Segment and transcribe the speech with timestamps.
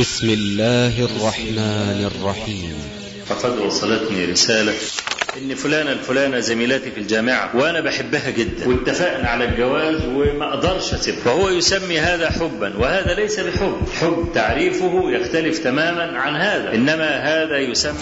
[0.00, 2.74] بسم الله الرحمن الرحيم.
[3.28, 4.74] فقد وصلتني رسالة.
[5.38, 8.68] إن فلانة الفلانة زميلتي في الجامعة وأنا بحبها جدا.
[8.68, 11.32] واتفقنا على الجواز وما أقدرش أسيبها.
[11.32, 13.76] وهو يسمي هذا حبا وهذا ليس بحب.
[14.00, 16.74] حب تعريفه يختلف تماما عن هذا.
[16.74, 17.98] إنما هذا يسمى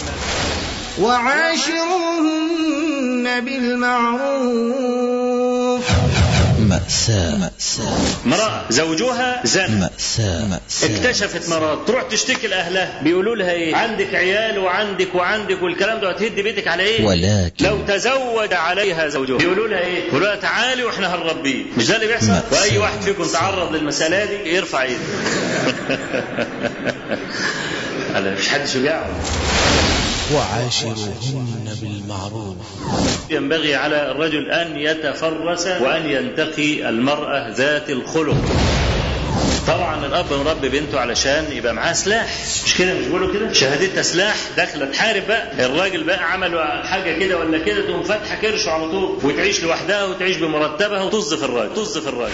[0.99, 2.45] وعاشروهن
[3.45, 5.00] بالمعروف.
[6.83, 13.75] مأساة مأساة امرأة زوجها زنى مأساة مأساة اكتشفت مرض تروح تشتكي لأهلها بيقولوا لها إيه؟
[13.75, 19.37] عندك عيال وعندك وعندك والكلام ده هتهد بيتك على إيه؟ ولكن لو تزوج عليها زوجها.
[19.37, 21.63] بيقولوا لها إيه؟ بيقولوا لها تعالي وإحنا هنربيه.
[21.77, 24.87] مش ده اللي بيحصل؟ وأي واحد فيكم تعرض للمسألة دي يرفع
[28.15, 29.05] هلا مش حد شجاع
[30.35, 32.55] وعاشروهن بالمعروف.
[33.29, 38.37] ينبغي على الرجل أن يتفرس وأن ينتقي المرأة ذات الخلق.
[39.67, 42.35] طبعا الأب مربي بنته علشان يبقى معاه سلاح.
[42.65, 44.35] مش كده؟ مش بيقولوا كده؟ شهادتها سلاح.
[44.57, 45.65] داخله تحارب بقى.
[45.65, 50.37] الراجل بقى عمل حاجة كده ولا كده تقوم فاتحة كرشه على طول وتعيش لوحدها وتعيش
[50.37, 52.33] بمرتبها وطز في الراجل طز في الراجل.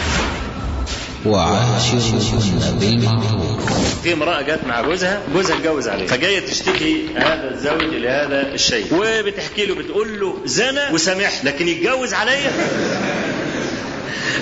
[1.26, 4.02] وعاشروهن بالمعروف.
[4.04, 6.08] في امرأة جت مع جوزها جوزها اتجوز عليها.
[6.08, 8.86] فجاية تشتكي هذا الزوج لهذا الشيء.
[8.92, 12.52] وبتحكي له بتقول له زنى وسامح لكن يتجوز عليا؟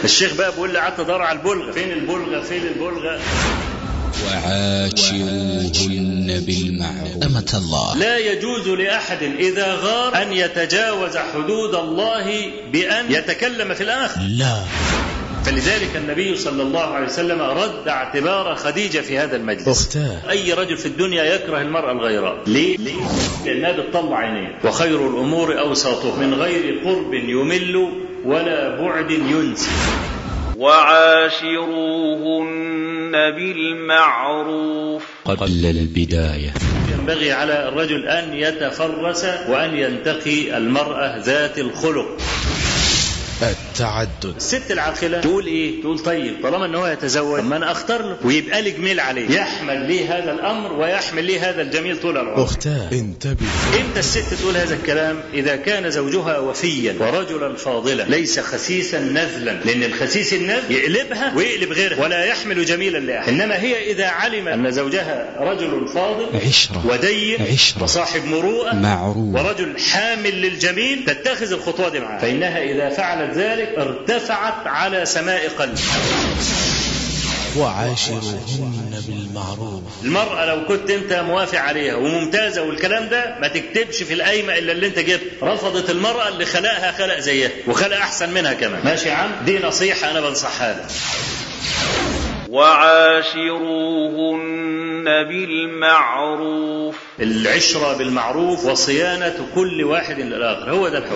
[0.04, 1.72] الشيخ بقى بيقول لي قعدت أدور على البلغة.
[1.72, 3.20] فين البلغة؟ فين البلغة؟
[4.26, 5.64] وعاشروهن
[6.48, 7.24] بالمعروف.
[7.24, 7.98] أمة الله.
[7.98, 14.22] لا يجوز لأحد إذا غار أن يتجاوز حدود الله بأن يتكلم في الآخر.
[14.22, 14.64] لا.
[15.46, 19.68] فلذلك النبي صلى الله عليه وسلم رد اعتبار خديجة في هذا المجلس.
[19.68, 20.30] أختاه.
[20.30, 23.02] أي رجل في الدنيا يكره المرأة الغيراء ليه؟ ليه؟
[23.46, 24.60] لأنها بتطلع عينيه.
[24.64, 26.20] وخير الأمور أوساطها.
[26.20, 27.90] من غير قرب يمل
[28.26, 29.72] ولا بعد ينسي
[30.58, 31.72] وعاشروهن
[33.12, 35.04] بالمعروف.
[35.26, 36.54] قبل البداية.
[36.94, 42.18] ينبغي على الرجل أن يتفرس وأن ينتقي المرأة ذات الخلق.
[43.42, 44.36] التعدد.
[44.36, 45.22] الست العاقلة.
[45.22, 48.18] تقول إيه؟ تقول طيب طالما إن هو يتزوج طب ما أنا أختار له.
[48.24, 49.30] ويبقى لي جميل عليه.
[49.30, 52.44] يحمل لي هذا الأمر ويحمل لي هذا الجميل طول العمر.
[52.44, 53.46] أختاه انتبه.
[53.76, 58.04] إمتى الست تقول هذا الكلام؟ إذا كان زوجها وفيا ورجلا فاضلا.
[58.04, 62.04] ليس خسيسا نذلا لأن الخسيس النذل يقلبها ويقلب غيرها.
[62.04, 63.30] ولا يحمل جميلا لأحد.
[63.30, 66.88] إنما هي إذا علم أن زوجها رجل فاضل عشرة.
[66.88, 67.84] ودين عشرة.
[67.84, 69.36] وصاحب مروءة معروف.
[69.36, 75.80] ورجل حامل للجميل تتخذ الخطوة دي معاه فإنها إذا فعلت ذلك ارتفعت على سماء قلب.
[77.58, 79.82] وعاشروهن بالمعروف.
[80.04, 84.88] المرأة لو كنت أنت موافق عليها وممتازة والكلام ده ما تكتبش في القايمة إلا اللي
[84.88, 85.22] أنت جبت.
[85.44, 88.86] رفضت المرأة اللي خلقها خلق زيها وخلق أحسن منها كمان.
[88.86, 90.86] ماشي يا عم؟ دي نصيحة أنا بنصحها لك.
[92.50, 94.46] وعاشروهن
[95.06, 101.16] بالمعروف العشرة بالمعروف وصيانة كل واحد للآخر هو ده الحكم.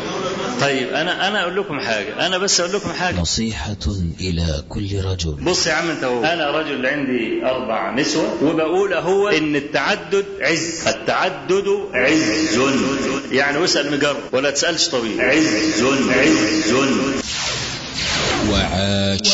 [0.61, 3.19] طيب أنا أنا أقول لكم حاجة أنا بس أقول لكم حاجة.
[3.19, 3.75] نصيحة
[4.21, 5.31] إلى كل رجل.
[5.31, 10.87] بص يا عم أنت هو أنا رجل عندي أربع نسوة وبقول هو إن التعدد عز.
[10.87, 12.59] التعدد عز.
[13.31, 15.21] يعني واسأل مجرب ولا تسألش طبيب.
[15.21, 15.83] عز.
[16.09, 16.73] عز.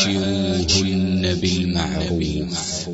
[0.06, 2.88] وعاشروهن بالمعروف.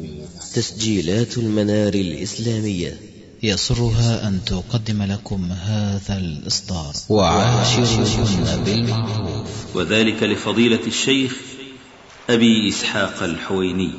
[0.54, 2.96] تسجيلات المنار الإسلامية.
[3.42, 6.92] يسرها أن تقدم لكم هذا الإصدار.
[7.08, 9.76] وعاشروهن بالمعروف.
[9.76, 11.36] وذلك لفضيلة الشيخ
[12.30, 13.90] أبي إسحاق الحويني.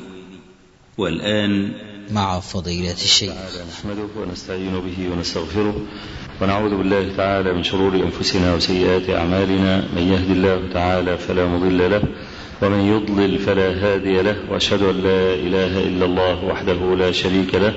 [0.98, 1.72] والآن
[2.10, 3.32] مع فضيلة الشيخ.
[3.32, 5.76] تعالى نحمده ونستعين به ونستغفره
[6.40, 9.94] ونعوذ بالله تعالى من شرور أنفسنا وسيئات أعمالنا.
[9.94, 12.02] من يهد الله تعالى فلا مضل له
[12.62, 17.74] ومن يضلل فلا هادي له وأشهد أن لا إله إلا الله وحده لا شريك له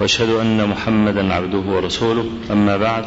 [0.00, 2.24] وأشهد أن محمدا عبده ورسوله.
[2.50, 3.04] أما بعد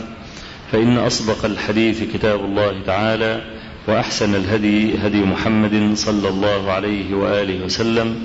[0.72, 3.42] فإن أصدق الحديث كتاب الله تعالى
[3.88, 8.16] وأحسن الهدي هدي محمد صلى الله عليه وآله وسلم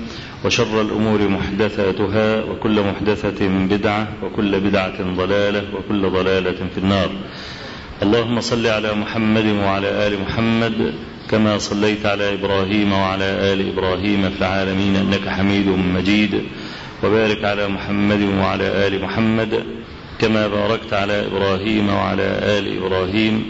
[0.45, 7.09] وشر الأمور محدثاتها وكل محدثة بدعة وكل بدعة ضلالة وكل ضلالة في النار.
[8.03, 10.93] اللهم صل على محمد وعلى آل محمد
[11.31, 16.43] كما صليت على إبراهيم وعلى آل إبراهيم في العالمين إنك حميد مجيد
[17.03, 19.63] وبارك على محمد وعلى آل محمد
[20.19, 23.49] كما باركت على إبراهيم وعلى آل إبراهيم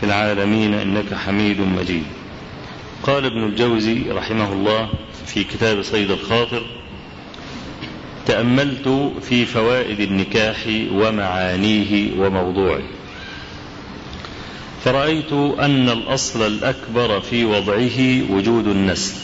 [0.00, 2.04] في العالمين إنك حميد مجيد.
[3.02, 4.88] قال ابن الجوزي رحمه الله
[5.26, 6.62] في كتاب صيد الخاطر
[8.26, 10.56] تأملت في فوائد النكاح
[10.92, 12.82] ومعانيه وموضوعه.
[14.86, 19.14] فرأيت أن الأصل الأكبر في وضعه وجود النسل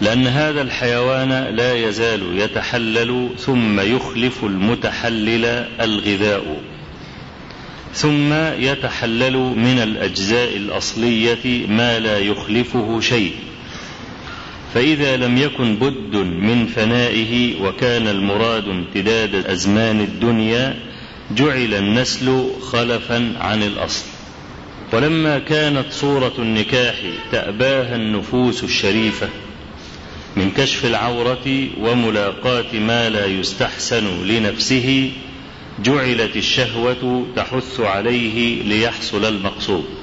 [0.00, 5.44] لأن هذا الحيوان لا يزال يتحلل ثم يخلف المتحلل
[5.80, 6.60] الغذاء
[7.94, 13.32] ثم يتحلل من الأجزاء الأصلية ما لا يخلفه شيء.
[14.74, 20.89] فإذا لم يكن بد من فنائه وكان المراد امتداد أزمان الدنيا
[21.36, 24.04] جعل النسل خلفا عن الأصل.
[24.92, 26.96] ولما كانت صورة النكاح
[27.32, 29.28] تأباها النفوس الشريفة
[30.36, 35.12] من كشف العورة وملاقاة ما لا يستحسن لنفسه
[35.84, 39.99] جعلت الشهوة تحث عليه ليحصل المقصود.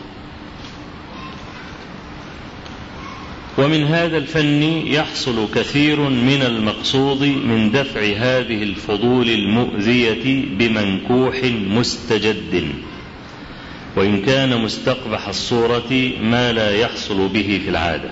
[3.57, 11.35] ومن هذا الفن يحصل كثير من المقصود من دفع هذه الفضول المؤذية بمنكوح
[11.69, 12.71] مستجد.
[13.95, 18.09] وإن كان مستقبح الصورة ما لا يحصل به في العادة.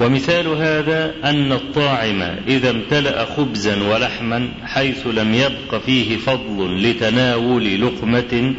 [0.00, 8.54] ومثال هذا أن الطاعم إذا امتلأ خبزا ولحما حيث لم يبق فيه فضل لتناول لقمة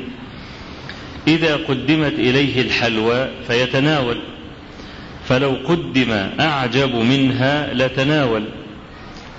[1.28, 4.18] إذا قدمت إليه الحلوى فيتناول
[5.30, 8.44] فلو قدم أعجب منها لتناول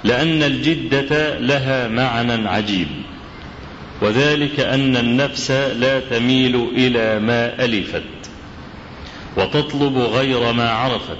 [0.05, 2.89] لأن الجدة لها معنى عجيب
[4.03, 8.03] وذلك أن النفس لا تميل إلى ما ألفت
[9.37, 11.17] وتطلب غير ما عرفت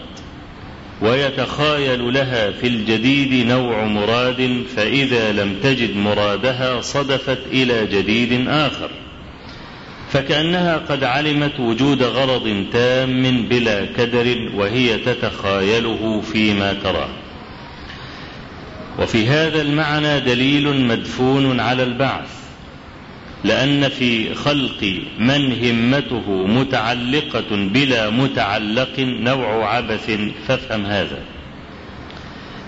[1.03, 8.91] ويتخايل لها في الجديد نوع مراد فإذا لم تجد مرادها صدفت إلى جديد آخر.
[10.13, 17.11] فكأنها قد علمت وجود غرض تام بلا كدر وهي تتخايله فيما تراه
[18.99, 22.41] وفي هذا المعنى دليل مدفون على البعث
[23.45, 30.19] لأن في خلق من همته متعلقة بلا متعلق نوع عبث
[30.49, 31.19] فافهم هذا.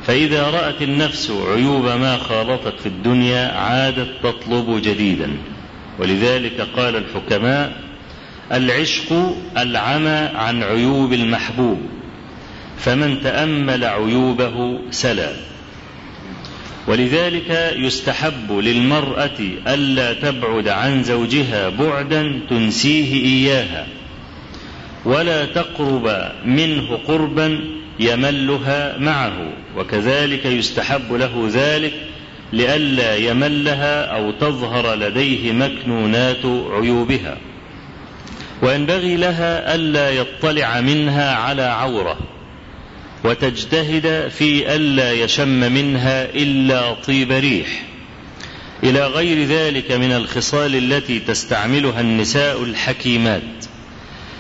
[0.07, 5.31] فإذا رأت النفس عيوب ما خالطت في الدنيا عادت تطلب جديدا.
[5.99, 7.73] ولذلك قال الحكماء
[8.53, 11.81] العشق العمى عن عيوب المحبوب
[12.79, 15.33] فمن تأمل عيوبه سلى
[16.87, 23.87] ولذلك يستحب للمرأة ألا تبعد عن زوجها بعدا تنسيه إياها
[25.05, 27.61] ولا تقرب منه قربا
[28.01, 31.93] يملها معه وكذلك يستحب له ذلك
[32.53, 37.39] لئلا يملها أو تظهر لديه مكنونات عيوبها.
[38.63, 42.19] وينبغي لها ألا يطلع منها على عورة
[43.25, 47.83] وتجتهد في ألا يشم منها إلا طيب ريح.
[48.85, 53.43] إلى غير ذلك من الخصال التي تستعملها النساء الحكيمات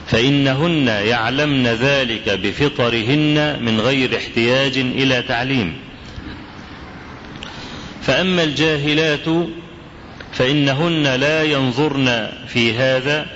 [0.06, 5.74] فإنهن يعلمن ذلك بفطرهن من غير احتياج إلى تعليم.
[8.02, 9.26] فأما الجاهلات
[10.32, 13.26] فإنهن لا ينظرن في هذا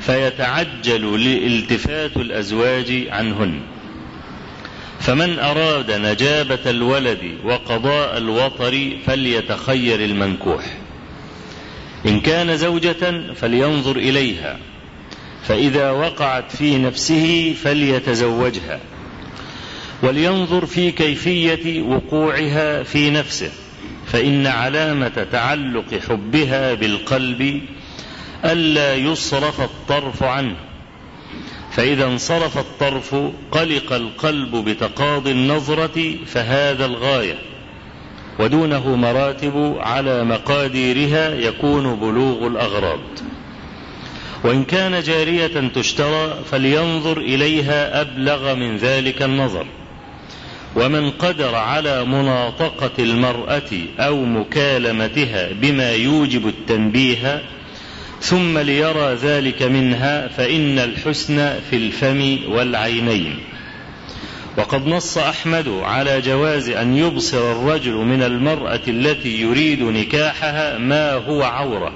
[0.00, 3.60] فيتعجل لالتفات الأزواج عنهن.
[5.00, 10.64] فمن أراد نجابة الولد وقضاء الوطر فليتخير المنكوح.
[12.06, 14.58] إن كان زوجة فلينظر إليها
[15.42, 18.80] فإذا وقعت في نفسه فليتزوجها
[20.02, 23.50] ولينظر في كيفية وقوعها في نفسه.
[24.06, 27.62] فإن علامة تعلق حبها بالقلب
[28.44, 30.56] ألا يصرف الطرف عنه.
[31.72, 33.14] فإذا انصرف الطرف
[33.50, 37.38] قلق القلب بتقاضي النظرة فهذا الغاية
[38.38, 43.00] ودونه مراتب على مقاديرها يكون بلوغ الأغراض
[44.44, 49.66] وإن كان جارية تشترى فلينظر إليها أبلغ من ذلك النظر.
[50.76, 57.42] ومن قدر على مناطقة المرأة أو مكالمتها بما يوجب التنبيه
[58.20, 63.38] ثم ليرى ذلك منها فإن الحسن في الفم والعينين.
[64.58, 71.42] وقد نص أحمد على جواز أن يبصر الرجل من المرأة التي يريد نكاحها ما هو
[71.42, 71.92] عورة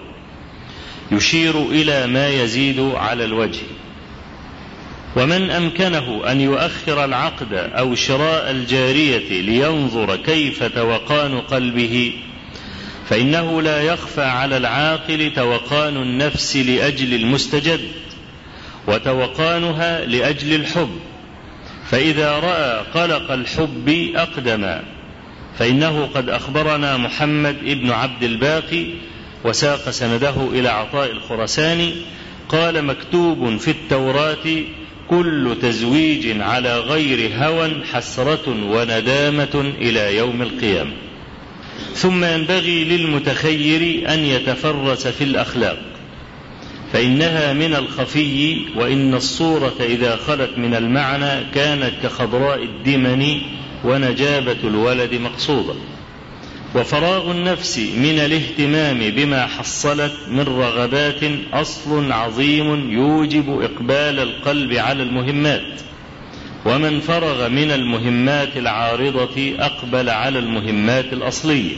[1.13, 3.63] يشير إلى ما يزيد على الوجه.
[5.17, 12.13] ومن أمكنه أن يؤخر العقد أو شراء الجارية لينظر كيف توقان قلبه
[13.09, 17.81] فإنه لا يخفى على العاقل توقان النفس لأجل المستجد
[18.89, 20.99] وتوقانها لأجل الحب.
[21.91, 24.81] فإذا رأى قلق الحب أقدم
[25.59, 28.87] فإنه قد أخبرنا محمد ابن عبد الباقي
[29.45, 31.95] وساق سنده إلى عطاء الخرساني
[32.49, 34.47] قال مكتوب في التوراة
[35.11, 40.93] كل تزويج على غير هوى حسرة وندامة إلى يوم القيامة.
[41.95, 45.79] ثم ينبغي للمتخير أن يتفرس في الأخلاق
[46.93, 53.41] فإنها من الخفي وإن الصورة إذا خلت من المعنى كانت كخضراء الدمن
[53.85, 55.75] ونجابة الولد مقصودة
[56.75, 61.21] وفراغ النفس من الاهتمام بما حصلت من رغبات
[61.53, 65.81] أصل عظيم يوجب إقبال القلب على المهمات.
[66.65, 71.77] ومن فرغ من المهمات العارضة أقبل على المهمات الأصلية.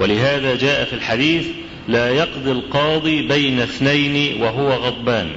[0.00, 1.46] ولهذا جاء في الحديث
[1.88, 5.30] لا يقضي القاضي بين اثنين وهو غضبان.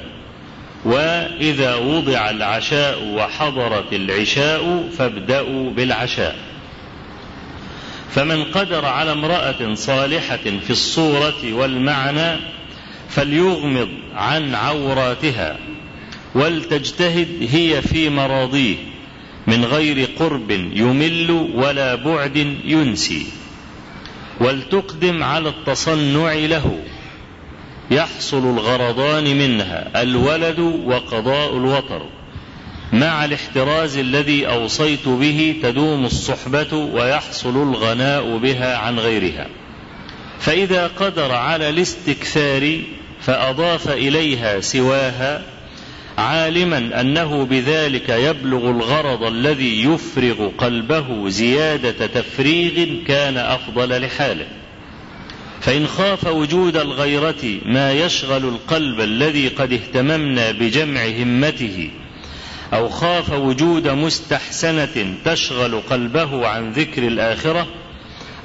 [0.85, 6.46] وإذا وضع العشاء وحضرت العشاء فابدأوا بالعشاء.
[8.17, 12.39] فمن قدر على امرأة صالحة في الصورة والمعنى
[13.09, 15.57] فليغمض عن عوراتها
[16.35, 18.75] ولتجتهد هي في مراضيه
[19.47, 23.25] من غير قرب يمل ولا بعد ينسي
[24.39, 26.83] ولتقدم على التصنع له
[27.91, 32.05] يحصل الغرضان منها الولد وقضاء الوطر
[32.93, 39.47] مع الاحتراز الذي أوصيت به تدوم الصحبة ويحصل الغناء بها عن غيرها.
[40.39, 42.79] فإذا قدر على الاستكثار
[43.21, 45.43] فأضاف إليها سواها
[46.17, 54.47] عالما أنه بذلك يبلغ الغرض الذي يفرغ قلبه زيادة تفريغ كان أفضل لحاله.
[55.61, 61.89] فإن خاف وجود الغيرة ما يشغل القلب الذي قد اهتممنا بجمع همته
[62.73, 67.67] أو خاف وجود مستحسنة تشغل قلبه عن ذكر الآخرة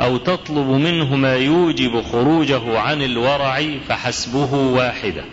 [0.01, 5.25] أو تطلب منه ما يوجب خروجه عن الورع فحسبه واحدة.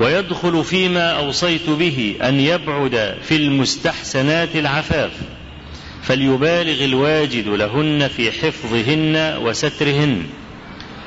[0.00, 5.10] ويدخل فيما أوصيت به أن يبعد في المستحسنات العفاف
[6.02, 10.22] فليبالغ الواجد لهن في حفظهن وسترهن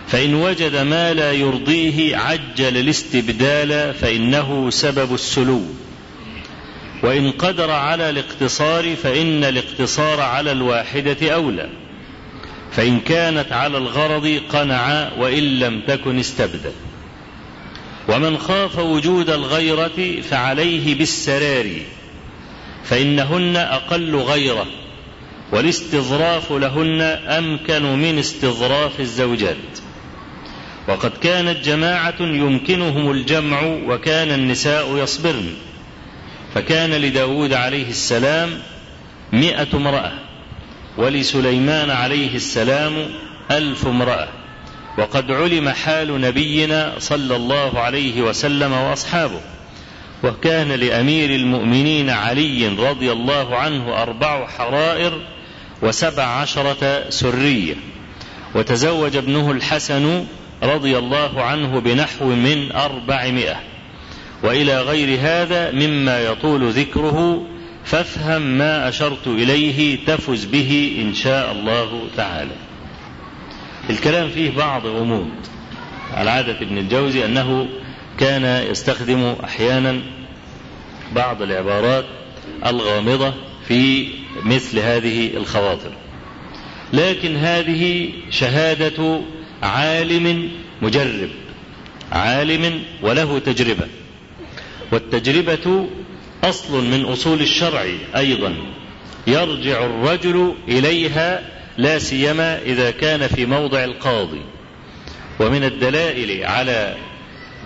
[0.07, 5.61] فإن وجد ما لا يرضيه عجل الاستبدال فإنه سبب السلو
[7.03, 11.69] وإن قدر على الاقتصار فإن الاقتصار على الواحدة أولى.
[12.71, 16.71] فإن كانت على الغرض قنع وإن لم تكن استبدل.
[18.09, 21.69] ومن خاف وجود الغيرة فعليه بالسرار
[22.83, 24.65] فإنهن أقل غيرة
[25.51, 29.55] والاستظراف لهن أمكن من استظراف الزوجات.
[30.87, 35.53] وقد كانت جماعة يمكنهم الجمع وكان النساء يصبرن.
[36.53, 38.49] فكان لداود عليه السلام
[39.33, 40.11] مئة امرأة
[40.97, 42.93] ولسليمان عليه السلام
[43.51, 44.27] ألف امرأة.
[44.97, 49.41] وقد علم حال نبينا صلى الله عليه وسلم وأصحابه.
[50.23, 55.21] وكان لأمير المؤمنين علي رضي الله عنه أربع حرائر
[55.81, 57.75] وسبع عشرة سرية.
[58.55, 60.25] وتزوج ابنه الحسن
[60.63, 63.72] رضي الله عنه بنحو من أربعمائة.
[64.43, 67.47] وإلى غير هذا مما يطول ذكره
[67.85, 72.55] فافهم ما أشرت إليه تفز به إن شاء الله تعالى.
[73.89, 75.29] الكلام فيه بعض غموض.
[76.13, 77.67] على عادة ابن الجوزي أنه
[78.19, 80.01] كان يستخدم أحيانا
[81.15, 82.05] بعض العبارات
[82.65, 83.33] الغامضة
[83.67, 84.07] في
[84.43, 85.91] مثل هذه الخواطر.
[86.93, 89.21] لكن هذه شهادة
[89.63, 91.29] عالم مجرب
[92.11, 93.87] عالم وله تجربة.
[94.93, 95.87] والتجربة
[96.43, 97.85] أصل من أصول الشرع
[98.15, 98.55] أيضا.
[99.27, 101.41] يرجع الرجل إليها
[101.77, 104.41] لا سيما إذا كان في موضع القاضي.
[105.39, 106.95] ومن الدلائل على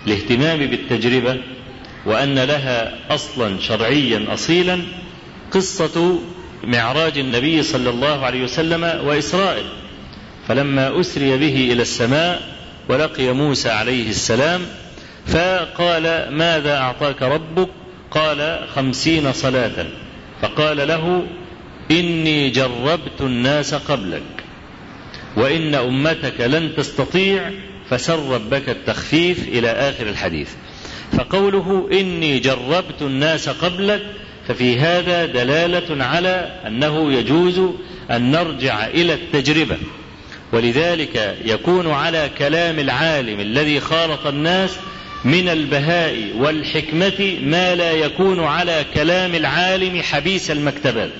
[0.06, 1.36] الاهتمام بالتجربة
[2.06, 4.82] وأن لها أصلا شرعيا أصيلا
[5.50, 6.18] قصة
[6.64, 9.66] معراج النبي صلى الله عليه وسلم وإسرائيل.
[10.48, 12.58] فلما أسري به إلى السماء
[12.88, 14.60] ولقي موسى عليه السلام
[15.28, 17.68] فقال ماذا أعطاك ربك؟
[18.10, 19.86] قال خمسين صلاة.
[20.42, 21.26] فقال له
[21.90, 24.22] إني جربت الناس قبلك
[25.36, 27.50] وإن أمتك لن تستطيع
[27.90, 30.50] فسر ربك التخفيف إلى آخر الحديث.
[31.12, 34.02] فقوله إني جربت الناس قبلك
[34.48, 37.60] ففي هذا دلالة على أنه يجوز
[38.10, 39.76] أن نرجع إلى التجربة.
[40.52, 44.76] ولذلك يكون على كلام العالم الذي خالط الناس
[45.24, 51.10] من البهاء والحكمة ما لا يكون على كلام العالم حبيس المكتبات.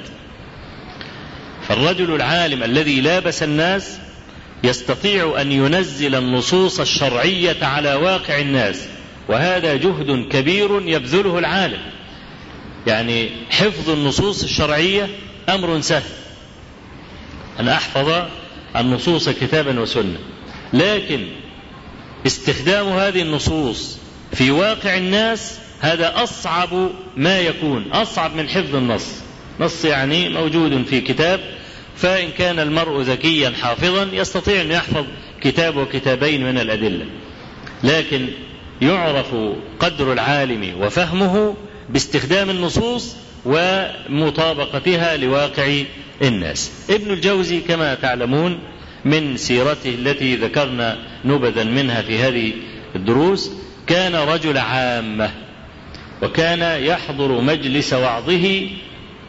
[1.69, 3.99] فالرجل العالم الذي لابس الناس
[4.65, 8.89] يستطيع أن ينزل النصوص الشرعية على واقع الناس
[9.29, 11.81] وهذا جهد كبير يبذله العالم.
[12.87, 15.09] يعني حفظ النصوص الشرعية
[15.49, 16.03] أمر سهل.
[17.61, 18.23] أن أحفظ
[18.77, 20.19] النصوص كتابا وسنة
[20.73, 21.27] لكن
[22.27, 23.99] استخدام هذه النصوص
[24.33, 29.07] في واقع الناس هذا أصعب ما يكون أصعب من حفظ النص.
[29.61, 31.41] نص يعني موجود في كتاب
[31.97, 35.05] فإن كان المرء ذكيا حافظا يستطيع أن يحفظ
[35.41, 37.07] كتاب وكتابين من الأدلة.
[37.85, 38.29] لكن
[38.83, 39.35] يعرف
[39.81, 41.55] قدر العالم وفهمه
[41.89, 45.83] باستخدام النصوص ومطابقتها لواقع
[46.23, 46.71] الناس.
[46.91, 48.59] ابن الجوزي كما تعلمون
[49.09, 52.53] من سيرته التي ذكرنا نبذا منها في هذه
[52.97, 53.51] الدروس
[53.87, 55.31] كان رجل عامة
[56.23, 58.69] وكان يحضر مجلس وعظه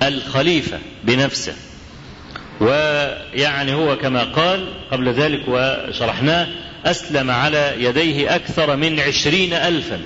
[0.03, 1.53] الخليفة بنفسه.
[2.61, 6.47] ويعني هو كما قال قبل ذلك وشرحناه
[6.85, 10.01] أسلم على يديه أكثر من عشرين ألفا.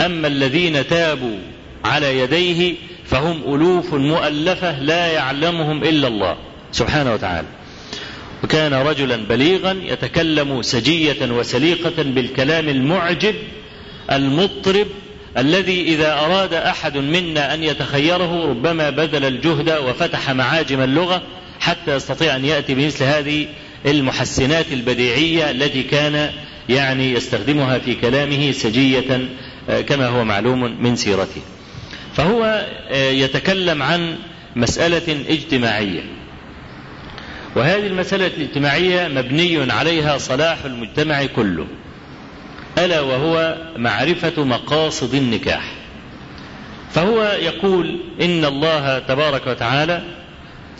[0.00, 1.38] أما الذين تابوا
[1.84, 6.36] على يديه فهم ألوف مؤلفة لا يعلمهم إلا الله
[6.72, 7.59] سبحانه وتعالى.
[8.44, 13.34] وكان رجلا بليغا يتكلم سجية وسليقة بالكلام المعجب
[14.12, 14.86] المطرب
[15.38, 21.22] الذي إذا أراد أحد منا أن يتخيره ربما بذل الجهد وفتح معاجم اللغة
[21.60, 23.46] حتى يستطيع أن يأتي بمثل هذه
[23.86, 26.30] المحسنات البديعية التي كان
[26.68, 29.28] يعني يستخدمها في كلامه سجية
[29.86, 31.40] كما هو معلوم من سيرته.
[32.14, 34.16] فهو يتكلم عن
[34.56, 36.19] مسألة اجتماعية.
[37.56, 41.66] وهذه المسألة الاجتماعية مبني عليها صلاح المجتمع كله
[42.78, 45.72] ألا وهو معرفة مقاصد النكاح.
[46.94, 50.02] فهو يقول إن الله تبارك وتعالى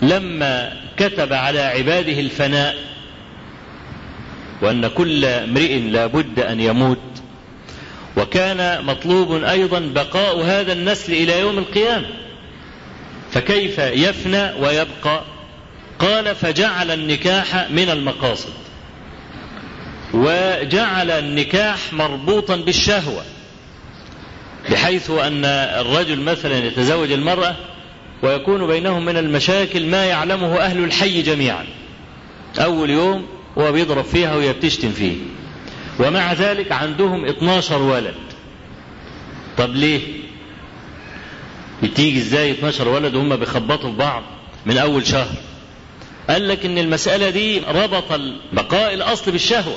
[0.03, 2.77] لما كتب على عباده الفناء
[4.62, 6.99] وأن كل امرئ لا بد أن يموت
[8.17, 12.07] وكان مطلوب أيضا بقاء هذا النسل إلى يوم القيامة
[13.33, 15.23] فكيف يفنى ويبقى؟
[16.00, 18.52] قال فجعل النكاح من المقاصد.
[20.14, 23.22] وجعل النكاح مربوطا بالشهوة
[24.70, 27.57] بحيث أن الرجل مثلا يتزوج المرأة
[28.22, 31.66] ويكون بينهم من المشاكل ما يعلمه أهل الحي جميعا.
[32.59, 33.27] أول يوم
[33.59, 35.16] هو بيضرب فيها وهي بتشتم فيه.
[36.01, 38.14] ومع ذلك عندهم 12 ولد.
[39.59, 40.01] طب ليه؟
[41.83, 44.22] بتيجي إزاي 12 ولد وهم بيخبطوا في بعض
[44.66, 45.50] من أول شهر؟
[46.31, 48.21] قال لك إن المسألة دي ربط
[48.53, 49.77] بقاء الأصل بالشهوة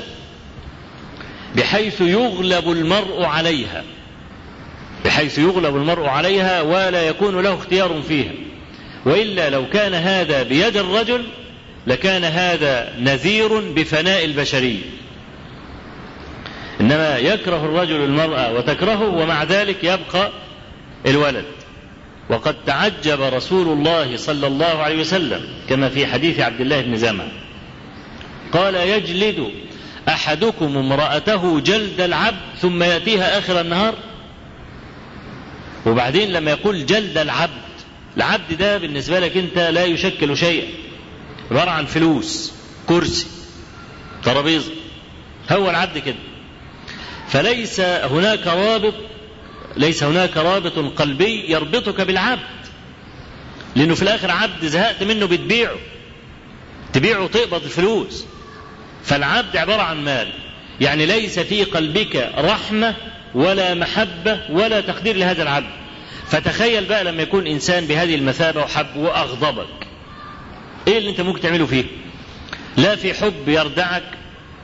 [1.56, 3.84] بحيث يغلب المرء عليها
[5.06, 8.32] بحيث يغلب المرء عليها ولا يكون له اختيار فيها.
[9.06, 11.24] وإلا لو كان هذا بيد الرجل
[11.88, 14.84] لكان هذا نذير بفناء البشرية.
[16.82, 20.32] إنما يكره الرجل المرأة وتكرهه ومع ذلك يبقى
[21.06, 21.46] الولد.
[22.34, 27.24] وقد تعجب رسول الله صلى الله عليه وسلم كما في حديث عبد الله بن زمع
[28.54, 29.52] قال يجلد
[30.08, 33.96] أحدكم امرأته جلد العبد ثم يأتيها آخر النهار؟
[35.86, 37.64] وبعدين لما يقول جلد العبد
[38.18, 40.68] العبد ده بالنسبة لك أنت لا يشكل شيئا.
[41.52, 42.54] عبارة عن فلوس
[42.88, 43.28] كرسي
[44.24, 44.72] ترابيزة.
[45.52, 46.16] هو العبد كده.
[47.28, 48.94] فليس هناك رابط
[49.78, 52.40] ليس هناك رابط قلبي يربطك بالعبد
[53.76, 55.76] لأنه في الآخر عبد زهقت منه بتبيعه
[56.94, 58.26] تبيعه تقبض الفلوس.
[59.04, 60.28] فالعبد عبارة عن مال
[60.82, 62.96] يعني ليس في قلبك رحمة
[63.36, 65.70] ولا محبة ولا تقدير لهذا العبد.
[66.28, 69.88] فتخيل بقى لما يكون إنسان بهذه المثابة وحب وأغضبك.
[70.88, 71.84] إيه اللي أنت ممكن تعمله فيه؟
[72.78, 74.04] لا في حب يردعك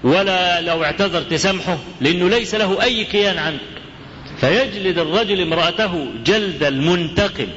[0.03, 3.59] ولا لو اعتذر تسامحه لأنه ليس له أي كيان عنك.
[4.41, 7.47] فيجلد الرجل امرأته جلد المنتقم.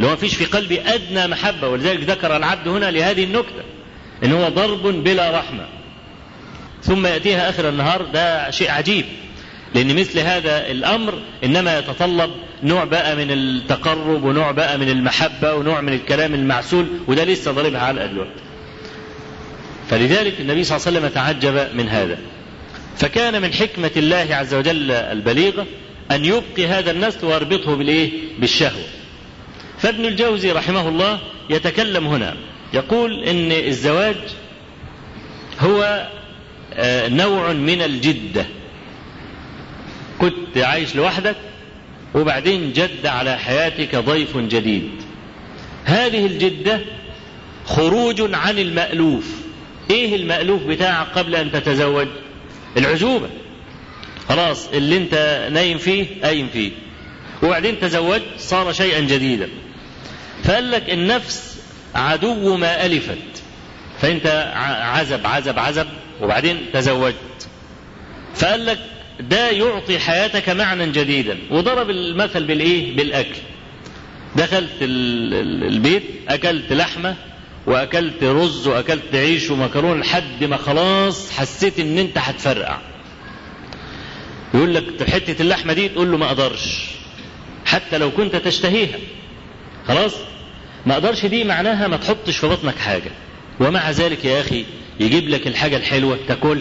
[0.00, 3.62] لو ما فيش في قلبي أدنى محبة ولذلك ذكر العبد هنا لهذه النكتة
[4.24, 5.66] إن هو ضرب بلا رحمة.
[6.82, 9.04] ثم يأتيها آخر النهار ده شيء عجيب
[9.74, 12.30] لأن مثل هذا الأمر إنما يتطلب
[12.62, 17.80] نوع بقى من التقرب ونوع بقى من المحبة ونوع من الكلام المعسول وده لسه ضاربها
[17.80, 18.40] على دلوقتي
[19.90, 22.18] فلذلك النبي صلى الله عليه وسلم تعجب من هذا.
[22.96, 25.66] فكان من حكمة الله عز وجل البليغة
[26.10, 28.84] أن يبقي هذا النسل ويربطه بالإيه؟ بالشهوة.
[29.78, 32.36] فابن الجوزي رحمه الله يتكلم هنا.
[32.74, 34.16] يقول إن الزواج
[35.60, 36.08] هو
[37.08, 38.46] نوع من الجدة.
[40.18, 41.36] كنت عايش لوحدك
[42.14, 44.90] وبعدين جد على حياتك ضيف جديد.
[45.84, 46.80] هذه الجدة
[47.66, 49.26] خروج عن المألوف.
[49.90, 51.50] إيه المألوف بتاعك قبل أن
[57.42, 59.48] وبعدين تزوجت صار شيئا جديدا.
[60.44, 61.56] فقال لك النفس
[61.94, 63.42] عدو ما ألفت.
[64.00, 65.86] فأنت عزب عزب عزب
[66.22, 67.48] وبعدين تزوجت.
[68.34, 68.78] فقال لك
[69.20, 71.38] ده يعطي حياتك معنى جديدا.
[71.50, 73.40] وضرب المثل بالإيه؟ بالأكل.
[74.36, 77.16] دخلت البيت أكلت لحمة
[77.66, 82.78] وأكلت رز وأكلت عيش ومكرونة لحد ما خلاص حسيت إن أنت هتفرقع.
[84.54, 86.84] يقول لك حتة اللحمة دي تقول له ما أقدرش.
[87.66, 88.98] حتى لو كنت تشتهيها.
[89.88, 90.14] خلاص؟
[90.86, 93.10] ما أقدرش دي معناها ما تحطش في بطنك حاجة.
[93.60, 94.64] ومع ذلك يا أخي
[95.00, 96.58] يجيب لك الحاجة الحلوة تاكل.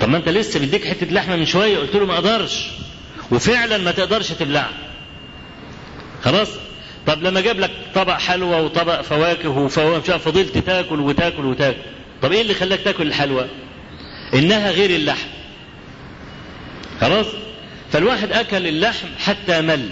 [0.00, 2.66] طب ما أنت لسه بديك حتة لحمة من شوية قلت له ما أقدرش.
[3.32, 4.78] وفعلا ما تقدرش تبلعها.
[6.22, 6.48] خلاص؟
[7.06, 11.80] طب لما جاب لك طبق حلوى وطبق فواكه وفواكه فضلت تاكل وتاكل وتاكل.
[12.22, 13.46] طب إيه اللي خلاك تاكل الحلوى
[14.34, 15.28] إنها غير اللحم.
[17.00, 17.26] خلاص؟
[17.92, 19.90] فالواحد أكل اللحم حتى مل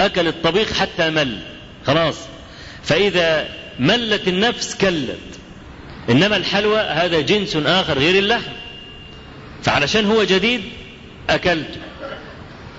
[0.00, 1.38] أكل الطبيخ حتى مل
[1.86, 2.18] خلاص.
[2.82, 5.18] فإذا ملت النفس كلت.
[6.10, 8.52] إنما الحلوى هذا جنس آخر غير اللحم.
[9.62, 10.60] فعلشان هو جديد
[11.30, 11.80] اكلته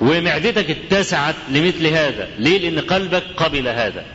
[0.02, 2.28] ومعدتك اتسعت لمثل هذا.
[2.40, 4.06] ليه؟ لأن قلبك قبل هذا.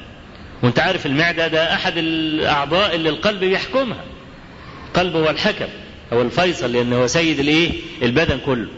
[0.62, 4.04] وأنت عارف المعدة ده أحد الأعضاء اللي القلب بيحكمها.
[4.88, 5.68] القلب هو الحكم
[6.12, 7.70] هو الفيصل لأنه هو سيد الإيه؟
[8.02, 8.68] البدن كله.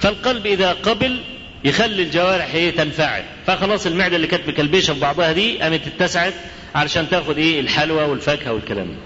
[0.00, 1.20] فالقلب إذا قبل
[1.64, 3.22] يخلي الجوارح إيه تنفعل.
[3.46, 6.34] فخلاص المعدة اللي كانت مكلبشة في بعضها دي قامت اتسعت
[6.74, 8.96] علشان تاخد إيه؟ الحلوى والفاكهة والكلام ده.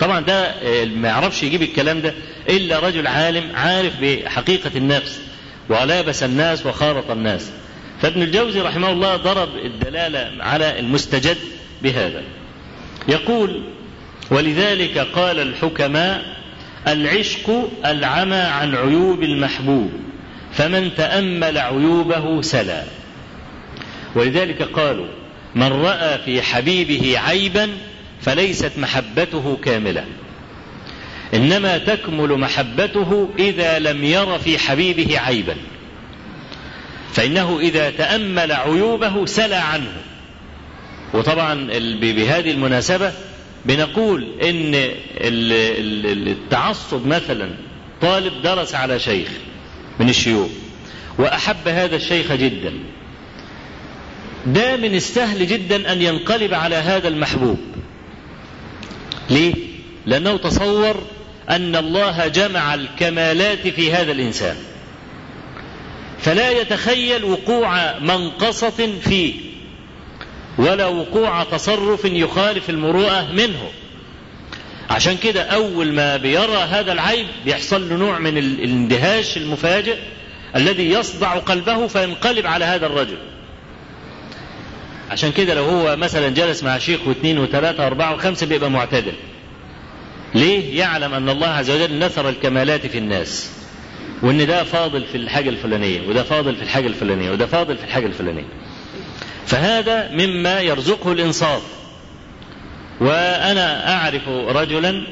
[0.00, 0.54] طبعا ده
[0.86, 2.14] ما يعرفش يجيب الكلام ده
[2.48, 5.20] إلا رجل عالم عارف بحقيقة النفس
[5.68, 7.50] ولابس الناس وخالط الناس.
[8.02, 11.36] فابن الجوزي رحمه الله ضرب الدلالة على المستجد
[11.82, 12.22] بهذا.
[13.08, 13.62] يقول
[14.30, 16.24] ولذلك قال الحكماء
[16.88, 19.90] العشق العمى عن عيوب المحبوب
[20.52, 22.84] فمن تأمل عيوبه سلا.
[24.14, 25.06] ولذلك قالوا
[25.54, 27.68] من رأى في حبيبه عيبا
[28.20, 30.04] فليست محبته كاملة.
[31.34, 35.56] إنما تكمل محبته إذا لم ير في حبيبه عيبا.
[37.12, 39.92] فإنه إذا تأمل عيوبه سلى عنه.
[41.14, 41.54] وطبعا
[42.00, 43.12] بهذه المناسبة
[43.64, 44.74] بنقول إن
[46.28, 47.50] التعصب مثلا
[48.02, 49.28] طالب درس على شيخ
[50.00, 50.50] من الشيوخ
[51.18, 52.72] وأحب هذا الشيخ جدا.
[54.46, 57.58] ده من السهل جدا أن ينقلب على هذا المحبوب.
[59.30, 59.54] ليه؟
[60.06, 61.02] لأنه تصور
[61.50, 64.56] أن الله جمع الكمالات في هذا الإنسان.
[66.20, 69.34] فلا يتخيل وقوع منقصة فيه.
[70.58, 73.70] ولا وقوع تصرف يخالف المروءة منه.
[74.90, 79.96] عشان كده أول ما بيرى هذا العيب بيحصل له نوع من الاندهاش المفاجئ
[80.56, 83.18] الذي يصدع قلبه فينقلب على هذا الرجل.
[85.10, 89.12] عشان كده لو هو مثلا جلس مع شيخ واثنين وثلاثة وأربعة وخمسة بيبقى معتدل.
[90.34, 93.50] ليه؟ يعلم أن الله عز وجل نثر الكمالات في الناس.
[94.22, 98.06] وأن ده فاضل في الحاجة الفلانية وده فاضل في الحاجة الفلانية وده فاضل في الحاجة
[98.06, 98.44] الفلانية.
[99.46, 101.62] فهذا مما يرزقه الإنصاف.
[103.00, 105.02] وأنا أعرف رجلا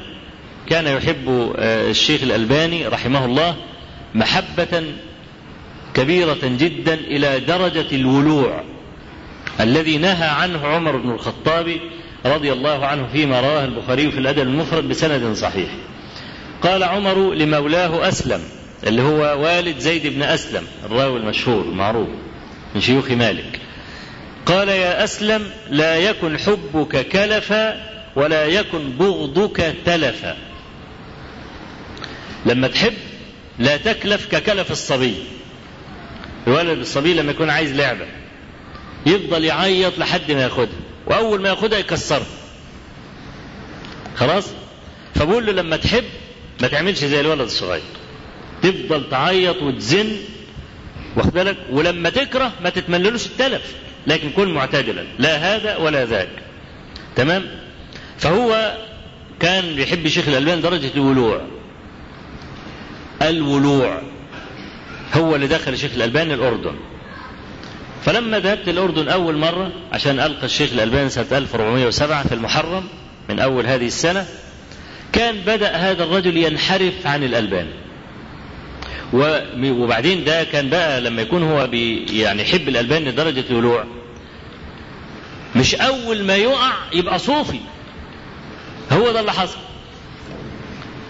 [0.69, 3.55] كان يحب الشيخ الألباني رحمه الله
[4.15, 4.83] محبة
[5.93, 8.63] كبيرة جدا إلى درجة الولوع
[9.59, 11.77] الذي نهى عنه عمر بن الخطاب
[12.25, 15.69] رضي الله عنه فيما رواه البخاري في الأدب المفرد بسند صحيح.
[16.61, 18.41] قال عمر لمولاه أسلم
[18.87, 22.07] اللي هو والد زيد بن أسلم الراوي المشهور المعروف
[22.75, 23.59] من شيوخ مالك.
[24.45, 30.37] قال يا أسلم لا يكن حبك كلفا ولا يكن بغضك تلفا.
[32.45, 32.93] لما تحب
[33.59, 35.15] لا تكلف ككلف الصبي.
[36.47, 38.05] الولد الصبي لما يكون عايز لعبة
[39.05, 42.25] يفضل يعيط لحد ما ياخدها وأول ما ياخدها يكسرها.
[44.15, 44.45] خلاص؟
[45.15, 46.03] فبقول له لما تحب
[46.61, 47.81] ما تعملش زي الولد الصغير.
[48.61, 50.17] تفضل تعيط وتزن
[51.15, 53.73] واخد بالك؟ ولما تكره ما تتمنلوش التلف.
[54.07, 55.03] لكن كن معتدلا.
[55.19, 56.29] لا هذا ولا ذاك.
[57.15, 57.45] تمام؟
[58.17, 58.77] فهو
[59.39, 61.41] كان بيحب شيخ الألبان درجة الولوع.
[63.21, 64.01] الولوع
[65.13, 66.75] هو اللي دخل الشيخ الألباني الأردن.
[68.05, 72.83] فلما ذهبت الأردن أول مرة عشان ألقى الشيخ الألباني سنة 1407 في المحرم
[73.29, 74.25] من أول هذه السنة
[75.13, 77.82] كان بدأ هذا الرجل ينحرف عن الألباني
[79.13, 83.85] وبعدين ده كان بقى لما يكون هو بي يعني يحب الألباني لدرجة الولوع.
[85.55, 87.59] مش أول ما يقع يبقى صوفي.
[88.91, 89.57] هو ده اللي حصل.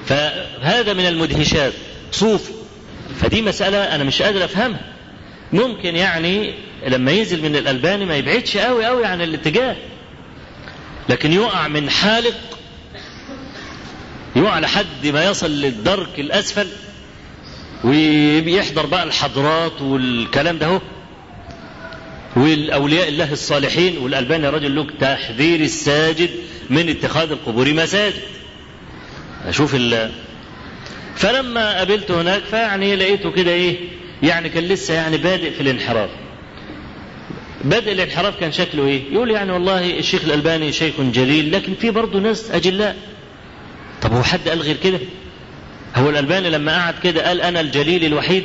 [0.05, 1.73] فهذا من المدهشات
[2.11, 2.51] صوفي.
[3.21, 4.93] فدي مسألة أنا مش قادر أفهمها.
[5.53, 6.53] ممكن يعني
[6.87, 9.75] لما ينزل من الألباني ما يبعدش قوي قوي عن الاتجاه.
[11.09, 12.35] لكن يقع من حالق
[14.35, 16.67] يقع لحد ما يصل للدرك الأسفل.
[17.83, 20.81] ويحضر بقى الحضرات والكلام ده
[22.35, 26.29] والأولياء الله الصالحين والألباني رجل له تحذير الساجد
[26.69, 28.13] من اتخاذ القبور مساجد
[29.45, 30.11] أشوف ال
[31.15, 33.75] فلما قابلته هناك فيعني لقيته كده إيه
[34.23, 36.09] يعني كان لسه يعني بادئ في الانحراف
[37.63, 42.19] بدء الانحراف كان شكله إيه؟ يقول يعني والله الشيخ الألباني شيخ جليل لكن في برضه
[42.19, 42.97] ناس أجلاء.
[44.01, 44.99] طب هو حد قال غير كده؟
[45.95, 48.43] هو الألباني لما قعد كده قال أنا الجليل الوحيد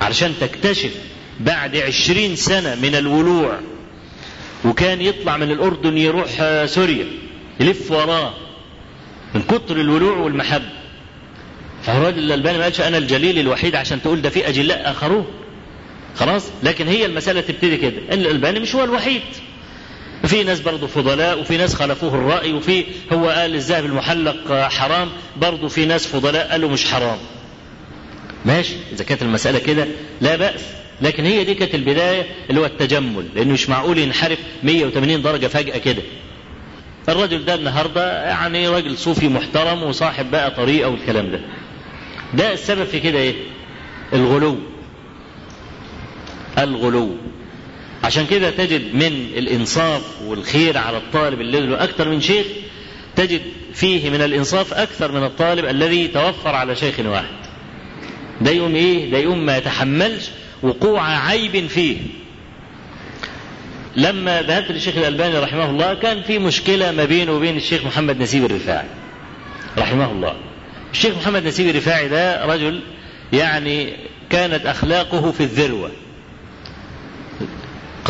[0.00, 0.90] علشان تكتشف
[1.40, 3.58] بعد عشرين سنة من الولوع
[4.64, 6.28] وكان يطلع من الأردن يروح
[6.66, 7.06] سوريا
[7.60, 8.34] يلف وراه
[9.34, 10.70] من كتر الولوع والمحبة.
[11.82, 15.26] فالراجل الألباني ما قالش أنا الجليل الوحيد عشان تقول ده في أجلاء آخرون.
[16.16, 19.22] خلاص؟ لكن هي المسألة تبتدي كده إن الألباني مش هو الوحيد.
[20.30, 25.68] في ناس برضه فضلاء وفي ناس خالفوه الرأي وفي هو قال الذهب المحلق حرام برضه
[25.68, 27.18] في ناس فضلاء قالوا مش حرام.
[28.44, 29.86] ماشي؟ إذا كانت المسألة كده
[30.20, 30.60] لا بأس.
[31.02, 35.78] لكن هي دي كانت البداية اللي هو التجمل لأنه مش معقول ينحرف 180 درجة فجأة
[35.78, 36.02] كده.
[37.08, 41.40] الرجل ده النهاردة يعني راجل صوفي محترم وصاحب بقى طريقة والكلام ده.
[42.34, 43.34] ده السبب في كده إيه؟
[44.12, 44.58] الغلو.
[46.58, 47.16] الغلو.
[48.04, 52.46] عشان كده تجد من الإنصاف والخير على الطالب اللي له أكثر من شيخ
[53.16, 53.40] تجد
[53.74, 57.40] فيه من الإنصاف أكثر من الطالب الذي توفر على شيخ واحد.
[58.40, 60.30] ده يقوم إيه؟ ده يقوم ما يتحملش
[60.62, 61.96] وقوع عيب فيه.
[63.96, 68.44] لما ذهبت للشيخ الألباني رحمه الله كان في مشكلة ما بينه وبين الشيخ محمد نسيب
[68.44, 68.88] الرفاعي.
[69.78, 70.34] رحمه الله.
[70.92, 72.80] الشيخ محمد نسيب الرفاعي ده رجل
[73.32, 73.92] يعني
[74.30, 75.90] كانت أخلاقه في الذروة.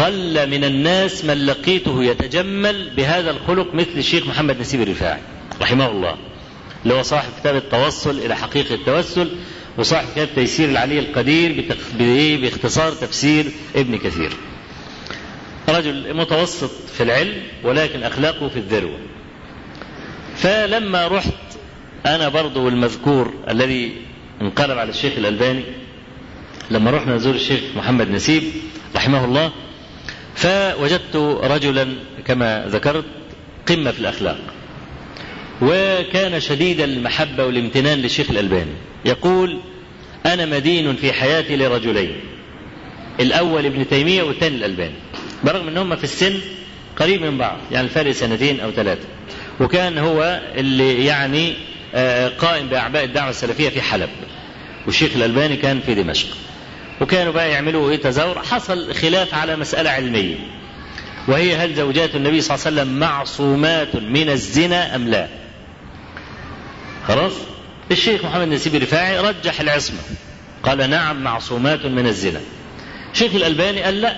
[0.00, 5.20] قل من الناس من لقيته يتجمل بهذا الخلق مثل الشيخ محمد نسيب الرفاعي
[5.60, 6.16] رحمه الله.
[6.82, 9.30] اللي هو صاحب كتاب التوصل إلى حقيقة التوسل
[9.78, 11.76] وصاحب كتاب تيسير العلي القدير
[12.40, 14.32] باختصار تفسير ابن كثير.
[15.68, 18.98] رجل متوسط في العلم ولكن أخلاقه في الذروة.
[20.36, 21.32] فلما رحت
[22.06, 23.92] أنا برضو المذكور الذي
[24.42, 25.64] انقلب على الشيخ الألباني
[26.70, 28.42] لما رحنا نزور الشيخ محمد نسيب
[28.96, 29.52] رحمه الله
[30.34, 31.88] فوجدت رجلا
[32.26, 33.04] كما ذكرت
[33.68, 34.38] قمة في الأخلاق
[35.62, 38.72] وكان شديد المحبة والامتنان للشيخ الألباني.
[39.04, 39.60] يقول
[40.26, 42.20] أنا مدين في حياتي لرجلين
[43.20, 44.94] الأول ابن تيمية والثاني الألباني.
[45.44, 46.34] برغم أن هم في السن
[46.96, 49.04] قريب من بعض يعني الفرق سنتين أو ثلاثة.
[49.60, 51.54] وكان هو اللي يعني
[52.38, 54.08] قائم بأعباء الدعوة السلفية في حلب.
[54.86, 56.28] والشيخ الألباني كان في دمشق.
[57.00, 58.42] وكانوا بقى يعملوا إيه؟ تزاور.
[58.42, 60.36] حصل خلاف على مسألة علمية.
[61.28, 65.28] وهي هل زوجات النبي صلى الله عليه وسلم معصومات من الزنا أم لا؟
[67.08, 67.32] خلاص؟
[67.90, 69.98] الشيخ محمد نسيب الرفاعي رجح العصمة.
[70.62, 72.40] قال نعم معصومات من الزنا.
[73.12, 74.16] الشيخ الألباني قال لا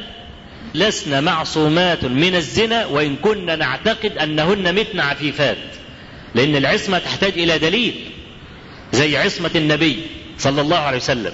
[0.75, 5.57] لسنا معصومات من الزنا وإن كنا نعتقد أنهن متن عفيفات.
[6.35, 7.95] لأن العصمة تحتاج إلى دليل
[8.93, 9.99] زي عصمة النبي
[10.39, 11.33] صلى الله عليه وسلم.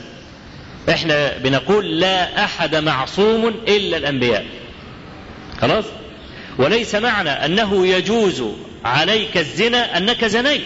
[0.91, 4.47] إحنا بنقول لا احد معصوم الا الانبياء.
[5.61, 5.85] خلاص؟
[6.59, 8.45] وليس معنى انه يجوز
[8.85, 10.63] عليك الزنا انك زنيت.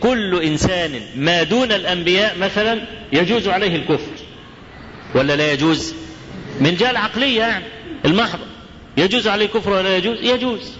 [0.00, 2.80] كل انسان ما دون الانبياء مثلا
[3.12, 4.10] يجوز عليه الكفر.
[5.14, 5.94] ولا لا يجوز؟
[6.60, 7.64] من جهة العقلية يعني
[8.04, 8.44] المحضه
[8.96, 10.72] يجوز عليه كفر ولا يجوز؟ يجوز.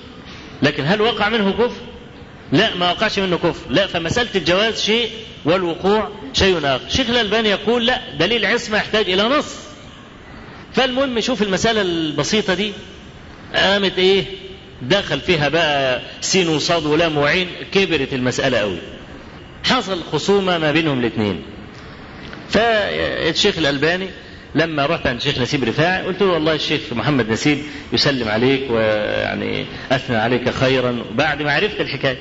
[0.62, 1.89] لكن هل وقع منه كفر؟
[2.52, 3.70] لا ما وقعش منه كفر.
[3.70, 5.10] لا فمسألة الجواز شيء
[5.44, 6.88] والوقوع شيء آخر.
[6.88, 9.54] شيخ الألباني يقول لا دليل عصمة يحتاج إلى نص.
[10.72, 12.72] فالمهم شوف المسألة البسيطة دي
[13.54, 14.24] قامت إيه؟
[14.82, 18.78] دخل فيها بقى سين وصاد ولام وعين كبرت المسألة قوي
[19.64, 21.42] حصل خصومة ما بينهم الاثنين
[22.50, 24.08] فالشيخ الألباني
[24.54, 27.58] لما رحت عند الشيخ نسيب رفاعي قلت له والله الشيخ محمد نسيب
[27.92, 31.04] يسلم عليك ويعني أثنى عليك خيرا.
[31.14, 32.18] بعد ما عرفت الحكاية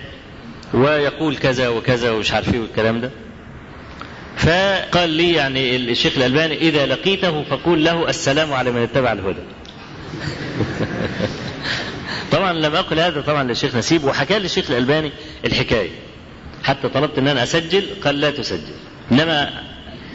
[0.73, 3.11] ويقول كذا وكذا ومش عارف إيه والكلام ده.
[4.37, 9.41] فقال لي يعني الشيخ الألباني إذا لقيته فقول له السلام على من اتبع الهدى.
[12.31, 15.11] طبعا لم أقل هذا طبعا للشيخ نسيب وحكى لي الشيخ الألباني
[15.45, 15.89] الحكاية.
[16.63, 18.73] حتى طلبت إن أنا أسجل قال لا تسجل.
[19.11, 19.63] إنما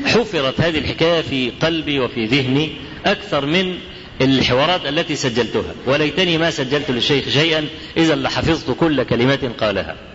[0.06, 2.72] حفرت هذه الحكاية في قلبي وفي ذهني
[3.06, 3.78] أكثر من
[4.20, 5.74] الحوارات التي سجلتها.
[5.86, 10.13] وليتني ما سجلت للشيخ شيئا اذا لحفظت كل كلمه قالها.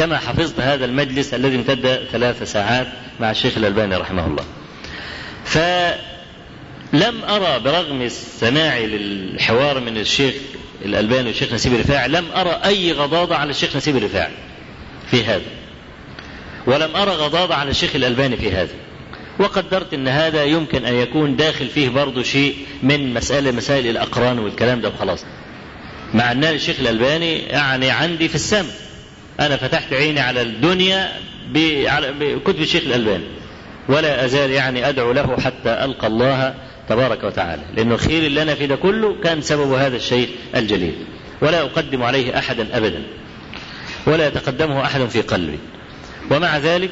[0.00, 2.86] كما حفظت هذا المجلس الذي امتد ثلاث ساعات
[3.20, 4.44] مع الشيخ الألباني رحمه الله.
[6.92, 8.08] لم أرى برغم
[8.40, 10.34] سماعي للحوار من الشيخ
[10.84, 14.32] الألباني والشيخ نسيب الرفاعي لم أرى أي غضاضة على الشيخ نسيب الرفاعي
[15.10, 15.50] في هذا.
[16.66, 18.74] ولم أرى غضاضة على الشيخ الألباني في هذا.
[19.38, 24.80] وقدرت أن هذا يمكن أن يكون داخل فيه برضه شيء من مسألة مسائل الأقران والكلام
[24.80, 25.24] ده وخلاص.
[26.14, 28.89] مع أن الشيخ الألباني يعني عندي في السماء
[29.40, 31.12] أنا فتحت عيني على الدنيا
[32.20, 33.24] بكتب الشيخ الألباني.
[33.88, 36.54] ولا أزال يعني أدعو له حتى ألقى الله
[36.88, 37.62] تبارك وتعالى.
[37.76, 40.94] لأنه الخير اللي أنا فيه ده كله كان سبب هذا الشيخ الجليل.
[41.42, 43.02] ولا أقدم عليه أحدا أبدا.
[44.06, 45.58] ولا يتقدمه أحد في قلبي.
[46.30, 46.90] ومع ذلك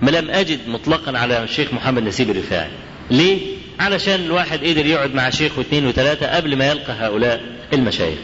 [0.00, 2.70] ما لم أجد مطلقا على الشيخ محمد نسيب الرفاعي.
[3.10, 3.38] ليه؟
[3.80, 7.40] علشان الواحد قدر يقعد مع شيخ واثنين وثلاثة قبل ما يلقى هؤلاء
[7.72, 8.18] المشايخ.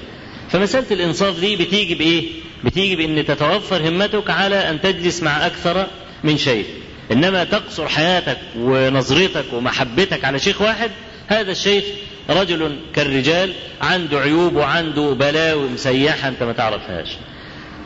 [0.50, 2.24] فمسألة الإنصاف دي بتيجي بإيه؟
[2.64, 5.86] بتيجي بأن تتوفر همتك على أن تجلس مع أكثر
[6.24, 6.66] من شيخ
[7.12, 10.90] إنما تقصر حياتك ونظرتك ومحبتك على شيخ واحد
[11.28, 11.84] هذا الشيخ
[12.30, 17.08] رجل كالرجال عنده عيوب وعنده بلاوي مسيحة أنت ما تعرفهاش.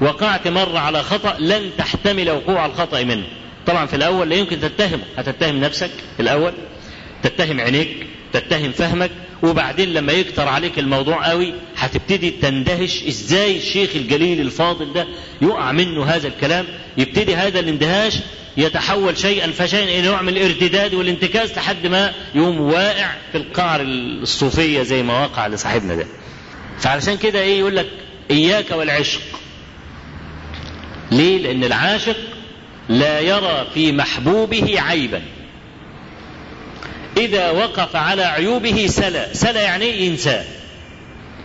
[0.01, 3.25] وقعت مرة على خطأ لن تحتمل وقوع الخطأ منه.
[3.67, 5.91] طبعا في الأول لا يمكن تتهمه هتتهم نفسك
[6.21, 6.53] الأول؟
[7.23, 9.11] تتهم عينيك؟ تتهم فهمك
[9.43, 15.07] وبعدين لما يكتر عليك الموضوع قوي هتبتدي تندهش إزاي الشيخ الجليل الفاضل ده
[15.43, 16.67] يقع منه هذا الكلام.
[16.99, 18.15] يبتدي هذا الاندهاش
[18.57, 24.83] يتحول شيئا فشيئا إلى نوع من الارتداد والانتكاس لحد ما يقوم واقع في القعر الصوفية
[24.83, 26.07] زي ما وقع لصاحبنا ده.
[26.79, 27.89] فعلشان كده إيه يقول لك
[28.31, 29.21] إياك والعشق.
[31.11, 32.17] ليه؟ لأن العاشق
[32.89, 35.23] لا يرى في محبوبه عيبا.
[37.19, 39.35] إذا وقف على عيوبه سلا.
[39.35, 40.45] سلا يعني ينساه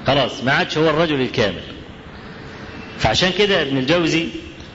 [0.07, 1.63] خلاص ما عادش هو الرجل الكامل.
[2.99, 4.27] فعشان كده ابن الجوزي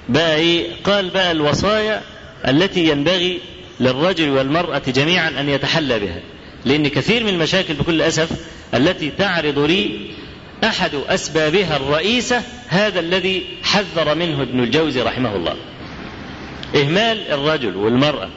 [0.08, 2.02] بقى إيه؟ قال بقى الوصايا
[2.48, 3.40] التي ينبغي
[3.80, 6.20] للرجل والمرأة جميعا أن يتحلى بها.
[6.64, 8.28] لأن كثير من المشاكل بكل أسف
[8.74, 9.90] التي تعرض لي
[10.64, 15.56] أحد أسبابها الرئيسة هذا الذي حذر منه ابن الجوزي رحمه الله.
[16.76, 18.28] إهمال الرجل والمرأة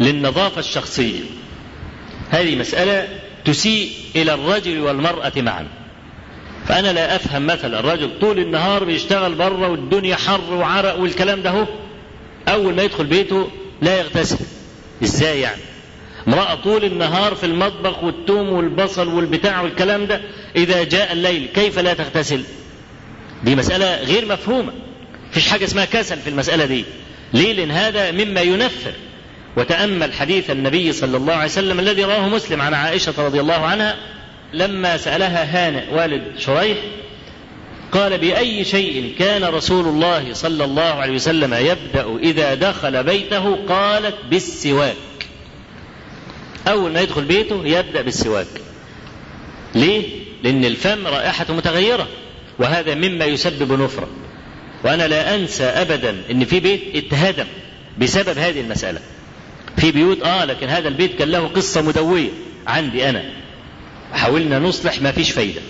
[0.00, 1.20] للنظافة الشخصية.
[2.32, 3.08] هذه مسألة
[3.44, 5.66] تسيء إلى الرجل والمرأة معا.
[6.66, 11.66] فأنا لا أفهم مثلا الرجل طول النهار بيشتغل بره والدنيا حر وعرق والكلام ده هو.
[12.48, 13.50] أول ما يدخل بيته
[13.82, 14.38] لا يغتسل.
[15.02, 15.60] إزاي يعني؟
[16.28, 20.20] امرأة طول النهار في المطبخ والثوم والبصل والبتاع والكلام ده
[20.56, 22.42] إذا جاء الليل كيف لا تغتسل؟
[23.44, 24.72] دي مسألة غير مفهومة.
[25.32, 26.84] فيش حاجة اسمها كسل في المسألة دي.
[27.32, 28.92] ليه؟ لأن هذا مما ينفر.
[29.56, 33.96] وتأمل حديث النبي صلى الله عليه وسلم الذي رواه مسلم عن عائشة رضي الله عنها
[34.52, 36.78] لما سألها هانئ والد شريح
[37.92, 44.14] قال بأي شيء كان رسول الله صلى الله عليه وسلم يبدأ إذا دخل بيته قالت
[44.30, 44.96] بالسواك.
[46.68, 48.46] أول ما يدخل بيته يبدأ بالسواك.
[49.74, 50.08] ليه؟
[50.42, 52.08] لأن الفم رائحة متغيرة
[52.58, 54.08] وهذا مما يسبب نفرة.
[54.84, 57.46] وأنا لا أنسى أبدا أن في بيت اتهدم
[57.98, 59.00] بسبب هذه المسألة.
[59.76, 62.28] في بيوت آه لكن هذا البيت كان له قصة مدوية
[62.66, 63.24] عندي أنا.
[64.12, 65.60] حاولنا نصلح ما فيش فايدة.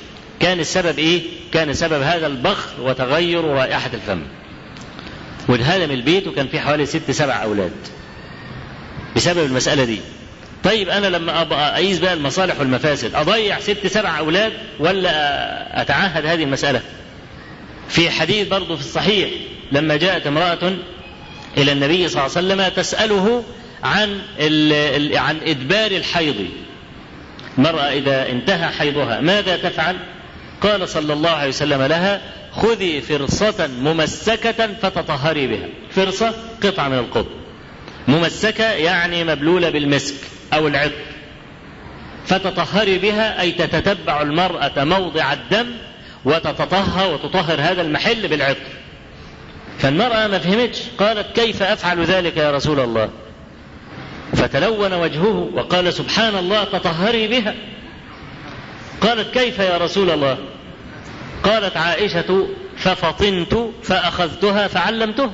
[0.41, 4.23] كان السبب إيه؟ كان سبب هذا البخر وتغير رائحة الفم.
[5.49, 7.73] وانهدم البيت وكان فيه حوالي ست سبع أولاد.
[9.17, 9.99] بسبب المسألة دي.
[10.65, 16.43] طيب أنا لما ابقى أقيس بقى المصالح والمفاسد أضيع ست سبع أولاد ولا أتعهد هذه
[16.43, 16.81] المسألة؟
[17.89, 19.31] في حديث برضه في الصحيح
[19.73, 20.73] لما جاءت امرأة
[21.59, 23.45] إلى النبي صلى الله عليه وسلم تسأله
[23.83, 24.21] عن
[25.15, 26.47] عن إدبار الحيض.
[27.59, 29.97] المرأة إذا انتهى حيضها ماذا تفعل؟
[30.61, 32.21] قال صلى الله عليه وسلم لها
[32.53, 35.69] خذي فرصة ممسكة فتطهري بها.
[35.91, 37.43] فرصة قطعة من القطن
[38.09, 40.15] ممسكة يعني مبلولة بالمسك
[40.55, 40.93] أو العطر
[42.27, 45.67] فتطهري بها أي تتتبع المرأة موضع الدم
[46.25, 48.61] وتتطهر وتطهر هذا المحل بالعطر
[49.79, 53.11] فالمرأة ما فهمتش قالت كيف أفعل ذلك يا رسول الله؟
[54.35, 57.55] فتلون وجهه وقال سبحان الله تطهري بها.
[59.01, 60.39] قالت كيف يا رسول الله؟
[61.43, 65.31] قالت عائشة ففطنت فأخذتها فعلمته.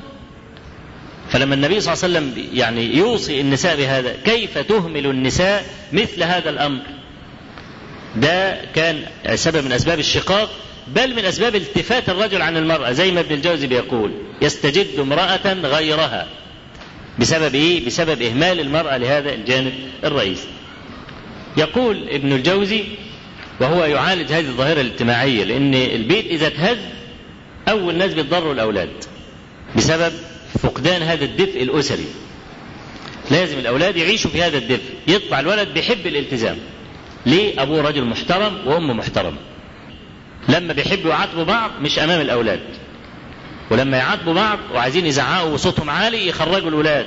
[1.31, 6.51] فلما النبي صلى الله عليه وسلم يعني يوصي النساء بهذا كيف تهمل النساء مثل هذا
[6.51, 6.81] الأمر؟
[8.17, 9.03] ده كان
[9.35, 10.51] سبب من أسباب الشقاق
[10.87, 16.27] بل من أسباب التفات الرجل عن المرأة زي ما ابن الجوزي بيقول يستجد امرأة غيرها.
[17.21, 19.73] بسبب إيه؟ بسبب إهمال المرأة لهذا الجانب
[20.05, 20.49] الرئيسي.
[21.57, 22.85] يقول ابن الجوزي
[23.61, 26.79] وهو يعالج هذه الظاهرة الاجتماعية لأن البيت إذا اتهز
[27.69, 28.91] أول ناس بيتضروا الأولاد
[29.77, 30.13] بسبب
[30.63, 32.07] فقدان هذا الدفء الأسري.
[33.31, 36.57] لازم الأولاد يعيشوا في هذا الدفء، يطلع الولد بيحب الالتزام.
[37.27, 39.37] ليه أبوه رجل محترم وأمه محترمة
[40.49, 42.61] لما بيحبوا يعاتبوا بعض مش أمام الأولاد
[43.71, 47.07] ولما يعاتبوا بعض وعايزين يزعقوا وصوتهم عالي يخرجوا الأولاد.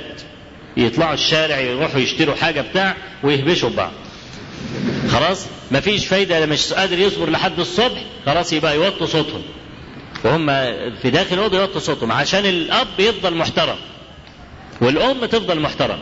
[0.76, 3.92] يطلعوا الشارع يروحوا يشتروا حاجة بتاع ويهبشوا ببعض
[5.12, 9.42] خلاص؟ مفيش فايدة لما مش قادر يصبر لحد الصبح خلاص يبقى يوطوا صوتهم.
[10.24, 10.46] وهم
[11.02, 13.76] في داخل الأوضة يوطوا صوتهم عشان الأب يفضل محترم
[14.80, 15.98] والأم تفضل محترم.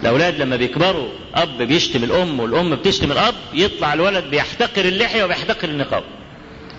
[0.00, 6.02] الأولاد لما بيكبروا أب بيشتم الأم والأم بتشتم الأب يطلع الولد بيحتقر اللحية وبيحتقر النقاب.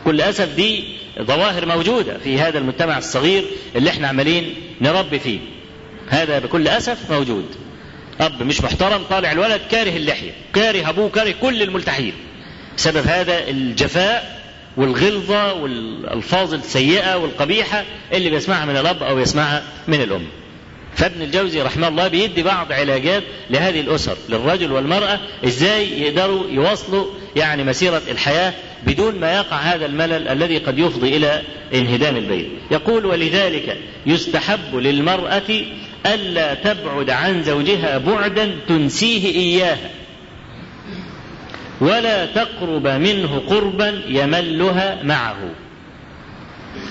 [0.06, 0.84] كل اسف دي
[1.22, 3.43] ظواهر موجودة في هذا المجتمع الصغير
[3.76, 5.39] اللي إحنا عمالين نربي فيه.
[6.10, 7.45] هذا بكل أسف موجود.
[8.22, 12.14] أب مش محترم طالع الولد كاره اللحية كاره أبوه كاره كل الملتحين.
[12.76, 14.38] سبب هذا الجفاء
[14.78, 17.84] والغلظة والألفاظ السيئة والقبيحة
[18.14, 20.28] اللي بيسمعها من الأب أو يسمعها من الأم.
[20.95, 27.64] فابن الجوزي رحمه الله بيدي بعض علاجات لهذه الأسر للرجل والمرأة إزاي يقدروا يواصلوا يعني
[27.64, 28.54] مسيرة الحياة
[28.86, 31.41] بدون ما يقع هذا الملل الذي قد يفضي إلى
[31.73, 32.47] انهدام البيت.
[32.71, 35.61] يقول ولذلك يستحب للمرأة
[36.05, 39.89] ألا تبعد عن زوجها بعدا تنسيه اياها.
[41.82, 45.38] ولا تقرب منه قربا يملها معه.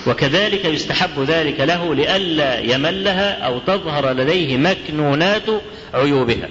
[0.07, 5.45] وكذلك يستحب ذلك له لئلا يملها أو تظهر لديه مكنونات
[5.93, 6.49] عيوبها.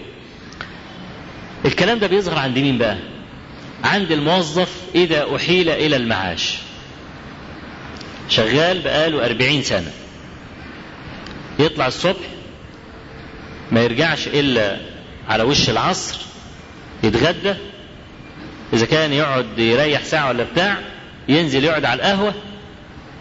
[1.64, 2.96] الكلام ده بيظهر عند مين بقى؟
[3.86, 6.58] عند الموظف إذا أحيل إلى المعاش.
[8.28, 9.92] شغال بقاله أربعين سنة.
[11.58, 12.26] يطلع الصبح
[13.72, 14.76] ما يرجعش إلا
[15.28, 16.18] على وش العصر
[17.02, 17.54] يتغدى
[18.72, 20.78] إذا كان يقعد يريح ساعة ولا بتاع
[21.28, 22.34] ينزل يقعد على القهوة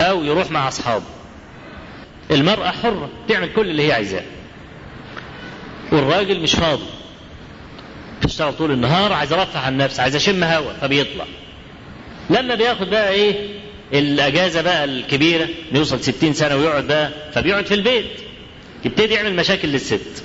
[0.02, 1.06] أو يروح مع أصحابه.
[2.32, 4.24] المرأة حرة تعمل كل اللي هي عايزاه.
[5.92, 6.86] والراجل مش فاضي.
[8.26, 11.26] بيشتغل طول النهار عايز ارفع عن نفسه عايز اشم هوا فبيطلع
[12.30, 13.34] لما بياخد بقى إيه؟
[13.94, 18.06] الأجازة بقى الكبيرة يوصل 60 سنة ويقعد بقى فبيقعد في البيت.
[18.86, 20.24] يبتدي يعمل مشاكل للست.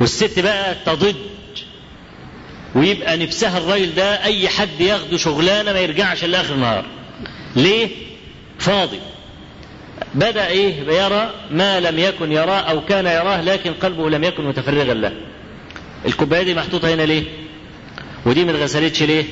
[0.00, 1.14] والست بقى تضج
[2.74, 6.84] ويبقى نفسها الراجل ده أي حد ياخده شغلانة ما يرجعش إلا آخر النهار.
[7.56, 7.88] ليه؟
[8.58, 9.00] فاضي.
[10.14, 14.94] بدأ إيه؟ يرى ما لم يكن يراه أو كان يراه لكن قلبه لم يكن متفرغا
[14.94, 15.12] له.
[16.06, 17.22] الكوباية دي محطوطة هنا ليه؟
[18.26, 19.24] ودي ما اتغسلتش ليه؟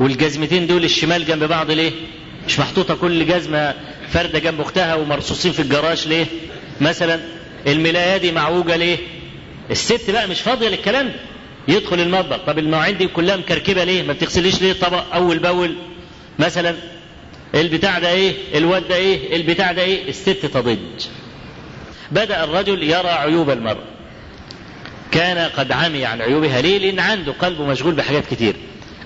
[0.00, 1.92] والجزمتين دول الشمال جنب بعض ليه؟
[2.46, 3.74] مش محطوطة كل جزمة
[4.10, 6.26] فردة جنب أختها ومرصوصين في الجراج ليه؟
[6.80, 7.20] مثلا
[7.66, 8.98] الملاية دي معوجة ليه؟
[9.70, 11.14] الست بقى مش فاضية للكلام ده.
[11.68, 12.36] يدخل المطبخ.
[12.46, 15.76] طب المواعين دي كلها مكركبة ليه؟ ما بتغسليش ليه؟ طبق أول بأول.
[16.38, 16.76] مثلا
[17.54, 20.78] البتاع ده إيه؟ الواد ده إيه؟ البتاع ده إيه؟ الست تضج.
[22.12, 23.84] بدأ الرجل يرى عيوب المرأة.
[25.12, 28.54] كان قد عمي عن عيوبها ليه؟ لأن عنده قلبه مشغول بحاجات كتير.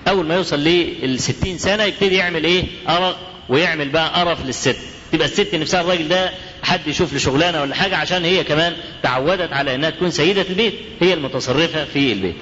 [0.07, 4.77] أول ما يوصل للستين سنة يبتدي يعمل إيه؟ أرق ويعمل بقى قرف للست.
[5.11, 6.31] تبقى الست نفسها الراجل ده
[6.63, 10.73] حد يشوف له شغلانة ولا حاجة عشان هي كمان تعودت على إنها تكون سيدة البيت،
[11.01, 12.35] هي المتصرفة في البيت.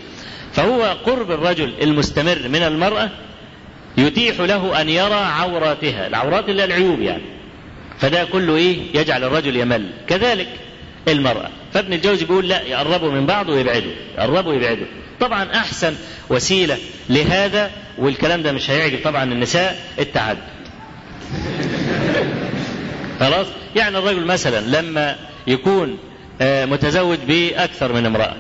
[0.54, 3.10] فهو قرب الرجل المستمر من المرأة
[3.98, 7.24] يتيح له أن يرى عوراتها، العورات اللي العيوب يعني.
[8.00, 9.90] فده كله إيه؟ يجعل الرجل يمل.
[10.08, 10.48] كذلك
[11.08, 11.50] المرأة.
[11.74, 14.86] فابن الجوزي بيقول لا يقربوا من بعض ويبعدوا يقربوا ويبعدوا.
[15.20, 15.96] طبعا أحسن
[16.30, 16.78] وسيلة
[17.10, 20.44] لهذا والكلام ده مش هيعجب طبعا النساء التعدد.
[23.20, 25.16] خلاص؟ يعني الرجل مثلا لما
[25.48, 25.98] يكون
[26.42, 28.36] متزوج بأكثر من امرأة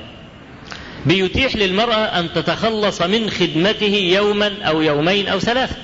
[1.06, 5.76] بيتيح للمرأة أن تتخلص من خدمته يوما أو يومين أو ثلاثة.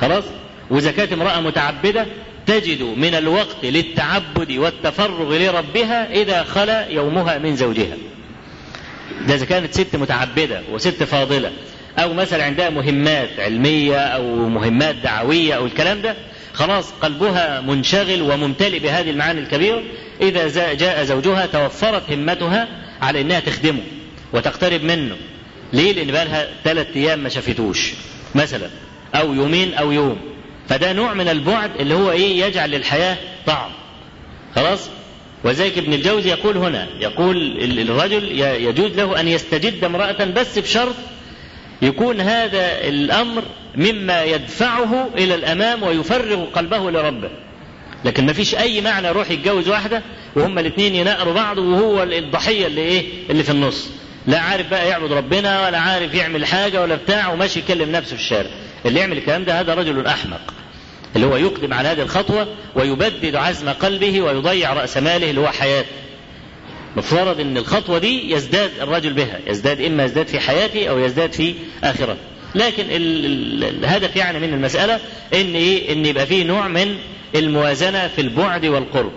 [0.00, 0.24] خلاص؟
[0.70, 2.06] وإذا كانت امرأة متعبدة
[2.48, 7.96] تجد من الوقت للتعبد والتفرغ لربها إذا خلا يومها من زوجها.
[9.26, 11.52] ده إذا كانت ست متعبدة وست فاضلة
[11.98, 16.16] أو مثلا عندها مهمات علمية أو مهمات دعوية أو الكلام ده
[16.52, 19.82] خلاص قلبها منشغل وممتلئ بهذه المعاني الكبيرة
[20.20, 22.68] إذا جاء زوجها توفرت همتها
[23.02, 23.82] على إنها تخدمه
[24.32, 25.16] وتقترب منه.
[25.72, 27.92] ليه؟ لأن بقى لها ثلاث أيام ما شافتوش
[28.34, 28.68] مثلا
[29.14, 30.37] أو يومين أو يوم.
[30.68, 33.16] فده نوع من البعد اللي هو إيه يجعل للحياة
[33.46, 33.70] طعم.
[34.56, 34.88] خلاص؟
[35.44, 37.58] وذلك ابن الجوزي يقول هنا يقول
[37.90, 40.94] الرجل يجوز له أن يستجد امرأة بس بشرط
[41.82, 43.42] يكون هذا الأمر
[43.76, 47.30] مما يدفعه إلى الأمام ويفرغ قلبه لربه.
[48.04, 50.02] لكن ما فيش أي معنى يروح يتجوز واحدة
[50.36, 53.88] وهما الاثنين ينقروا بعض وهو الضحية اللي إيه؟ اللي في النص.
[54.26, 58.22] لا عارف بقى يعبد ربنا ولا عارف يعمل حاجة ولا بتاع وماشي يكلم نفسه في
[58.22, 58.50] الشارع.
[58.86, 60.54] اللي يعمل الكلام ده هذا رجل أحمق.
[61.16, 65.88] اللي هو يقدم على هذه الخطوة ويبدد عزم قلبه ويضيع رأس ماله اللي هو حياته.
[66.96, 71.54] مفترض إن الخطوة دي يزداد الرجل بها يزداد إما يزداد في حياته أو يزداد في
[71.84, 72.16] اخرته
[72.54, 74.94] لكن ال ال الهدف يعني من المسألة
[75.34, 76.96] إن إيه؟ إن يبقى فيه نوع من
[77.34, 79.12] الموازنة في البعد والقرب.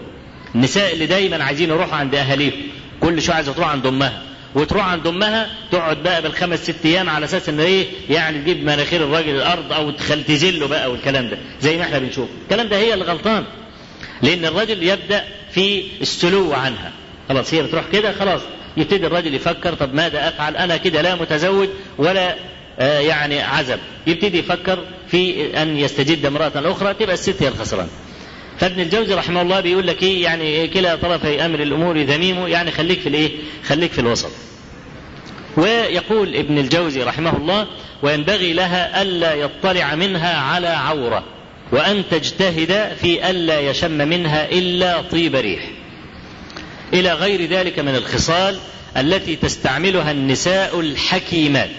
[0.56, 2.54] النساء اللي دايما عايزين يروحوا عند أهاليهم
[3.00, 4.22] كل شوية عايزة تروح عند أمها.
[4.56, 9.04] وتروح عند أمها تقعد بقى بالخمس ست أيام على أساس إن إيه؟ يعني تجيب مناخير
[9.04, 9.91] الراجل الأرض أو
[10.28, 12.30] تذله بقى والكلام ده زي ما إحنا بنشوف.
[12.43, 13.43] الكلام ده هي اللي غلطان.
[14.22, 16.91] لأن الرجل يبدأ في السلو عنها.
[17.30, 18.41] خلاص هي بتروح كده خلاص.
[18.78, 22.36] يبتدي الرجل يفكر طب ماذا أفعل؟ أنا كده لا متزوج ولا
[22.80, 23.80] آه يعني عزب.
[24.08, 27.88] يبتدي يفكر في أن يستجد امرأة أخرى تبقى الست هي الخسران.
[28.60, 32.99] فابن الجوزي رحمه الله بيقول لك إيه؟ يعني كلا طرفي أمر الأمور ذميم يعني خليك
[32.99, 33.32] في الإيه؟
[33.68, 34.32] خليك في الوسط.
[35.58, 37.68] ويقول ابن الجوزي رحمه الله
[38.04, 41.24] وينبغي لها ألا يطلع منها على عورة
[41.72, 45.70] وأن تجتهد في ألا يشم منها إلا طيب ريح.
[46.93, 48.58] إلى غير ذلك من الخصال
[48.97, 51.70] التي تستعملها النساء الحكيمات.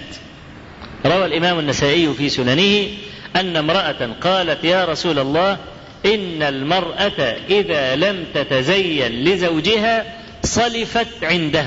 [1.06, 2.88] روى الإمام النسائي في سننه
[3.36, 5.58] أن امرأة قالت يا رسول الله
[6.06, 11.66] إن المرأة إذا لم تتزين لزوجها صلفت عنده.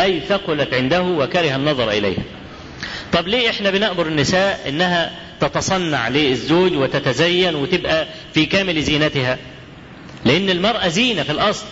[0.00, 2.22] أي ثقلت عنده وكره النظر إليها.
[3.12, 9.38] طب ليه إحنا بنأمر النساء إنها تتصنع للزوج وتتزين وتبقى في كامل زينتها؟
[10.24, 11.66] لأن المرأة زينة في الأصل.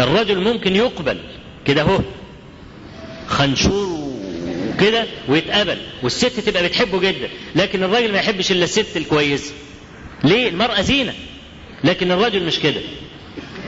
[0.00, 1.18] الرجل ممكن يقبل.
[1.66, 1.98] كده هو.
[3.26, 4.12] خنشور
[4.80, 5.78] كده ويتقبل.
[6.02, 7.28] والست تبقى بتحبه جدا.
[7.56, 9.52] لكن الراجل ما يحبش إلا الست الكويسه
[10.24, 11.14] ليه؟ المرأة زينة.
[11.84, 12.80] لكن الرجل مش كده.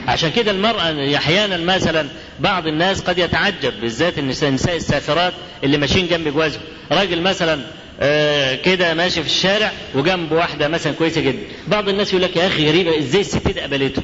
[0.09, 2.09] عشان كده المرأة أحيانا مثلا
[2.41, 5.33] بعض الناس قد يتعجب بالذات النساء, السافرات
[5.65, 6.63] اللي ماشيين جنب جوازهم.
[6.93, 7.61] راجل مثلا
[8.01, 11.39] آه كده ماشي في الشارع وجنبه واحدة مثلا كويسة جدا.
[11.69, 14.03] بعض الناس يقول لك يا أخي غريبة إزاي الست دي قبلته؟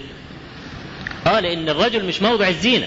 [1.26, 2.86] آه لأن الرجل مش موضع الزينة.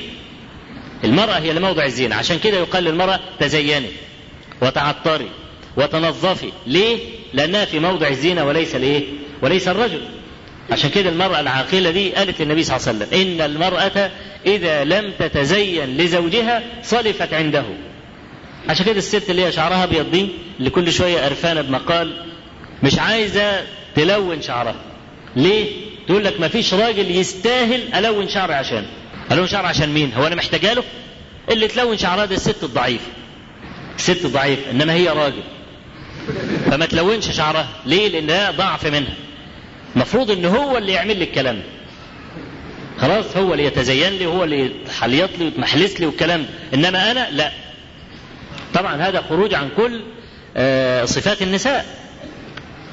[1.03, 2.15] المرأة هي اللي موضع الزينة.
[2.15, 3.87] عشان كده يقال للمرأة تزيني
[4.61, 5.29] وتعطري
[5.77, 6.49] وتنظفي.
[6.67, 6.97] ليه؟
[7.33, 9.03] لأنها في موضع الزينة وليس الإيه؟
[9.43, 10.01] وليس الرجل.
[10.71, 14.11] عشان كده المرأة العاقلة دي قالت للنبي صلى الله عليه وسلم إن المرأة
[14.45, 17.63] إذا لم تتزين لزوجها صلفت عنده.
[18.69, 20.27] عشان كده الست اللي هي شعرها أبيض دي
[20.59, 22.25] اللي كل شوية قرفانة بمقال
[22.83, 23.61] مش عايزة
[23.95, 24.75] تلون شعرها.
[25.35, 25.65] ليه؟
[26.07, 28.85] تقول لك ما فيش راجل يستاهل ألون شعري عشان.
[29.31, 30.83] ألون شعري عشان مين؟ هو أنا محتاجة له؟
[31.51, 33.05] اللي تلون شعرها ده الست الضعيفة.
[33.97, 35.43] ست ضعيفة إنما هي راجل.
[36.71, 37.67] فما تلونش شعرها.
[37.85, 39.13] ليه؟ لأن ده ضعف منها.
[39.95, 41.55] المفروض ان هو اللي يعمل لي الكلام.
[41.55, 41.63] ده
[43.01, 46.45] خلاص هو اللي يتزين لي هو اللي يتحليط لي ويتمحلس لي والكلام.
[46.71, 47.51] ده إنما أنا لا.
[48.73, 50.01] طبعا هذا خروج عن كل
[51.07, 51.85] صفات النساء.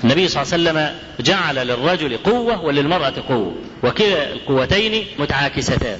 [0.04, 5.98] النبي صلى الله عليه وسلم جعل للرجل قوة وللمرأة قوة وكلا القوتين متعاكستان.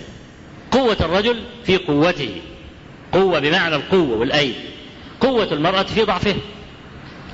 [0.70, 2.30] قوة الرجل في قوته
[3.12, 4.54] قوة بمعنى القوة والأيد.
[5.20, 6.34] قوة المرأة في ضعفها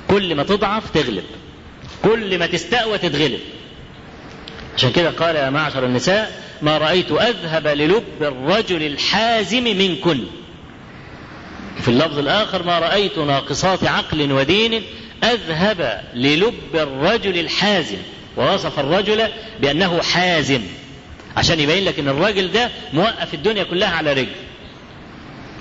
[0.07, 1.23] كل ما تضعف تغلب.
[2.03, 3.39] كل ما تستقوى تتغلب.
[4.77, 10.19] عشان كده قال يا معشر النساء ما رأيت أذهب للب الرجل الحازم منكن
[11.81, 14.83] في اللفظ الآخر ما رأيت ناقصات عقل ودين
[15.23, 17.97] أذهب للب الرجل الحازم.
[18.37, 19.27] ووصف الرجل
[19.61, 20.61] بأنه حازم
[21.37, 24.27] عشان يبين لك إن الراجل ده موقف الدنيا كلها على رجل.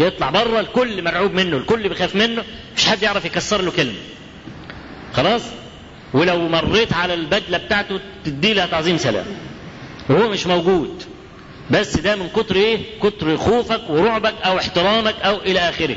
[0.00, 2.44] يطلع بره الكل مرعوب منه الكل بيخاف منه
[2.76, 3.98] مش حد يعرف يكسر له كلمة.
[5.14, 5.42] خلاص؟
[6.14, 9.26] ولو مريت على البدلة بتاعته تدي لها تعظيم سلام.
[10.08, 11.02] وهو مش موجود.
[11.70, 15.96] بس ده من كتر إيه؟ كتر خوفك ورعبك أو احترامك أو إلى آخره.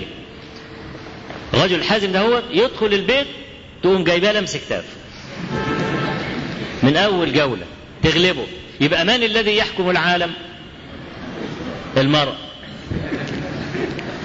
[1.53, 3.27] الرجل الحازم ده هو يدخل البيت
[3.83, 4.85] تقوم جايباه لمس كتاف
[6.83, 7.65] من أول جولة.
[8.03, 8.45] تغلبه.
[8.81, 10.31] يبقى من الذي يحكم العالم؟
[11.97, 12.37] المرأة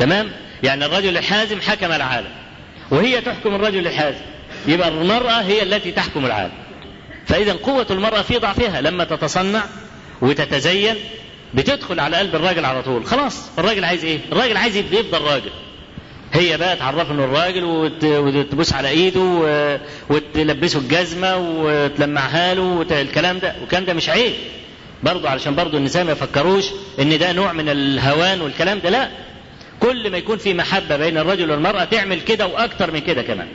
[0.01, 0.31] تمام؟
[0.63, 2.31] يعني الرجل الحازم حكم العالم.
[2.91, 4.25] وهي تحكم الرجل الحازم.
[4.67, 6.53] يبقى المرأة هي التي تحكم العالم.
[7.27, 9.63] فإذا قوة المرأة في ضعفها لما تتصنع
[10.23, 10.95] وتتزين
[11.55, 13.07] بتدخل على قلب الراجل على طول.
[13.07, 15.51] خلاص الراجل عايز إيه؟ الراجل عايز يفضل راجل
[16.33, 19.21] هي بقى تعرف إنه الراجل وت- وتبوس على إيده
[20.11, 23.55] وتلبسه الجزمة وتلمعها له وت- الكلام ده.
[23.61, 24.33] والكلام ده مش عيب.
[25.03, 26.65] برضه علشان برضه النساء ما يفكروش
[27.01, 29.09] إن ده نوع من الهوان والكلام ده لا.
[29.81, 33.47] كل ما يكون في محبة بين الرجل والمرأة تعمل كده وأكتر من كده كمان.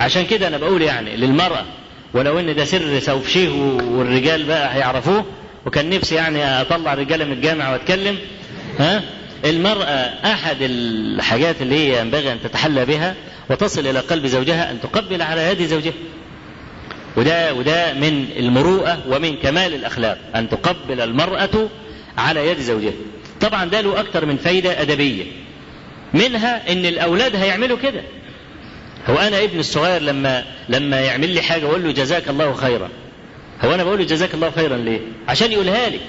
[0.00, 1.64] عشان كده أنا بقول يعني للمرأة
[2.14, 3.48] ولو إن ده سر سوفشيه
[3.82, 5.24] والرجال بقى هيعرفوه
[5.66, 8.18] وكان نفسي يعني أطلع الرجاله من الجامع وأتكلم
[8.78, 9.02] ها؟
[9.44, 13.14] المرأة أحد الحاجات اللي هي ينبغي أن تتحلى بها
[13.50, 15.92] وتصل إلى قلب زوجها أن تقبل على يد زوجها.
[17.16, 21.68] وده وده من المروءة ومن كمال الأخلاق أن تقبل المرأة
[22.18, 22.92] على يد زوجها.
[23.40, 25.24] طبعا ده له أكتر من فايدة أدبية.
[26.14, 28.02] منها إن الأولاد هيعملوا كده.
[29.06, 32.88] هو أنا ابني الصغير لما لما يعمل لي حاجة أقول له جزاك الله خيرا.
[33.64, 36.00] هو أنا بقول له جزاك الله خيرا ليه؟ عشان يقولها لي.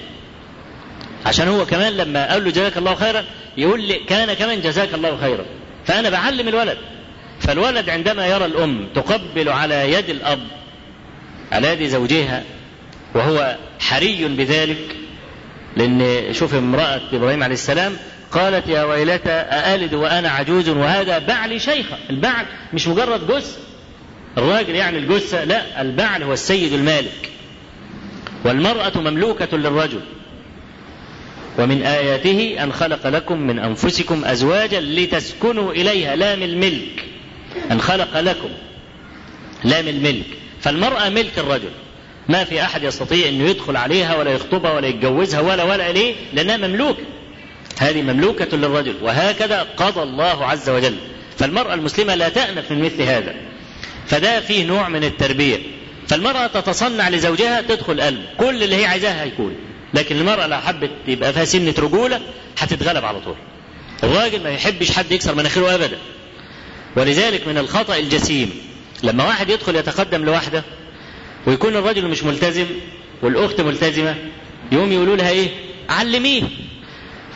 [1.26, 3.24] عشان هو كمان لما أقول له جزاك الله خيرا
[3.56, 5.44] يقول لي كان كمان جزاك الله خيرا.
[5.86, 6.78] فأنا بعلم الولد.
[7.40, 10.40] فالولد عندما يرى الأم تقبل على يد الأب
[11.52, 12.44] على يد زوجها
[13.14, 14.96] وهو حري بذلك
[15.76, 17.96] لأن شوف امرأة إبراهيم عليه السلام
[18.36, 21.96] قالت يا ويلتى أألد وأنا عجوز وهذا بعلي شيخة.
[22.10, 23.58] البعل مش مجرد جثة
[24.38, 27.30] الراجل يعني الجثة لا البعل هو السيد المالك.
[28.44, 30.00] والمرأة مملوكة للرجل.
[31.58, 36.16] ومن آياته أن خلق لكم من أنفسكم أزواجا لتسكنوا إليها.
[36.16, 37.04] لام الملك.
[37.70, 38.48] أن خلق لكم
[39.64, 40.26] لام الملك.
[40.60, 41.70] فالمرأة ملك الرجل.
[42.28, 46.56] ما في أحد يستطيع أنه يدخل عليها ولا يخطبها ولا يتجوزها ولا ولا ليه؟ لأنها
[46.56, 47.02] مملوكة.
[47.80, 50.96] هذه مملوكة للرجل وهكذا قضى الله عز وجل.
[51.38, 53.34] فالمرأة المسلمة لا تأنف من مثل هذا.
[54.06, 55.58] فده فيه نوع من التربية.
[56.08, 59.56] فالمرأة تتصنع لزوجها تدخل قلب كل اللي هي عايزاه هيكون.
[59.94, 62.20] لكن المرأة لو حبت يبقى فيها سنة رجولة
[62.58, 63.34] هتتغلب على طول.
[64.04, 65.98] الراجل ما يحبش حد يكسر مناخيره أبدا.
[66.96, 68.50] ولذلك من الخطأ الجسيم.
[69.02, 70.64] لما واحد يدخل يتقدم لواحدة
[71.46, 72.66] ويكون الرجل مش ملتزم
[73.22, 74.14] والأخت ملتزمة
[74.72, 75.48] يقوم يقولوا لها إيه؟
[75.88, 76.42] علميه.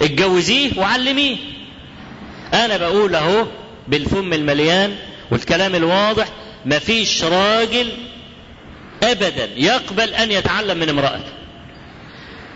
[0.02, 1.36] اتجوزيه وعلميه.
[2.54, 3.46] أنا بقول أهو
[3.88, 4.96] بالفم المليان
[5.30, 6.28] والكلام الواضح
[6.66, 7.88] مفيش راجل
[9.02, 11.32] أبدا يقبل أن يتعلم من امرأته.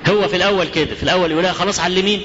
[0.09, 2.22] هو في الأول كده في الأول يقول لها خلاص علمين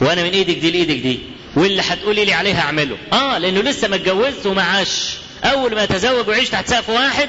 [0.00, 1.18] وأنا من إيدك دي لإيدك دي.
[1.56, 2.96] واللي هتقولي لي عليها أعمله.
[3.12, 5.16] آه لأنه لسه ما اتجوزش وما عاش.
[5.44, 7.28] أول ما يتزوج ويعيش تحت سقف واحد؟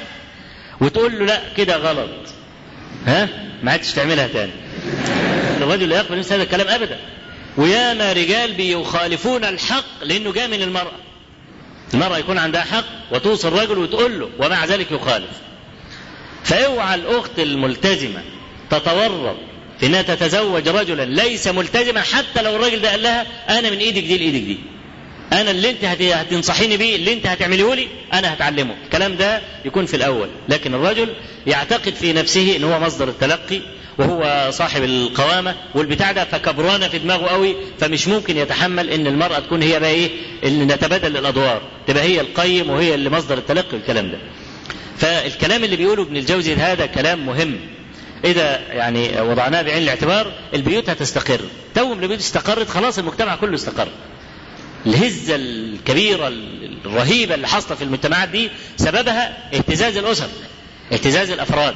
[0.80, 2.10] وتقول له لا كده غلط.
[3.06, 3.28] ها؟
[3.62, 4.52] ما عادش تعملها تاني.
[5.62, 6.98] الرجل لا يقبل مثل هذا الكلام ابدا.
[7.56, 10.92] وياما رجال بيخالفون الحق لأنه جاء من المرأة.
[11.94, 15.30] المرأة يكون عندها حق وتوصي الرجل وتقول له ومع ذلك يخالف.
[16.44, 18.22] فاوعى الأخت الملتزمة
[18.70, 19.36] تتورط
[19.80, 23.26] في إنها تتزوج رجلا ليس ملتزما حتى لو الراجل ده قال لها
[23.58, 24.58] أنا من إيدك دي لإيدك دي.
[25.32, 28.74] أنا اللي أنت هتنصحيني بيه اللي أنت هتعمليه لي أنا هتعلمه.
[28.84, 30.28] الكلام ده يكون في الأول.
[30.48, 31.08] لكن الرجل
[31.46, 33.60] يعتقد في نفسه إن هو مصدر التلقي
[33.98, 39.62] وهو صاحب القوامة والبتاع ده فكبرانة في دماغه قوي فمش ممكن يتحمل إن المرأة تكون
[39.62, 40.10] هي بقى إيه
[40.44, 44.18] اللي نتبادل الأدوار تبقى هي القيم وهي اللي مصدر التلقي والكلام ده.
[44.98, 47.56] فالكلام اللي بيقوله ابن الجوزي هذا كلام مهم.
[48.24, 51.40] إذا يعني وضعناه بعين الاعتبار البيوت هتستقر.
[51.74, 53.88] تو البيوت استقرت خلاص المجتمع كله استقر.
[54.86, 56.32] الهزة الكبيرة
[56.84, 60.28] الرهيبة اللي حاصلة في المجتمعات دي سببها اهتزاز الأسر
[60.92, 61.74] اهتزاز الأفراد.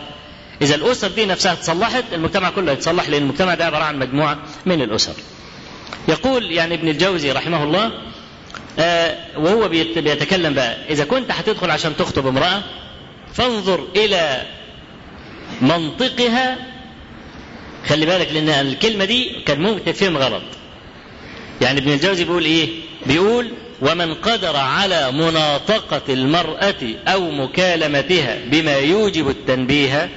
[0.63, 4.83] إذا الأسر دي نفسها تصلحت المجتمع كله يتصلح لأن المجتمع ده عبارة عن مجموعة من
[4.83, 5.13] الأسر.
[6.09, 7.93] يقول يعني ابن الجوزي رحمه الله
[8.79, 12.63] آه وهو بيتكلم بقى إذا كنت هتدخل عشان تخطب امرأة
[13.35, 14.43] فانظر إلى
[15.63, 16.57] منطقها.
[17.89, 20.43] خلي بالك لأن الكلمة دي كان ممكن تفهم غلط.
[21.61, 22.69] يعني ابن الجوزي بيقول إيه؟
[23.07, 23.51] بيقول
[23.83, 26.75] ومن قدر على مناطقة المرأة
[27.09, 30.09] أو مكالمتها بما يوجب التنبيه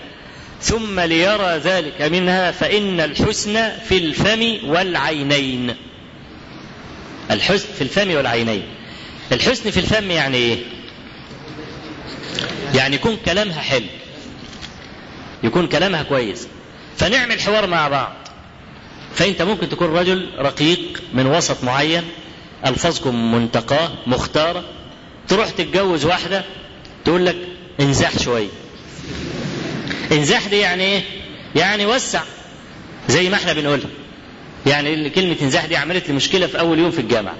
[0.62, 5.76] ثم ليرى ذلك منها فإن الحسن في الفم والعينين.
[7.32, 8.64] الحسن في الفم والعينين.
[9.32, 10.58] الحسن في الفم يعني إيه؟
[12.76, 13.86] يعني يكون كلامها حلو.
[15.44, 16.48] يكون كلامها كويس.
[16.98, 18.14] فنعمل حوار مع بعض.
[19.16, 22.04] فأنت ممكن تكون رجل رقيق من وسط معين
[22.66, 24.64] ألفاظكم منتقاة مختارة
[25.28, 26.46] تروح تتجوز واحدة
[27.06, 27.36] تقول لك
[27.80, 28.48] انزاح شوية
[30.12, 31.02] انزاح دي يعني إيه؟
[31.56, 32.22] يعني وسع.
[33.08, 33.90] زي ما إحنا بنقولها
[34.66, 37.36] يعني كلمة انزاح دي عملت لي مشكلة في أول يوم في الجامعة.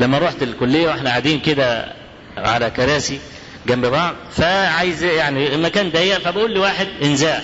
[0.00, 1.92] لما رحت الكلية وإحنا قاعدين كده
[2.36, 3.18] على كراسي
[3.66, 7.42] جنب بعض فعايز يعني المكان ضيق فبقول لواحد انزاح.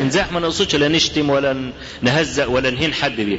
[0.00, 3.38] انزاح ما نقصدش لا نشتم ولا نهزأ ولا نهين حد بيه.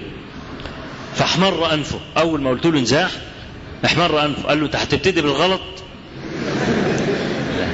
[1.15, 1.99] فاحمر أنفه.
[2.17, 3.11] أول ما قلت له انزاح
[3.85, 4.43] احمر أنفه.
[4.43, 5.61] قال له انت هتبتدي بالغلط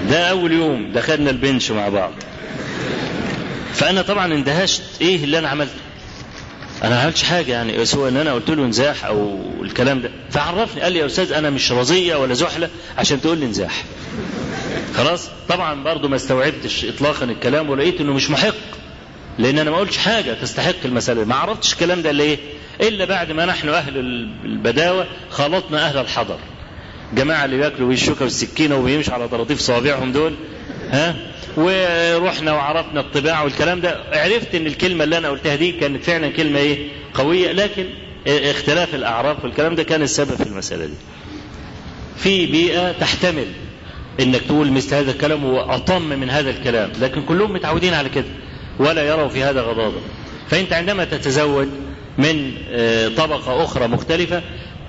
[0.10, 2.12] ده أول يوم دخلنا البنش مع بعض.
[3.74, 4.82] فأنا طبعا اندهشت.
[5.02, 5.72] إيه اللي أنا عملته؟
[6.84, 10.12] أنا ما عملتش حاجة يعني سواء إن أنا قلت له انزاح أو الكلام ده.
[10.32, 13.84] فعرفني قال لي يا أستاذ أنا مش رزيه ولا زحلة عشان تقول لي انزاح.
[14.96, 18.56] خلاص؟ طبعا برضو ما استوعبتش اطلاقا الكلام ولقيت إنه مش محق
[19.40, 21.26] لأن أنا ما قلتش حاجة تستحق المسألة.
[21.26, 22.38] ما عرفتش الكلام ده ليه
[22.82, 23.98] إلا بعد ما نحن أهل
[24.46, 26.40] البداوة خلطنا أهل الحضر.
[27.14, 30.34] جماعة اللي بياكلوا بالشوكة والسكينة وبيمشوا على طراطيف صوابعهم دول
[30.90, 31.16] ها؟
[31.58, 33.98] ورحنا وعرفنا الطباع والكلام ده.
[34.14, 37.86] عرفت إن الكلمة اللي أنا قلتها دي كانت فعلا كلمة إيه؟ قوية لكن
[38.28, 40.94] اختلاف الأعراف والكلام ده كان السبب في المسألة دي.
[42.18, 43.46] في بيئة تحتمل
[44.20, 48.26] إنك تقول مثل هذا الكلام وأطم من هذا الكلام لكن كلهم متعودين على كده
[48.80, 50.00] ولا يروا في هذا غضاضة.
[50.50, 51.68] فأنت عندما تتزوج
[52.18, 52.52] من
[53.18, 54.42] طبقة أخرى مختلفة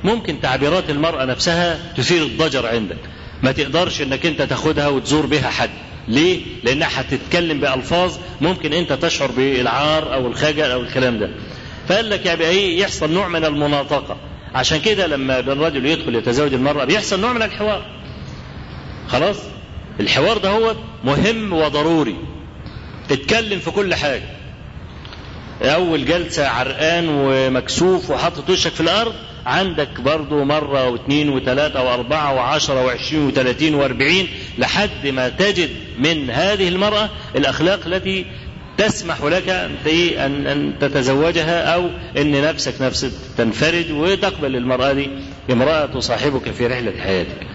[0.07, 2.97] ممكن تعبيرات المرأة نفسها تثير الضجر عندك.
[3.43, 5.71] ما تقدرش إنك أنت تاخدها وتزور بها حد.
[6.09, 11.31] ليه؟ لأنها هتتكلم بألفاظ ممكن أنت تشعر بالعار أو الخجل أو الكلام ده.
[11.89, 14.17] فقال لك يعني إيه؟ يحصل نوع من المناطقة.
[14.55, 17.87] عشان كده لما الرجل يدخل يتزوج المرأة بيحصل نوع من الحوار.
[19.09, 19.37] خلاص؟
[20.01, 22.17] الحوار ده هو مهم وضروري.
[23.11, 24.37] اتكلم في كل حاجة.
[25.63, 29.15] أول جلسة عرقان ومكسوف وحاطط وشك في الأرض
[29.47, 34.29] عندك برضو مرة واثنين وثلاثة وأربعة وعشرة وعشرين وثلاثين وأربعين
[34.59, 38.27] لحد ما تجد من هذه المرأة الأخلاق التي
[38.79, 45.11] تسمح لك أن أن تتزوجها أو أن نفسك نفسك تنفرد وتقبل المرأة دي
[45.51, 47.47] امرأة تصاحبك في رحلة حياتك.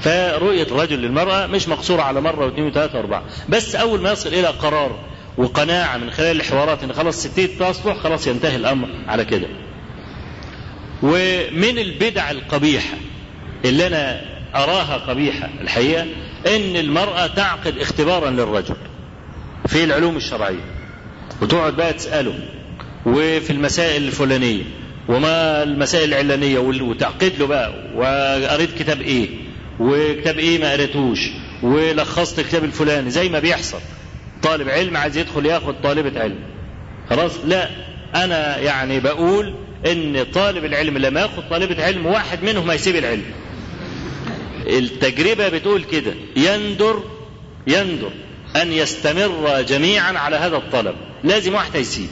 [0.00, 4.46] فرؤية الرجل للمرأة مش مقصورة على مرة واثنين وثلاثة وأربعة، بس أول ما يصل إلى
[4.46, 4.98] قرار
[5.38, 9.46] وقناعة من خلال الحوارات أن خلاص ستيت تصلح خلاص ينتهي الأمر على كده.
[11.02, 12.96] ومن البدع القبيحة
[13.64, 14.20] اللي أنا
[14.54, 16.02] أراها قبيحة الحقيقة
[16.46, 18.76] إن المرأة تعقد اختبارا للرجل
[19.66, 20.64] في العلوم الشرعية
[21.42, 22.38] وتقعد بقى تسأله
[23.06, 24.62] وفي المسائل الفلانية
[25.08, 29.28] وما المسائل العلانية وتعقد له بقى وقريت كتاب إيه؟
[29.80, 31.18] وكتاب إيه ما قريتوش
[31.62, 33.78] ولخصت الكتاب الفلاني زي ما بيحصل.
[34.42, 36.38] طالب علم عايز يدخل ياخد طالبة علم.
[37.10, 37.68] خلاص؟ لا.
[38.14, 39.54] أنا يعني بقول
[39.86, 43.24] إن طالب العلم لما ياخد طالبة علم واحد منهم هيسيب العلم.
[44.66, 46.14] التجربة بتقول كده.
[46.36, 47.02] يندر
[47.66, 48.10] يندر
[48.56, 50.94] أن يستمر جميعا على هذا الطلب.
[51.24, 52.08] لازم واحد هيسيب.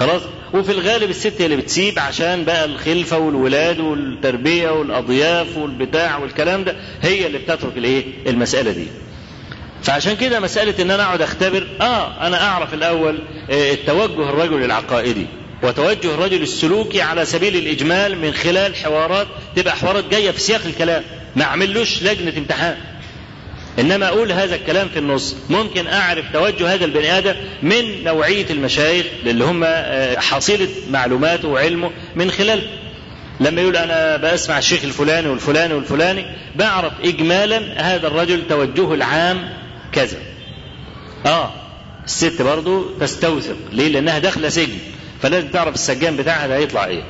[0.00, 0.22] خلاص؟
[0.54, 7.26] وفي الغالب الست اللي بتسيب عشان بقى الخلفة والولاد والتربية والأضياف والبتاع والكلام ده هي
[7.26, 8.86] اللي بتترك الإيه؟ المسألة دي.
[9.82, 13.18] فعشان كده مسألة إن أنا أقعد أختبر آه أنا أعرف الأول
[13.50, 15.26] التوجه الرجل العقائدي
[15.64, 21.02] وتوجه الرجل السلوكي على سبيل الإجمال من خلال حوارات تبقى حوارات جاية في سياق الكلام.
[21.36, 22.76] ما أعملوش لجنة امتحان.
[23.78, 25.36] إنما أقول هذا الكلام في النص.
[25.50, 29.64] ممكن أعرف توجه هذا البني آدم من نوعية المشايخ اللي هم
[30.20, 32.62] حصيلة معلوماته وعلمه من خلال.
[33.40, 36.24] لما يقول أنا بسمع الشيخ الفلاني والفلاني والفلاني
[36.56, 37.60] بعرف إجمالا
[37.94, 39.48] هذا الرجل توجهه العام
[39.92, 40.18] كذا.
[41.26, 41.50] آه
[42.04, 43.56] الست برضو تستوثق.
[43.72, 44.78] ليه؟ لأنها داخلة سجن.
[45.24, 47.02] فلازم تعرف السجان بتاعها ده هيطلع إيه.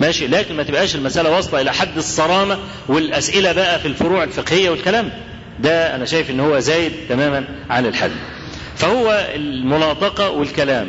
[0.00, 5.10] ماشي؟ لكن ما تبقاش المسألة واصلة إلى حد الصرامة والأسئلة بقى في الفروع الفقهية والكلام.
[5.60, 8.10] ده أنا شايف إن هو زايد تماما عن الحد.
[8.76, 10.88] فهو المناطقة والكلام.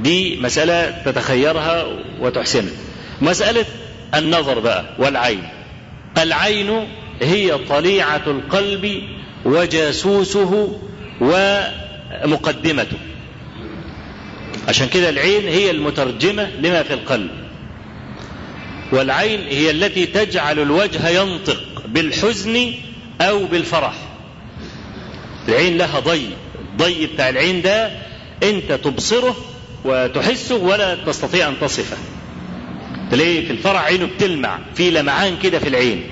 [0.00, 1.84] دي مسألة تتخيرها
[2.20, 2.72] وتحسنها.
[3.20, 3.64] مسألة
[4.14, 5.48] النظر بقى والعين.
[6.18, 6.88] العين
[7.22, 9.02] هي طليعة القلب
[9.44, 10.78] وجاسوسه
[11.20, 12.96] ومقدمته.
[14.68, 17.30] عشان كده العين هي المترجمة لما في القلب.
[18.92, 22.72] والعين هي التي تجعل الوجه ينطق بالحزن
[23.20, 23.94] أو بالفرح.
[25.48, 26.26] العين لها ضي.
[26.72, 27.90] الضي بتاع العين ده
[28.42, 29.36] أنت تبصره
[29.84, 31.96] وتحسه ولا تستطيع أن تصفه.
[33.10, 36.02] تلاقي في الفرح عينه بتلمع في لمعان كده في العين.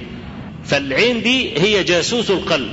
[0.64, 2.72] فالعين دي هي جاسوس القلب.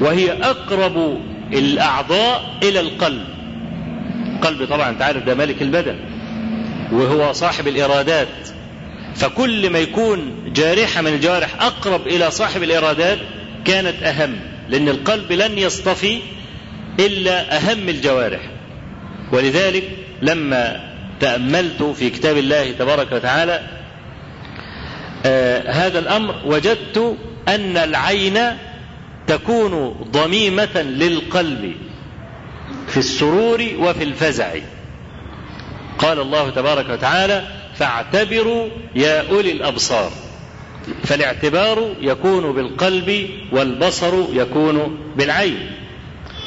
[0.00, 1.20] وهي أقرب
[1.52, 3.33] الأعضاء إلى القلب.
[4.34, 5.96] القلب طبعا أنت عارف ده ملك البدن
[6.92, 8.28] وهو صاحب الإرادات.
[9.14, 13.18] فكل ما يكون جارحة من الجوارح أقرب إلى صاحب الإرادات
[13.64, 14.36] كانت أهم
[14.68, 16.18] لأن القلب لن يصطفي
[17.00, 18.40] إلا أهم الجوارح.
[19.32, 19.84] ولذلك
[20.22, 23.60] لما تأملت في كتاب الله تبارك وتعالى
[25.26, 27.16] آه هذا الأمر وجدت
[27.48, 28.38] أن العين
[29.26, 31.74] تكون ضميمة للقلب.
[32.88, 34.54] في السرور وفي الفزع.
[35.98, 37.42] قال الله تبارك وتعالى
[37.74, 40.10] فاعتبروا يا أولي الأبصار.
[41.04, 45.70] فالاعتبار يكون بالقلب والبصر يكون بالعين.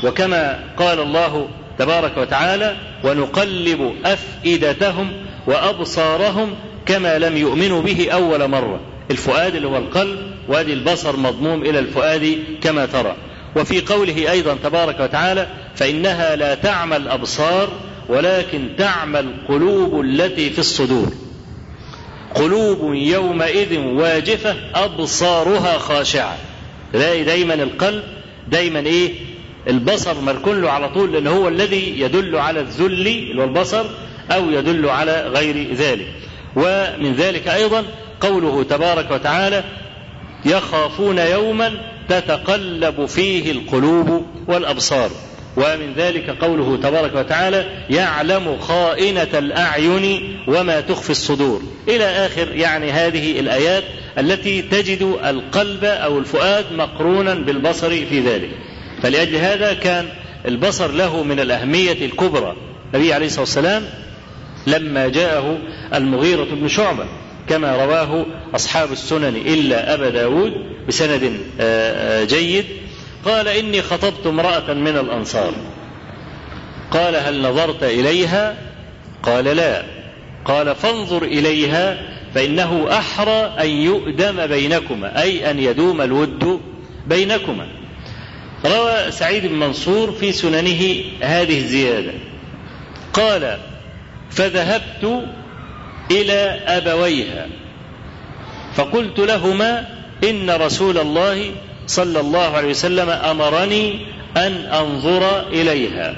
[0.04, 5.12] وكما قال الله تبارك وتعالى ونقلب أفئدتهم
[5.48, 8.80] وأبصارهم كما لم يؤمنوا به أول مرة.
[9.12, 13.16] الفؤاد اللي هو القلب وادي البصر مضموم إلى الفؤاد كما ترى.
[13.58, 17.70] وفي قوله أيضا تبارك وتعالى فإنها لا تعمى الأبصار
[18.10, 21.08] ولكن تعمى القلوب التي في الصدور.
[22.36, 26.38] قلوب يومئذ واجفة أبصارها خاشعة.
[26.94, 28.04] تلاقي دايما القلب
[28.48, 29.14] دايما إيه؟
[29.68, 33.86] البصر مركون له على طول لأن هو الذي يدل على الذل اللي هو البصر
[34.32, 36.08] أو يدل على غير ذلك.
[36.56, 37.84] ومن ذلك أيضا
[38.22, 39.64] قوله تبارك وتعالى
[40.46, 41.72] يخافون يوما
[42.10, 45.12] تتقلب فيه القلوب والأبصار.
[45.58, 51.62] ومن ذلك قوله تبارك وتعالى يعلم خائنة الأعين وما تخفي الصدور.
[51.88, 53.84] إلى آخر يعني هذه الآيات
[54.18, 58.50] التي تجد القلب أو الفؤاد مقرونا بالبصر في ذلك.
[59.02, 60.06] فلأجل هذا كان
[60.46, 62.56] البصر له من الأهمية الكبرى.
[62.94, 63.84] النبي عليه الصلاة والسلام
[64.68, 65.58] لما جاءه
[65.94, 67.06] المغيرة بن شعبة.
[67.50, 68.26] كما رواه
[68.56, 70.54] أصحاب السنن إلا أبا داود
[70.88, 71.40] بسند
[72.30, 72.66] جيد.
[73.26, 75.54] قال إني خطبت امرأة من الأنصار.
[76.92, 78.56] قال هل نظرت إليها؟
[79.24, 79.84] قال لا.
[80.46, 81.98] قال فانظر إليها
[82.36, 86.62] فإنه أحرى أن يؤدم بينكما أي أن يدوم الود
[87.08, 87.68] بينكما.
[88.66, 92.14] روى سعيد بن منصور في سننه هذه الزيادة.
[93.14, 93.58] قال
[94.30, 95.24] فذهبت
[96.12, 97.48] إلى أبويها.
[98.76, 99.86] فقلت لهما
[100.24, 101.52] إن رسول الله
[101.88, 104.06] صلى الله عليه وسلم أمرني
[104.38, 106.16] أن أنظر إليها.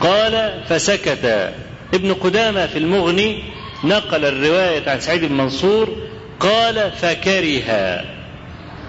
[0.00, 1.52] قال فسكت.
[1.94, 3.42] ابن قدامة في المغني
[3.84, 5.96] نقل الرواية عن سعيد بن منصور
[6.40, 8.04] قال فكره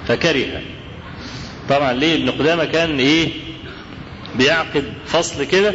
[0.08, 0.62] فكره
[1.70, 3.30] طبعا ليه ابن قدامة كان إيه؟
[4.36, 5.74] بيعقد فصل كده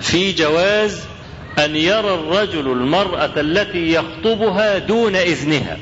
[0.00, 1.04] في جواز
[1.58, 5.78] أن يرى الرجل المرأة التي يخطبها دون إذنها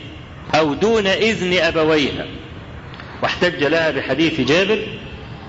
[0.54, 2.26] أو دون إذن أبويها.
[3.22, 4.86] واحتج لها بحديث جابر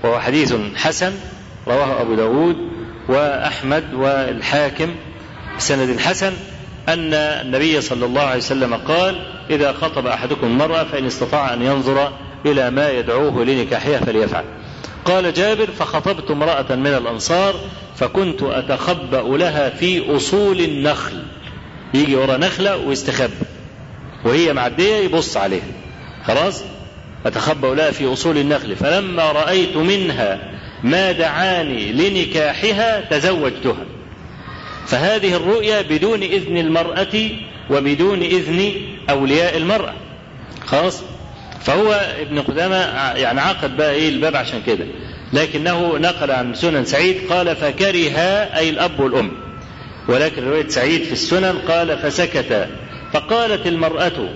[0.04, 1.12] وهو حديث حسن
[1.68, 2.56] رواه أبو داود
[3.08, 4.94] وأحمد والحاكم
[5.56, 6.32] بسند حسن
[6.88, 12.12] أن النبي صلى الله عليه وسلم قال إذا خطب أحدكم المرأة فإن استطاع أن ينظر
[12.46, 14.44] إلى ما يدعوه لنكاحها فليفعل.
[15.04, 17.54] قال جابر فخطبت امرأة من الأنصار
[17.96, 21.22] فكنت أتخبأ لها في أصول النخل.
[21.94, 23.46] يجي ورا نخلة ويستخبى
[24.24, 25.72] وهي معدية يبص عليها.
[26.24, 26.62] خلاص؟
[27.26, 28.76] أتخبأ لها في أصول النخل.
[28.76, 33.84] فلما رأيت منها ما دعاني لنكاحها تزوجتها.
[34.86, 37.30] فهذه الرؤيا بدون إذن المرأة
[37.70, 38.72] وبدون إذن
[39.10, 39.94] أولياء المرأة.
[40.66, 41.02] خلاص؟
[41.64, 42.76] فهو ابن قدامة
[43.16, 44.84] يعني عقد بقى إيه الباب عشان كده.
[45.32, 48.18] لكنه نقل عن سنن سعيد قال فكره
[48.56, 49.32] أي الأب والأم.
[50.08, 52.68] ولكن رواية سعيد في السنن قال فسكت.
[53.12, 54.28] فقالت المرأة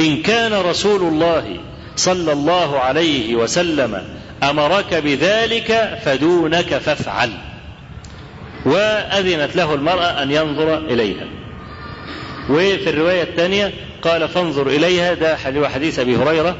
[0.00, 1.56] إن كان رسول الله
[1.96, 4.02] صلى الله عليه وسلم
[4.42, 7.30] أمرك بذلك فدونك فافعل.
[8.66, 11.26] وأذنت له المرأة أن ينظر إليها.
[12.50, 13.72] وفي الرواية الثانية
[14.02, 15.36] قال فانظر إليها ده
[15.68, 16.56] حديث أبي هريرة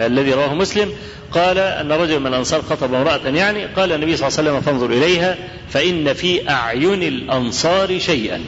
[0.00, 0.92] الذي رواه مسلم
[1.32, 4.90] قال أن رجل من الأنصار خطب امرأة يعني قال النبي صلى الله عليه وسلم فانظر
[4.92, 5.36] إليها
[5.68, 8.40] فإن في أعين الأنصار شيئا.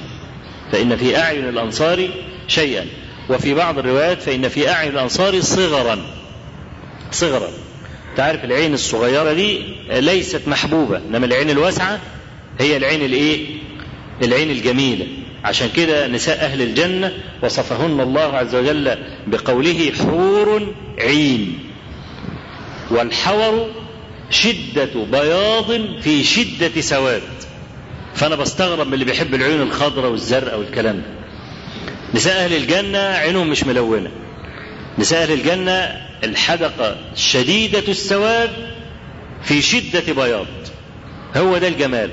[0.73, 2.09] فإن في أعين الأنصار
[2.49, 2.87] شيئا.
[3.31, 5.99] وفي بعض الروايات فإن في أعين الأنصار صغرا.
[7.13, 7.49] صغرا.
[8.17, 9.61] تعرف العين الصغيرة دي
[9.91, 12.01] ليست محبوبة إنما العين الواسعة
[12.61, 13.47] هي العين الإيه؟
[14.23, 15.07] العين الجميلة.
[15.45, 17.13] عشان كده نساء أهل الجنة
[17.43, 21.59] وصفهن الله عز وجل بقوله حور عين.
[22.91, 23.71] والحور
[24.31, 27.23] شدة بياض في شدة سواد.
[28.15, 31.19] فأنا بستغرب من اللي بيحب العيون الخضراء والزرقاء والكلام ده.
[32.15, 34.11] نساء أهل الجنة عينهم مش ملونة.
[34.99, 35.73] نساء أهل الجنة
[36.25, 38.51] الحدقة شديدة السواد
[39.43, 40.47] في شدة بياض.
[41.37, 42.11] هو ده الجمال.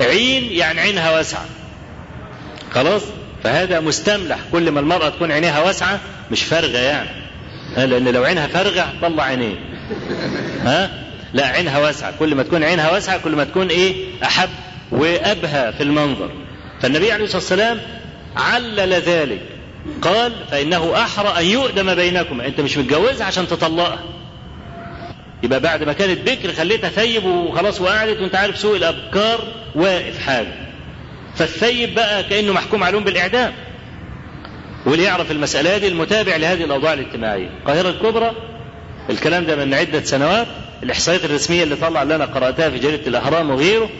[0.00, 1.44] عين يعني عينها واسعة.
[2.70, 3.02] خلاص؟
[3.44, 4.38] فهذا مستملح.
[4.52, 6.00] كل ما المرأة تكون عينيها واسعة
[6.30, 7.08] مش فارغة يعني.
[7.76, 9.54] لأن لو عينها فارغة طلع عينيه
[10.64, 10.90] ها؟
[11.34, 12.14] لا عينها واسعة.
[12.18, 14.48] كل ما تكون عينها واسعة كل ما تكون إيه؟ أحب
[14.90, 16.30] وأبهى في المنظر.
[16.80, 17.78] فالنبي عليه الصلاة والسلام
[18.36, 19.40] علل ذلك.
[20.02, 22.40] قال فإنه أحرى أن يؤدم بينكم.
[22.40, 23.98] أنت مش متجوزها عشان تطلقها.
[25.42, 29.40] يبقى بعد ما كانت بكر خليتها ثيب وخلاص وقعدت وأنت عارف سوء الأبكار
[29.74, 30.69] واقف حاجة.
[31.36, 33.52] فالثيب بقى كأنه محكوم عليهم بالإعدام.
[34.86, 37.48] واللي يعرف المسألة دي المتابع لهذه الأوضاع الاجتماعية.
[37.60, 38.32] القاهرة الكبرى
[39.10, 40.46] الكلام ده من عدة سنوات
[40.82, 43.90] الإحصائيات الرسمية اللي طلع اللي أنا قرأتها في جريدة الأهرام وغيره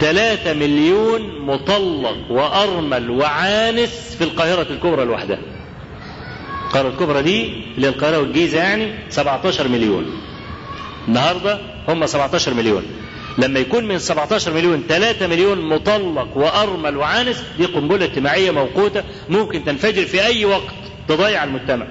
[0.00, 5.38] ثلاثة مليون مطلق وأرمل وعانس في القاهرة الكبرى لوحدها.
[6.66, 10.20] القاهرة الكبرى دي اللي القاهرة والجيزة يعني 17 مليون.
[11.08, 11.58] النهاردة
[11.88, 12.82] هم 17 مليون.
[13.38, 19.64] لما يكون من 17 مليون 3 مليون مطلق وأرمل وعانس دي قنبلة اجتماعية موقوتة ممكن
[19.64, 20.74] تنفجر في أي وقت
[21.08, 21.86] تضيع المجتمع.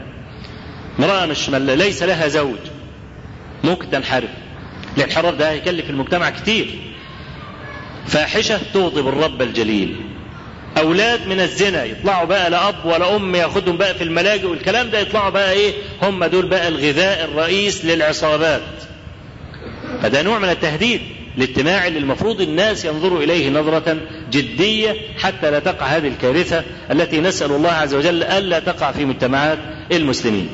[1.00, 2.58] امرأة مش ليس لها زوج.
[3.64, 4.30] ممكن تنحرف.
[4.98, 6.68] الانحراف ده هيكلف المجتمع كتير.
[8.08, 9.96] فاحشة تغضب الرب الجليل.
[10.78, 15.00] أولاد من الزنا يطلعوا بقى لا أب ولا أم ياخدهم بقى في الملاجئ والكلام ده
[15.00, 18.62] يطلعوا بقى إيه؟ هم دول بقى الغذاء الرئيس للعصابات.
[20.02, 21.02] فده نوع من التهديد.
[21.38, 23.98] الاجتماعي اللي المفروض الناس ينظروا إليه نظرة
[24.32, 29.60] جدية حتى لا تقع هذه الكارثة التي نسأل الله عز وجل ألا تقع في مجتمعات
[29.92, 30.50] المسلمين.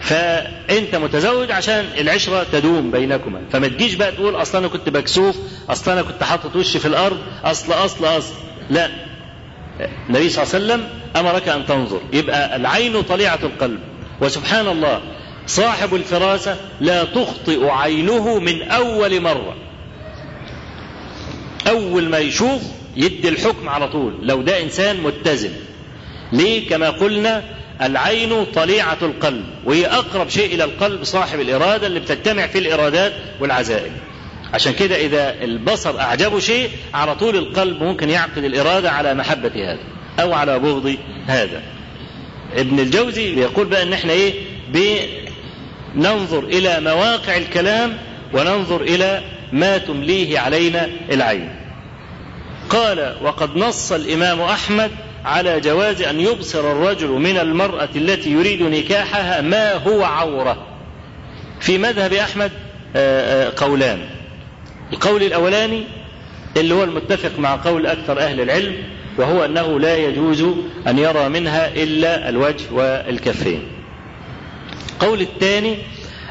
[0.00, 3.42] فأنت متزوج عشان العشرة تدوم بينكما.
[3.52, 5.36] فما تجيش بقى تقول أصل أنا كنت مكسوف
[5.70, 8.34] أصل أنا كنت حاطط وشي في الأرض أصل أصل أصل.
[8.70, 8.90] لا.
[10.08, 12.00] النبي صلى الله عليه وسلم أمرك أن تنظر.
[12.12, 13.78] يبقى العين طليعة القلب.
[14.20, 15.00] وسبحان الله
[15.46, 19.56] صاحب الفراسة لا تخطئ عينه من أول مرة.
[21.68, 22.62] أول ما يشوف
[22.96, 25.50] يدي الحكم على طول لو ده إنسان متزن.
[26.32, 27.42] ليه؟ كما قلنا
[27.82, 33.92] العين طليعة القلب وهي أقرب شيء إلى القلب صاحب الإرادة اللي بتجتمع في الإرادات والعزائم.
[34.54, 39.78] عشان كده إذا البصر أعجبه شيء على طول القلب ممكن يعقد الإرادة على محبة هذا
[40.20, 40.96] أو على بغض
[41.26, 41.62] هذا.
[42.56, 44.34] ابن الجوزي بيقول بقى إن إحنا إيه؟
[45.94, 47.96] بننظر إلى مواقع الكلام
[48.32, 49.22] وننظر إلى
[49.52, 51.56] ما تمليه علينا العين.
[52.70, 54.90] قال وقد نص الإمام أحمد
[55.24, 60.66] على جواز أن يبصر الرجل من المرأة التي يريد نكاحها ما هو عورة.
[61.60, 62.50] في مذهب أحمد
[63.56, 63.98] قولان.
[64.92, 65.84] القول الأولاني
[66.56, 68.76] اللي هو المتفق مع قول أكثر أهل العلم
[69.18, 70.44] وهو أنه لا يجوز
[70.86, 73.62] أن يرى منها إلا الوجه والكفين.
[74.92, 75.76] القول الثاني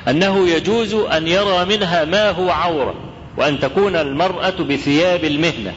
[0.08, 2.96] أنه يجوز أن يرى منها ما هو عورة.
[3.40, 5.74] وأن تكون المرأة بثياب المهنة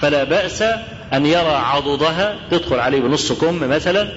[0.00, 0.62] فلا بأس
[1.12, 4.08] أن يرى عضدها تدخل عليه بنص كم مثلا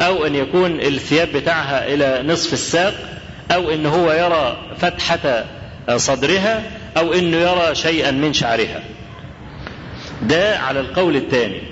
[0.00, 2.94] أو أن يكون الثياب بتاعها إلى نصف الساق
[3.50, 5.44] أو إن هو يرى فتحة
[5.96, 6.62] صدرها
[6.96, 8.82] أو إنه يرى شيئا من شعرها.
[10.22, 11.62] ده على القول الثاني.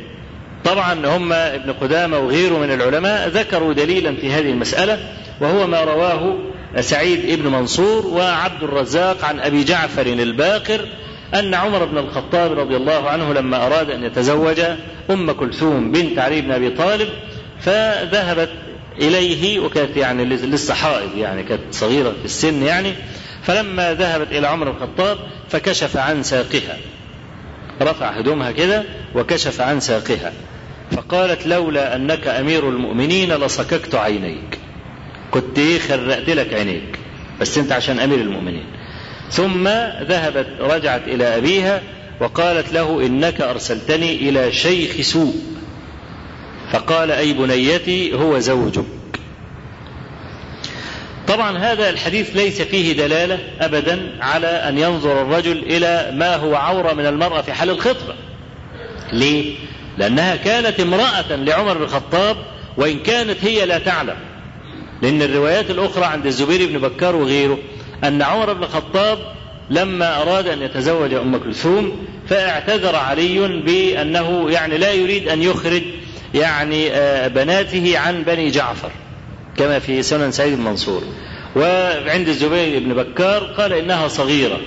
[0.65, 4.99] طبعا هم ابن قدامة وغيره من العلماء ذكروا دليلا في هذه المسألة
[5.41, 6.39] وهو ما رواه
[6.81, 10.89] سعيد بن منصور وعبد الرزاق عن أبي جعفر الباقر
[11.35, 14.61] أن عمر بن الخطاب رضي الله عنه لما أراد أن يتزوج
[15.11, 17.09] أم كلثوم بنت علي بن أبي طالب
[17.61, 18.51] فذهبت
[19.01, 22.93] إليه وكانت يعني لسه حائض يعني كانت صغيرة في السن يعني
[23.43, 26.77] فلما ذهبت إلى عمر الخطاب فكشف عن ساقها
[27.83, 30.33] رفع هدومها كده وكشف عن ساقها
[30.91, 34.56] فقالت لولا أنك أمير المؤمنين لصككت عينيك
[35.31, 36.99] كنت إيه خرقت لك عينيك
[37.41, 38.67] بس أنت عشان أمير المؤمنين.
[39.31, 39.69] ثم
[40.03, 41.83] ذهبت رجعت إلى أبيها
[42.21, 45.35] وقالت له إنك أرسلتني إلى شيخ سوء.
[46.73, 48.85] فقال أي بنيتي هو زوجك.
[51.29, 56.93] طبعا هذا الحديث ليس فيه دلالة ابدا على أن ينظر الرجل إلى ما هو عورة
[56.93, 58.15] من المرأة في حال الخطبة.
[59.13, 59.55] ليه؟
[59.99, 62.37] لأنها كانت امرأة لعمر بن الخطاب
[62.77, 64.17] وإن كانت هي لا تعلم.
[65.03, 67.59] لأن الروايات الأخرى عند الزبير بن بكار وغيره
[68.05, 69.19] أن عمر بن الخطاب
[69.71, 75.83] لما أراد أن يتزوج أم كلثوم فاعتذر علي بأنه يعني لا يريد أن يخرج
[76.35, 76.89] يعني
[77.29, 78.91] بناته عن بني جعفر
[79.57, 81.03] كما في سنن سعيد المنصور
[81.57, 84.61] وعند الزبير بن بكار قال إنها صغيرة.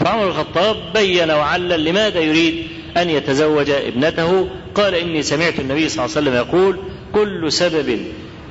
[0.00, 2.54] فعمر الخطاب بين وعلل لماذا يريد
[2.96, 6.78] أن يتزوج ابنته؟ قال إني سمعت النبي صلى الله عليه وسلم يقول
[7.12, 7.98] كل سبب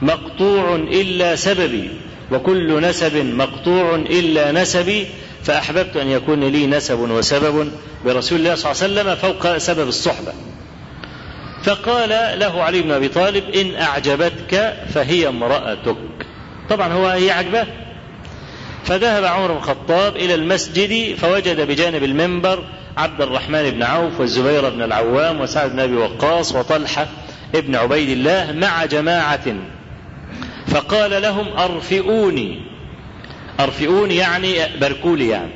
[0.02, 1.90] مقطوع إلا سببي
[2.32, 5.08] وكل نسب مقطوع إلا نسبي
[5.44, 7.72] فأحببت أن يكون لي نسب وسبب
[8.06, 10.34] برسول الله صلى الله عليه وسلم فوق سبب الصحبة.
[11.64, 15.98] فقال له علي بن أبي طالب إن أعجبتك فهي امرأتك.
[16.70, 17.66] طبعا هو هي عجبة.
[18.86, 22.64] فذهب عمر بن الخطاب إلى المسجد فوجد بجانب المنبر
[22.98, 27.08] عبد الرحمن بن عوف والزبير بن العوام وسعد بن أبي وقاص وطلحة
[27.56, 29.56] ابن عبيد الله مع جماعة
[30.68, 32.60] فقال لهم أرفئوني.
[33.60, 35.52] ارفئوني يعني باركولي يعني.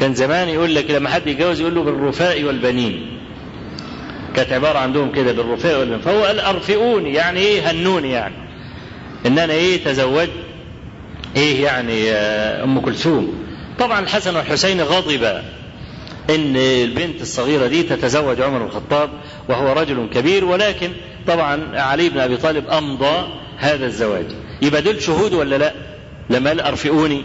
[0.00, 3.18] كان زمان يقول لك لما حد يتجوز يقول له بالرفاء والبنين.
[4.36, 6.00] كانت عبارة عندهم كده بالرفاء والبنين.
[6.00, 8.34] فهو قال أرفئوني يعني إيه؟ هنوني يعني.
[9.26, 10.30] إن أنا إيه؟ تزوجت.
[11.36, 13.46] إيه يعني؟ أم كلثوم.
[13.78, 15.42] طبعا الحسن والحسين غضبا
[16.30, 19.10] إن البنت الصغيرة دي تتزوج عمر الخطاب
[19.48, 20.90] وهو رجل كبير ولكن
[21.26, 23.26] طبعا علي بن أبي طالب أمضى
[23.58, 24.26] هذا الزواج.
[24.62, 25.72] يبقى دول شهود ولا لا؟
[26.30, 27.22] لما قال أرفئوني.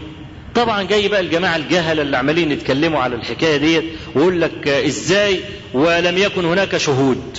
[0.54, 5.40] طبعا جاي بقى الجماعة الجهله اللي عمالين يتكلموا على الحكاية ديت ويقول لك إزاي
[5.74, 7.38] ولم يكن هناك شهود.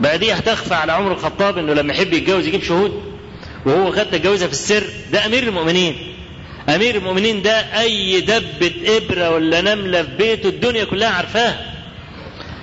[0.00, 3.02] بقى دي هتخفى على عمر الخطاب إنه لما يحب يتجوز يجيب شهود.
[3.66, 4.84] وهو خد تجوزها في السر.
[5.12, 5.96] ده أمير المؤمنين.
[6.68, 11.75] أمير المؤمنين ده أي دبة إبرة ولا نملة في بيته الدنيا كلها عارفاها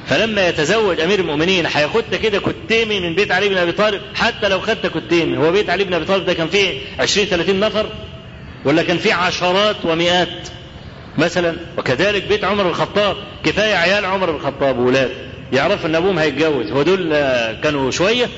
[0.07, 4.59] فلما يتزوج أمير المؤمنين هياخدها كده كتيمي من بيت علي بن أبي طالب حتى لو
[4.59, 7.85] خدت كتيمي هو بيت علي بن أبي طالب ده كان فيه 20 30 نفر؟
[8.65, 10.47] ولا كان فيه عشرات ومئات؟
[11.17, 13.15] مثلا وكذلك بيت عمر الخطاب.
[13.43, 15.11] كفاية عيال عمر الخطاب وولاد.
[15.53, 16.71] يعرفوا إن أبوهم هيتجوز.
[16.71, 17.09] هو دول
[17.63, 18.29] كانوا شوية.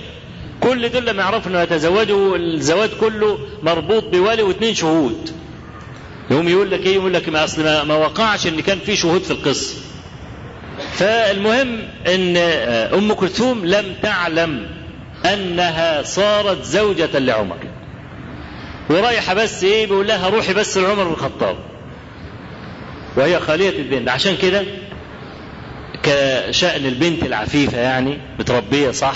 [0.60, 5.30] كل دول لما يعرفوا إنه يتزوجوا الزواج كله مربوط بولي واثنين شهود.
[6.32, 9.32] يقوم يقول لك إيه؟ يقول لك ما أصل ما وقعش إن كان في شهود في
[9.32, 9.76] القصة.
[10.96, 12.38] فالمهم إن
[12.94, 14.68] أم كلثوم لم تعلم
[15.34, 17.58] أنها صارت زوجة لعمر.
[18.90, 21.56] ورايحة بس إيه بيقول لها روحي بس لعمر بن الخطاب.
[23.18, 24.10] وهي خالية البنت.
[24.10, 24.64] عشان كده
[26.04, 29.16] كشأن البنت العفيفة يعني متربية صح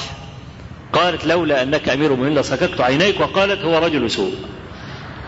[0.93, 4.33] قالت لولا أنك أمير المؤمنين لسككت عينيك وقالت هو رجل سوء.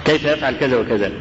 [0.06, 1.12] كيف يفعل كذا وكذا؟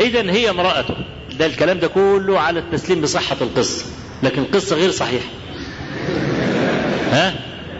[0.00, 0.96] اذا هي امرأته.
[1.38, 3.86] ده الكلام ده كله على التسليم بصحة القصة.
[4.22, 5.26] لكن القصة غير صحيحة.
[7.12, 7.34] ها؟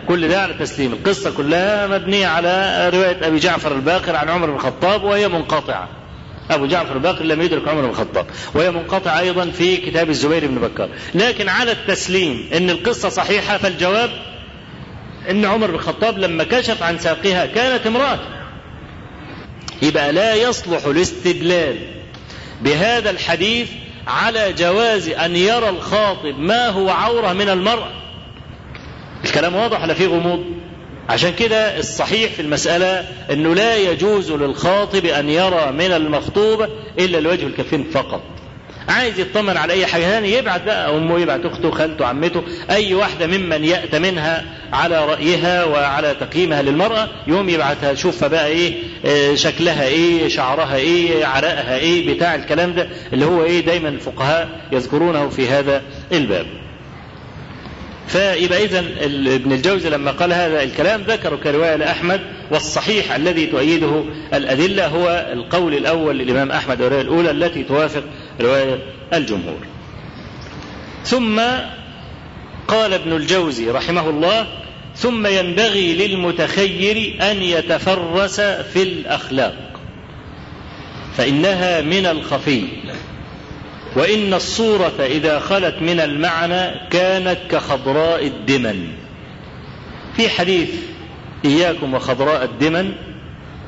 [0.08, 4.54] كل ده على التسليم القصة كلها مبنية على رواية أبي جعفر الباقر عن عمر بن
[4.54, 5.88] الخطاب وهي منقطعة.
[6.50, 8.26] أبو جعفر الباقر لم يدرك عمر بن الخطاب.
[8.54, 10.88] وهي منقطعة أيضا في كتاب الزبير بن بكار.
[11.14, 14.10] لكن على التسليم أن القصة صحيحة فالجواب
[15.30, 18.18] أن عمر بن الخطاب لما كشف عن ساقها كانت امرأة.
[19.82, 21.76] يبقى لا يصلح الاستدلال
[22.62, 23.68] بهذا الحديث
[24.06, 27.90] على جواز أن يرى الخاطب ما هو عورة من المرأة.
[29.24, 30.44] الكلام واضح ولا فيه غموض؟
[31.08, 37.46] عشان كده الصحيح في المسألة أنه لا يجوز للخاطب أن يرى من المخطوبة إلا الوجه
[37.46, 38.22] الكفين فقط.
[38.88, 40.02] عايز يطمن على أي حاجة.
[40.02, 45.64] ثانية يبعت بقى أمه يبعت أخته خالته عمته أي واحدة ممن يأتى منها على رأيها
[45.64, 48.74] وعلى تقييمها للمرأة يوم يبعتها شوفها بقى إيه
[49.34, 55.28] شكلها إيه شعرها إيه عرقها إيه بتاع الكلام ده اللي هو إيه دايما الفقهاء يذكرونه
[55.28, 55.82] في هذا
[56.12, 56.46] الباب.
[58.08, 58.78] فيبقى إذا
[59.34, 62.20] ابن الجوزي لما قال هذا الكلام ذكره كرواية لأحمد
[62.50, 68.02] والصحيح الذي تؤيده الأدلة هو القول الأول للإمام أحمد والرواية الأولى التي توافق
[68.40, 68.78] رواية
[69.12, 69.58] الجمهور.
[71.04, 71.40] ثم
[72.68, 74.46] قال ابن الجوزي رحمه الله
[74.96, 79.80] ثم ينبغي للمتخير أن يتفرس في الأخلاق
[81.16, 82.62] فإنها من الخفي
[83.96, 88.88] وإن الصورة إذا خلت من المعنى كانت كخضراء الدمن.
[90.16, 90.70] في حديث
[91.44, 92.92] إياكم وخضراء الدمن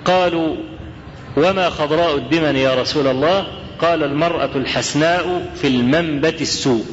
[0.05, 0.57] قالوا
[1.37, 3.47] وما خضراء الدمن يا رسول الله؟
[3.81, 6.85] قال المرأة الحسناء في المنبت السوء.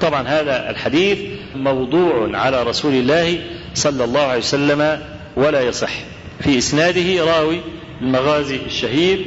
[0.00, 1.18] طبعا هذا الحديث
[1.56, 3.40] موضوع على رسول الله
[3.74, 5.00] صلى الله عليه وسلم
[5.36, 5.92] ولا يصح.
[6.40, 7.60] في إسناده راوي
[8.00, 9.24] المغازي الشهير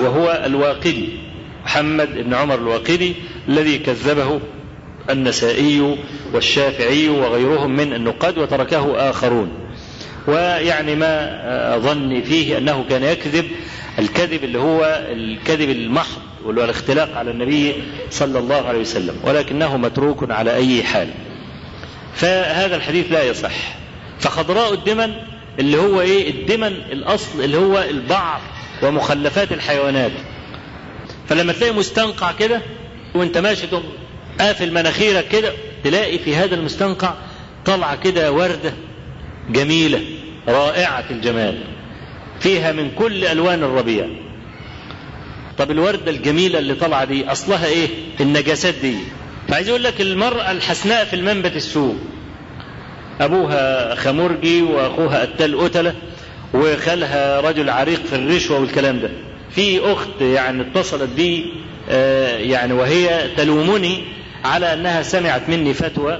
[0.00, 1.08] وهو الواقدي
[1.64, 3.14] محمد بن عمر الواقدي
[3.48, 4.40] الذي كذبه
[5.10, 5.96] النسائي
[6.34, 9.48] والشافعي وغيرهم من النقاد وتركه آخرون.
[10.28, 13.44] ويعني ما ظني فيه أنه كان يكذب
[13.98, 17.74] الكذب اللي هو الكذب المحض واللي هو الاختلاق على النبي
[18.10, 21.08] صلى الله عليه وسلم ولكنه متروك على أي حال.
[22.14, 23.76] فهذا الحديث لا يصح.
[24.20, 25.12] فخضراء الدمن
[25.58, 28.40] اللي هو إيه؟ الدمن الأصل اللي هو البعر
[28.82, 30.12] ومخلفات الحيوانات.
[31.28, 32.62] فلما تلاقي مستنقع كده
[33.14, 33.84] وانت ماشي تقوم
[34.40, 35.52] قافل مناخيرك كده
[35.84, 37.14] تلاقي في هذا المستنقع
[37.64, 38.72] طلعة كده وردة
[39.50, 40.00] جميلة
[40.48, 41.75] رائعة الجمال.
[42.40, 44.06] فيها من كل ألوان الربيع.
[45.58, 47.88] طب الوردة الجميلة اللي طالعة دي أصلها إيه؟
[48.20, 48.94] النجاسات دي.
[49.48, 51.96] فعايز يقول لك المرأة الحسناء في المنبت السوء
[53.20, 55.94] أبوها خمرجي وأخوها قتال قتلة
[56.54, 59.10] وخالها رجل عريق في الرشوة والكلام ده.
[59.50, 61.52] في أخت يعني اتصلت بي
[61.90, 64.04] آه يعني وهي تلومني
[64.44, 66.18] على أنها سمعت مني فتوى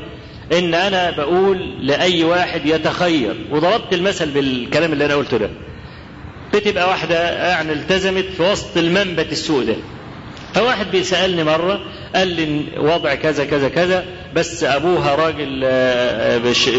[0.52, 3.34] إن أنا بقول لأي واحد يتخير.
[3.50, 5.50] وضربت المثل بالكلام اللي أنا قلته ده.
[6.54, 9.74] بتبقى واحدة يعني التزمت في وسط المنبت السوء ده
[10.54, 11.80] فواحد بيسألني مرة
[12.14, 14.04] قال لي وضع كذا كذا كذا
[14.34, 15.60] بس أبوها راجل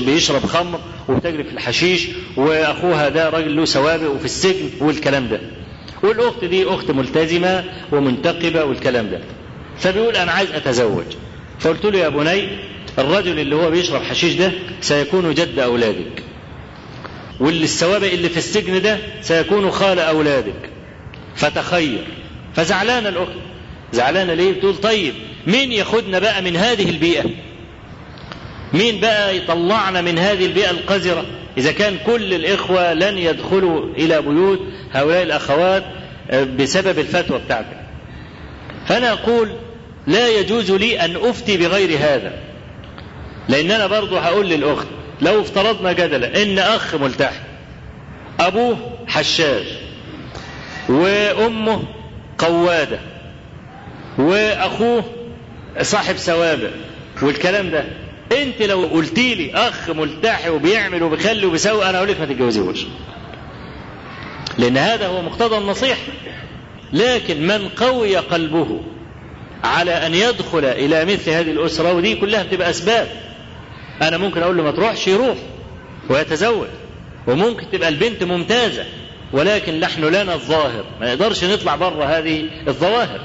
[0.06, 0.80] بيشرب خمر
[1.10, 2.08] وبتجري في الحشيش
[2.38, 5.40] وأخوها ده راجل له سوابق وفي السجن والكلام ده.
[6.04, 9.20] والأخت دي أخت ملتزمة ومنتقبة والكلام ده.
[9.80, 11.04] فبيقول أنا عايز أتزوج.
[11.60, 12.48] فقلت له يا بني
[13.00, 16.24] الرجل اللي هو بيشرب حشيش ده سيكون جد أولادك.
[17.40, 20.70] واللي السوابق اللي في السجن ده سيكون خال أولادك.
[21.36, 22.04] فتخير.
[22.56, 23.32] فزعلانة الأخت.
[23.94, 25.14] زعلانة ليه؟ بتقول طيب
[25.48, 27.24] مين ياخدنا بقى من هذه البيئة؟
[28.74, 31.26] مين بقى يطلعنا من هذه البيئة القذرة؟
[31.58, 34.60] إذا كان كل الإخوة لن يدخلوا إلى بيوت
[34.94, 35.84] هؤلاء الأخوات
[36.34, 37.78] بسبب الفتوى بتاعتك.
[38.88, 39.50] فأنا أقول
[40.08, 42.34] لا يجوز لي أن أفتي بغير هذا.
[43.50, 44.88] لأن أنا برضه هقول للأخت
[45.22, 47.40] لو افترضنا جدلا إن أخ ملتحي
[48.40, 48.78] أبوه
[49.08, 49.66] حشاش
[50.90, 51.84] وأمه
[52.38, 53.00] قوادة
[54.18, 55.04] وأخوه
[55.82, 56.70] صاحب سوابق
[57.22, 57.86] والكلام ده
[58.42, 62.86] أنت لو قلت لي أخ ملتحي وبيعمل وبيخلي وبيسوي أنا أقول لك ما تتجوزيهوش.
[64.58, 66.02] لأن هذا هو مقتضى النصيحة.
[66.94, 68.82] لكن من قوي قلبه
[69.64, 73.08] على أن يدخل إلى مثل هذه الأسرة ودي كلها بتبقى أسباب.
[74.02, 75.38] أنا ممكن أقول له ما تروحش يروح
[76.10, 76.68] ويتزوج.
[77.28, 78.86] وممكن تبقى البنت ممتازة
[79.34, 80.84] ولكن نحن لنا الظاهر.
[81.02, 83.20] ما نقدرش نطلع بره هذه الظواهر.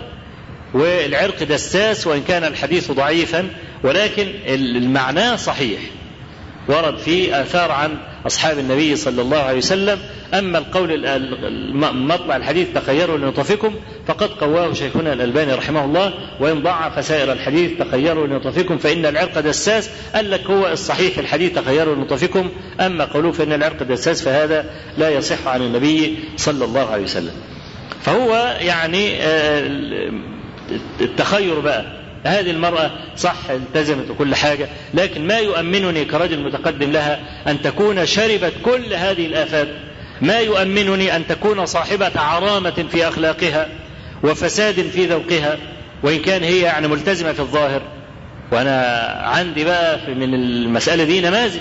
[0.74, 3.48] والعرق دساس وإن كان الحديث ضعيفا
[3.84, 5.80] ولكن المعنى صحيح.
[6.68, 9.98] ورد فيه آثار عن أصحاب النبي صلى الله عليه وسلم.
[10.34, 11.02] أما القول
[11.94, 13.74] مطلع الحديث تخيروا لنطفكم
[14.06, 19.90] فقد قواه شيخنا الألباني رحمه الله وإن ضعف سائر الحديث تخيروا لنطفكم فإن العرق دساس.
[20.14, 22.50] قال لك هو الصحيح الحديث تخيروا لنطفكم
[22.80, 24.64] أما قولوا فإن العرق دساس فهذا
[24.98, 27.34] لا يصح عن النبي صلى الله عليه وسلم.
[28.02, 29.18] فهو يعني
[31.00, 32.01] التخير بقى.
[32.24, 38.52] هذه المرأة صح التزمت وكل حاجة لكن ما يؤمنني كرجل متقدم لها أن تكون شربت
[38.64, 39.68] كل هذه الآفات.
[40.20, 43.68] ما يؤمنني أن تكون صاحبة عرامة في أخلاقها
[44.24, 45.58] وفساد في ذوقها
[46.02, 47.82] وإن كان هي يعني ملتزمة في الظاهر.
[48.52, 51.60] وأنا عندي بقى من المسألة دي نماذج.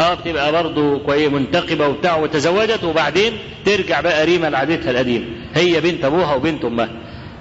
[0.00, 3.32] آه بتبقى برضه كويس منتقبة وبتاع وتزوجت وبعدين
[3.64, 5.24] ترجع بقى ريما لعادتها القديمة
[5.54, 6.88] هي بنت أبوها وبنت أمها.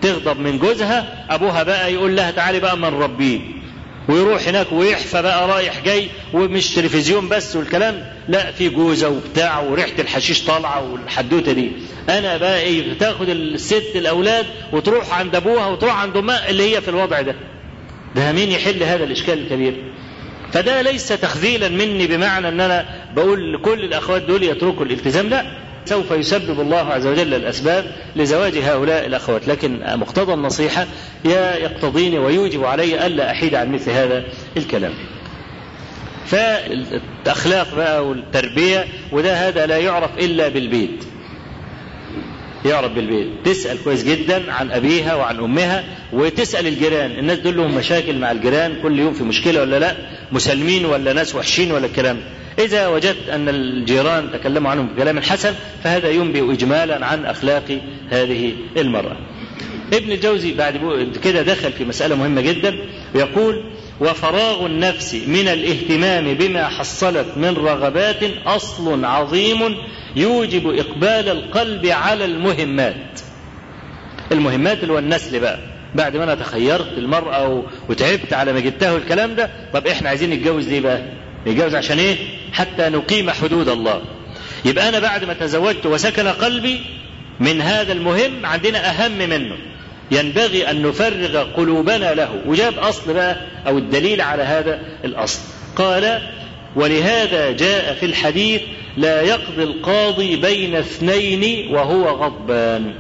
[0.04, 3.40] تغضب من جوزها أبوها بقى يقول لها تعالي بقى ما نربيه
[4.10, 9.92] ويروح هناك ويحفى بقى رايح جاي ومش تلفزيون بس والكلام لا في جوزة وبتاع وريحة
[10.00, 11.72] الحشيش طالعة والحدوتة دي.
[12.10, 16.88] أنا بقى إيه تاخد الست الأولاد وتروح عند أبوها وتروح عند أمها اللي هي في
[16.90, 17.36] الوضع ده.
[18.16, 19.74] ده مين يحل هذا الإشكال الكبير؟
[20.54, 22.86] فده ليس تخذيلا مني بمعنى إن أنا
[23.16, 25.46] بقول لكل الأخوات دول يتركوا الالتزام لا
[25.86, 27.86] سوف يسبب الله عز وجل الأسباب
[28.16, 29.48] لزواج هؤلاء الأخوات.
[29.48, 30.88] لكن مقتضى النصيحة
[31.26, 34.24] يقتضيني ويوجب علي ألا أحيد عن مثل هذا
[34.58, 34.94] الكلام.
[36.26, 41.04] فالأخلاق بقى والتربية وده هذا لا يعرف إلا بالبيت.
[42.66, 43.28] يعرف بالبيت.
[43.46, 45.84] تسأل كويس جدا عن أبيها وعن أمها
[46.14, 47.12] وتسأل الجيران.
[47.12, 49.96] الناس دول لهم مشاكل مع الجيران كل يوم في مشكلة ولا لأ؟
[50.32, 52.18] مسلمين ولا ناس وحشين ولا الكلام.
[52.60, 55.54] إذا وجدت أن الجيران تكلموا عنهم بكلام حسن
[55.84, 59.18] فهذا ينبئ إجمالا عن أخلاق هذه المرأة.
[59.94, 60.80] ابن الجوزي بعد
[61.24, 62.76] كده دخل في مسألة مهمة جدا
[63.16, 63.64] ويقول
[64.00, 69.60] وفراغ النفس من الاهتمام بما حصلت من رغبات أصل عظيم
[70.16, 73.20] يوجب إقبال القلب على المهمات.
[74.32, 75.60] المهمات اللي هو النسل بقى.
[75.96, 80.70] بعد ما أنا تخيرت المرأة وتعبت على ما جبتها والكلام ده طب إحنا عايزين نتجوز
[80.70, 81.02] ليه بقى؟
[81.48, 82.18] نتجوز عشان إيه؟
[82.54, 84.02] حتى نقيم حدود الله.
[84.66, 86.82] يبقى أنا بعد ما تزوجت وسكن قلبي
[87.40, 89.58] من هذا المهم عندنا أهم منه.
[90.12, 92.42] ينبغي أن نفرغ قلوبنا له.
[92.46, 93.38] وجاب أصل بقى
[93.68, 95.40] أو الدليل على هذا الأصل.
[95.76, 96.22] قال
[96.76, 98.62] ولهذا جاء في الحديث
[98.98, 102.94] لا يقضي القاضي بين اثنين وهو غضبان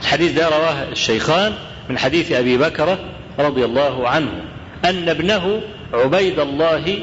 [0.00, 1.52] الحديث ده رواه الشيخان
[1.88, 2.98] من حديث أبي بكر
[3.38, 4.44] رضي الله عنه.
[4.84, 5.60] أن ابنه
[5.92, 6.98] عبيد الله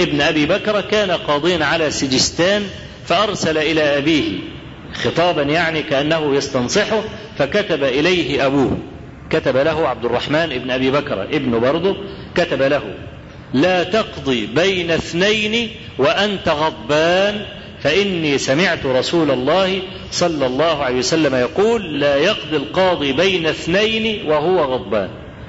[0.00, 2.62] ابن أبي بكر كان قاضيا على سجستان
[3.06, 4.38] فأرسل إلى أبيه
[4.94, 7.02] خطابا يعني كأنه يستنصحه
[7.38, 8.78] فكتب إليه أبوه.
[9.30, 11.96] كتب له عبد الرحمن ابن أبي بكر ابنه برضه
[12.34, 12.82] كتب له
[13.54, 17.46] لا تقضي بين اثنين وأنت غضبان
[17.82, 24.60] فإني سمعت رسول الله صلى الله عليه وسلم يقول لا يقضي القاضي بين اثنين وهو
[24.60, 25.08] غضبان.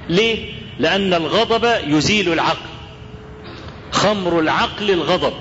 [0.10, 0.38] ليه؟
[0.80, 2.73] لأن الغضب يزيل العقل.
[3.94, 5.34] خمر العقل الغضب.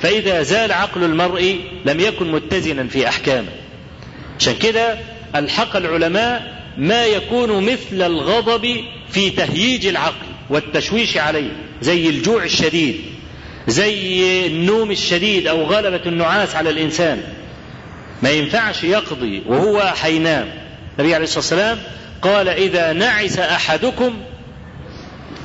[0.00, 3.52] فإذا زال عقل المرء لم يكن متزنا في أحكامه.
[4.38, 4.98] عشان كده
[5.36, 11.50] ألحق العلماء ما يكون مثل الغضب في تهييج العقل والتشويش عليه
[11.82, 13.00] زي الجوع الشديد
[13.68, 17.22] زي النوم الشديد أو غلبة النعاس على الإنسان.
[18.22, 20.48] ما ينفعش يقضي وهو حينام.
[20.98, 21.78] النبي عليه الصلاة والسلام
[22.22, 24.14] قال إذا نعس أحدكم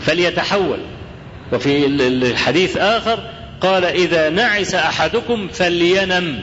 [0.05, 0.79] فليتحول.
[1.53, 3.19] وفي الحديث آخر
[3.61, 6.39] قال إذا نعس أحدكم فلينم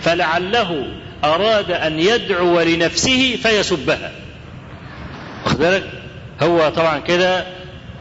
[0.00, 0.86] فلعله
[1.24, 4.12] أراد أن يدعو لنفسه فيسبها.
[5.44, 5.90] واخد بالك؟
[6.42, 7.44] هو طبعا كده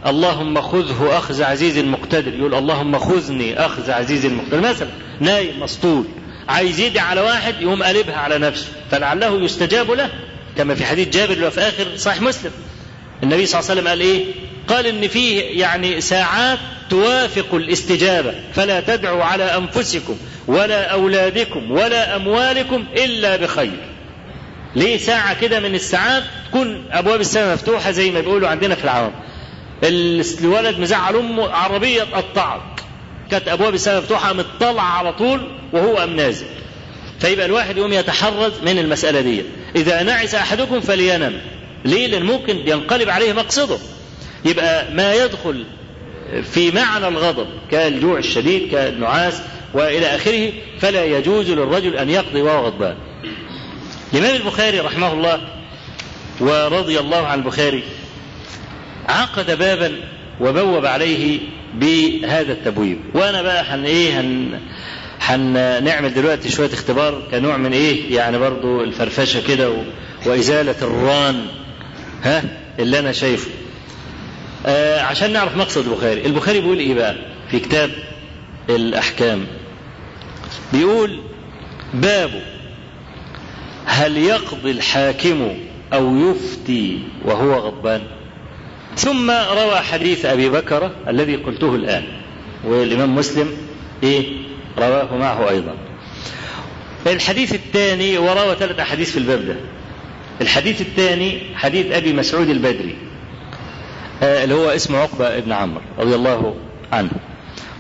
[0.06, 4.90] اللهم خذه أخذ عزيز مقتدر يقول اللهم خذني أخذ عزيز مقتدر مثلا
[5.20, 6.06] نايم مسطول
[6.50, 10.10] عايز يدعي على واحد يقوم قلبها على نفسه فلعله يستجاب له
[10.58, 12.52] كما في حديث جابر في آخر صحيح مسلم.
[13.24, 14.26] النبي صلى الله عليه وسلم قال إيه؟
[14.68, 16.60] قال إن فيه يعني ساعات
[16.90, 18.34] توافق الاستجابة.
[18.54, 20.18] فلا تدعوا على أنفسكم
[20.48, 23.80] ولا أولادكم ولا أموالكم إلا بخير.
[24.76, 29.12] ليه ساعة كده من الساعات تكون أبواب السماء مفتوحة زي ما بيقولوا عندنا في العوام
[29.84, 32.62] الولد مزعل أمه عربية تقطعك.
[33.32, 36.46] كانت أبواب السماء مفتوحة مطلع على طول وهو ام نازل.
[37.20, 39.44] فيبقى الواحد يقوم يتحرز من المسألة دي
[39.76, 41.42] إذا نعس أحدكم فلينم.
[41.86, 43.78] ليه لأن ممكن ينقلب عليه مقصده.
[44.46, 45.66] يبقى ما يدخل
[46.54, 49.42] في معنى الغضب كالجوع الشديد كالنعاس
[49.74, 52.96] وإلى آخره فلا يجوز للرجل أن يقضي وهو غضبان.
[54.14, 55.42] الإمام البخاري رحمه الله
[56.40, 57.84] ورضي الله عن البخاري
[59.08, 59.92] عقد بابا
[60.42, 61.40] وبوب عليه
[61.74, 63.00] بهذا التبويب.
[63.14, 64.60] وأنا بقى هن إيه هن
[65.22, 69.74] هنعمل دلوقتي شوية اختبار كنوع من إيه يعني برضو الفرفشة كده.
[70.26, 71.46] وإزالة الران.
[72.26, 72.44] ها؟
[72.80, 73.50] اللي أنا شايفه.
[74.66, 76.26] آه عشان نعرف مقصد البخاري.
[76.26, 77.16] البخاري بيقول إيه بقى؟
[77.52, 77.92] في كتاب
[78.70, 79.46] الأحكام.
[80.74, 81.20] بيقول
[81.94, 82.32] باب
[83.86, 85.58] هل يقضي الحاكم
[85.94, 88.02] أو يفتي وهو غضبان؟
[88.96, 92.04] ثم روى حديث أبي بكر الذي قلته الآن.
[92.64, 93.48] والإمام مسلم
[94.04, 94.26] إيه؟
[94.78, 95.76] رواه معه أيضا.
[97.08, 99.56] الحديث الثاني وروى ثلاث أحاديث في الباب ده.
[100.42, 102.96] الحديث الثاني حديث أبي مسعود البدري
[104.24, 106.56] آه اللي هو اسمه عقبة بن عمرو رضي الله
[106.92, 107.10] عنه.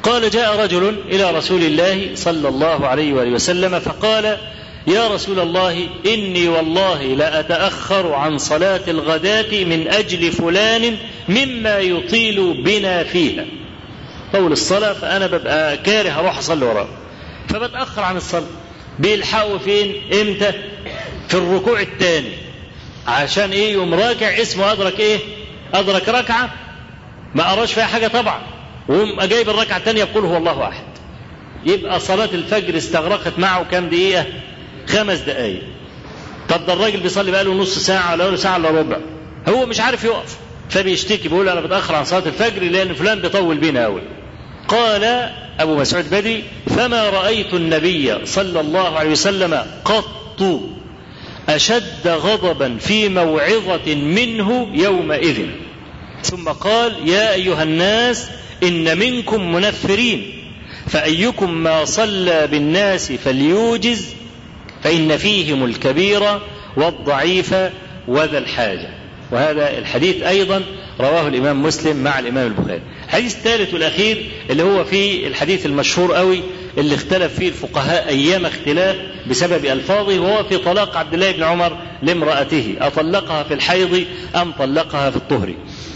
[0.03, 4.37] قال جاء رجل إلى رسول الله صلى الله عليه وآله وسلم فقال
[4.87, 10.97] يا رسول الله إني والله لاتاخر عن صلاة الغداة من أجل فلان
[11.29, 13.45] مما يطيل بنا فيها.
[14.33, 16.87] طول الصلاة فأنا ببقى كاره أروح أصلي وراه.
[17.49, 18.47] فبتأخر عن الصلاة.
[18.99, 20.51] بيلحقوا فين إمتى؟
[21.27, 22.44] في الركوع الثاني.
[23.07, 25.19] عشان إيه يوم راكع اسمه أدرك إيه؟
[25.73, 26.49] أدرك ركعة؟
[27.35, 28.41] ما أراش فيها حاجة طبعا.
[28.87, 30.83] ويقوم جايب الركعة الثانية يقول هو الله أحد.
[31.65, 34.25] يبقى صلاة الفجر استغرقت معه كام دقيقة؟
[34.87, 35.61] خمس دقايق.
[36.49, 38.97] طب ده الراجل بيصلي بقاله نص ساعة ولا ساعة إلا ربع.
[39.49, 40.37] هو مش عارف يقف.
[40.69, 44.01] فبيشتكي بيقول أنا بتأخر عن صلاة الفجر لأن فلان بيطول بينا قوي
[44.67, 45.03] قال
[45.59, 50.41] أبو مسعود بدري فما رأيت النبي صلى الله عليه وسلم قط
[51.49, 55.45] أشد غضبا في موعظة منه يومئذ.
[56.23, 58.27] ثم قال يا أيها الناس
[58.63, 60.31] إن منكم منفرين
[60.87, 64.05] فأيكم ما صلى بالناس فليوجز
[64.83, 66.39] فإن فيهم الكبير
[66.77, 67.55] والضعيف
[68.07, 68.89] وذا الحاجة.
[69.31, 70.63] وهذا الحديث أيضا
[70.99, 72.81] رواه الإمام مسلم مع الإمام البخاري.
[73.05, 76.41] الحديث الثالث والأخير اللي هو في الحديث المشهور قوي
[76.77, 78.95] اللي اختلف فيه الفقهاء أيام اختلاف
[79.29, 82.75] بسبب ألفاظه وهو في طلاق عبد الله بن عمر لامرأته.
[82.81, 84.03] أطلقها في الحيض
[84.35, 85.53] أم طلقها في الطهر؟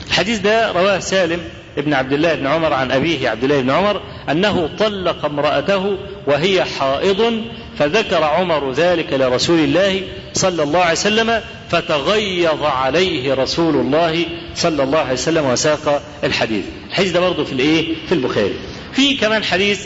[0.08, 1.40] الحديث ده رواه سالم
[1.78, 4.02] ابن عبد الله بن عمر عن أبيه عبد الله بن عمر
[4.32, 5.98] أنه طلق امرأته
[6.28, 7.42] وهي حائض
[7.78, 10.02] فذكر عمر ذلك لرسول الله
[10.34, 14.26] صلى الله عليه وسلم فتغيظ عليه رسول الله
[14.56, 16.64] صلى الله عليه وسلم وساق الحديث.
[16.90, 18.54] الحديث ده برضه في الإيه؟ في البخاري.
[18.94, 19.86] في كمان حديث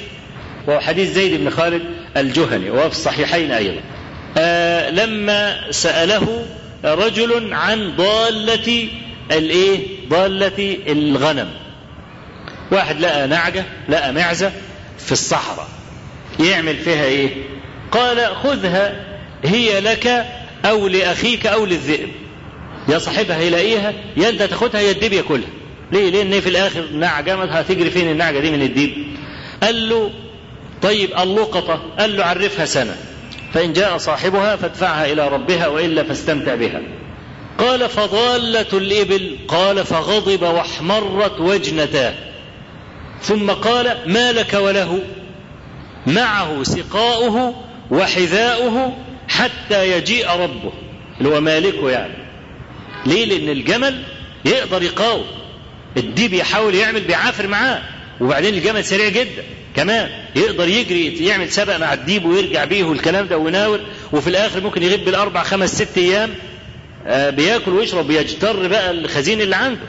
[0.68, 1.82] وهو حديث زيد بن خالد
[2.18, 3.82] الجهني وهو في الصحيحين أيضا.
[4.38, 6.46] آه لما سأله
[6.86, 8.88] رجل عن ضالة
[9.32, 9.80] الإيه؟
[10.10, 11.50] ضالة الغنم.
[12.72, 14.52] واحد لقى نعجة لقى معزة
[14.98, 15.68] في الصحراء.
[16.40, 17.30] يعمل فيها إيه؟
[17.92, 19.06] قال خذها
[19.44, 20.26] هي لك
[20.66, 22.10] أو لأخيك أو للذئب.
[22.90, 25.50] يا صاحبها يلاقيها يا أنت تاخدها يا الديب ياكلها.
[25.92, 28.94] ليه؟ لأن في الآخر نعجة ما هتجري فين النعجة دي من الديب؟
[29.64, 30.12] قال له
[30.84, 32.96] طيب اللقطة قال له عرفها سنة.
[33.54, 36.82] فإن جاء صاحبها فادفعها إلى ربها وإلا فاستمتع بها.
[37.58, 39.38] قال فضالة الإبل.
[39.48, 42.14] قال فغضب واحمرت وجنتاه
[43.22, 45.00] ثم قال ما لك وله؟
[46.08, 47.56] معه سقاؤه
[47.92, 48.98] وحذاؤه
[49.28, 50.74] حتى يجيء ربه.
[51.20, 52.14] اللي هو مالكه يعني.
[53.06, 54.04] ليه؟ لأن الجمل
[54.46, 55.26] يقدر يقاوم.
[55.98, 57.82] الديب يحاول يعمل بيعافر معاه.
[58.22, 59.44] وبعدين الجمل سريع جدا.
[59.76, 63.80] كمان يقدر يجري يعمل سبق مع الديب ويرجع بيه والكلام ده ويناور
[64.12, 66.30] وفي الآخر ممكن يغيب بالاربع خمس ست أيام
[67.08, 69.82] آه بياكل ويشرب بيجتر بقى الخزين اللي عنده.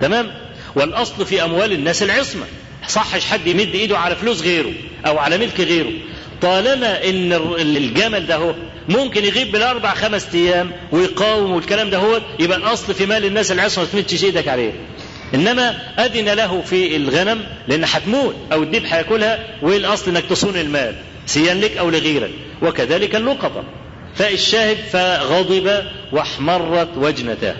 [0.00, 0.30] تمام؟
[0.74, 2.44] والأصل في أموال الناس العصمة.
[2.88, 4.72] صحش حد يمد إيده على فلوس غيره
[5.06, 5.92] أو على ملك غيره.
[6.42, 7.32] طالما إن
[7.76, 8.54] الجمل ده هو
[8.88, 13.84] ممكن يغيب بالاربع خمس أيام ويقاوم والكلام ده هو يبقى الأصل في مال الناس العصمة.
[13.84, 14.72] ما تمدش إيدك عليه.
[15.34, 20.94] إنما أذن له في الغنم لأن هتموت أو الديب هيأكلها والأصل إنك تصون المال
[21.26, 22.30] سيا لك أو لغيرك
[22.62, 23.64] وكذلك اللقطة
[24.14, 27.54] فالشاهد فغضب واحمرت وجنتاه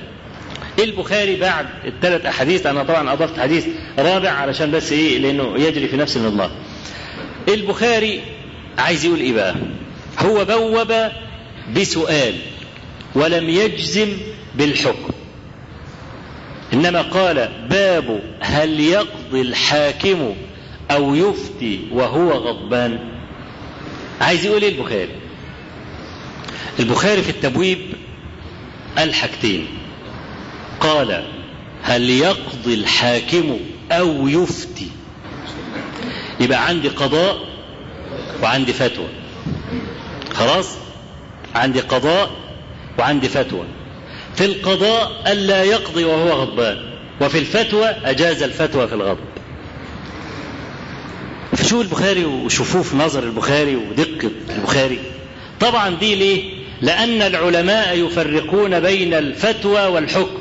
[0.79, 3.67] البخاري بعد الثلاث أحاديث أنا طبعا أضفت حديث
[3.99, 6.51] رابع علشان بس إيه لأنه يجري في نفس النظام
[7.49, 8.21] البخاري
[8.79, 9.55] عايز يقول إيه بقى؟
[10.19, 10.93] هو بوب
[11.77, 12.35] بسؤال
[13.15, 14.09] ولم يجزم
[14.55, 15.11] بالحكم.
[16.73, 20.35] إنما قال باب هل يقضي الحاكم
[20.91, 22.99] أو يفتي وهو غضبان.
[24.21, 25.15] عايز يقول إيه البخاري؟
[26.81, 27.79] البخاري في التبويب
[28.99, 29.67] قال حاجتين.
[30.81, 31.25] قال
[31.83, 33.59] هل يقضي الحاكم
[33.93, 34.89] أو يفتي؟
[36.41, 37.39] يبقى عندي قضاء
[38.43, 39.09] وعندي فتوى.
[40.35, 40.75] خلاص؟
[41.55, 42.31] عندي قضاء
[42.99, 43.65] وعندي فتوى.
[44.39, 46.77] في القضاء ألا يقضي وهو غضبان.
[47.21, 49.19] وفي الفتوى أجاز الفتوى في الغضب.
[51.63, 54.99] شو البخاري وشفوف نظر البخاري ودقة البخاري.
[55.61, 56.43] طبعا دي ليه؟
[56.81, 60.39] لأن العلماء يفرقون بين الفتوى والحكم.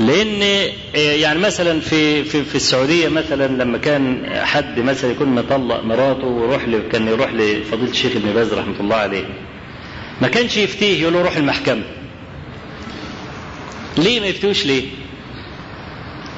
[0.00, 6.26] لأن يعني مثلا في في في السعودية مثلا لما كان حد مثلا يكون مطلق مراته
[6.26, 9.24] ويروح كان يروح لفضيلة الشيخ ابن باز رحمة الله عليه.
[10.22, 11.82] ما كانش يفتيه يقول له روح المحكمة.
[13.98, 14.84] ليه ما يفتوش ليه؟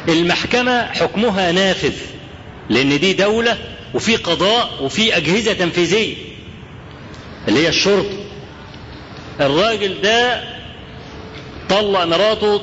[0.09, 1.95] المحكمة حكمها نافذ
[2.70, 3.59] لأن دي دولة
[3.95, 6.15] وفي قضاء وفي أجهزة تنفيذية
[7.49, 8.19] اللي هي الشرطة.
[9.41, 10.45] الراجل ده
[11.69, 12.62] طلق مراته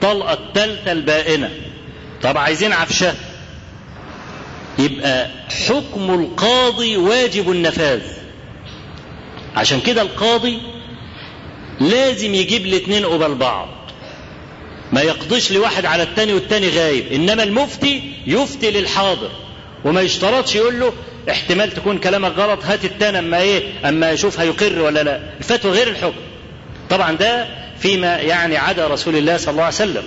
[0.00, 1.50] طلقة التالتة البائنة.
[2.22, 3.14] طب عايزين عفشة.
[4.78, 5.30] يبقى
[5.68, 8.02] حكم القاضي واجب النفاذ.
[9.56, 10.58] عشان كده القاضي
[11.80, 13.68] لازم يجيب الاثنين قبل بعض.
[14.94, 17.12] ما يقضيش لواحد على التاني والتاني غايب.
[17.12, 19.30] إنما المفتي يفتي للحاضر.
[19.84, 20.92] وما يشترطش يقول له
[21.30, 25.20] احتمال تكون كلامك غلط هات التاني أما إيه؟ أما يشوف هيقر ولا لا.
[25.38, 26.20] الفتوى غير الحكم.
[26.90, 27.46] طبعا ده
[27.78, 30.02] فيما يعني عدا رسول الله صلى الله عليه وسلم.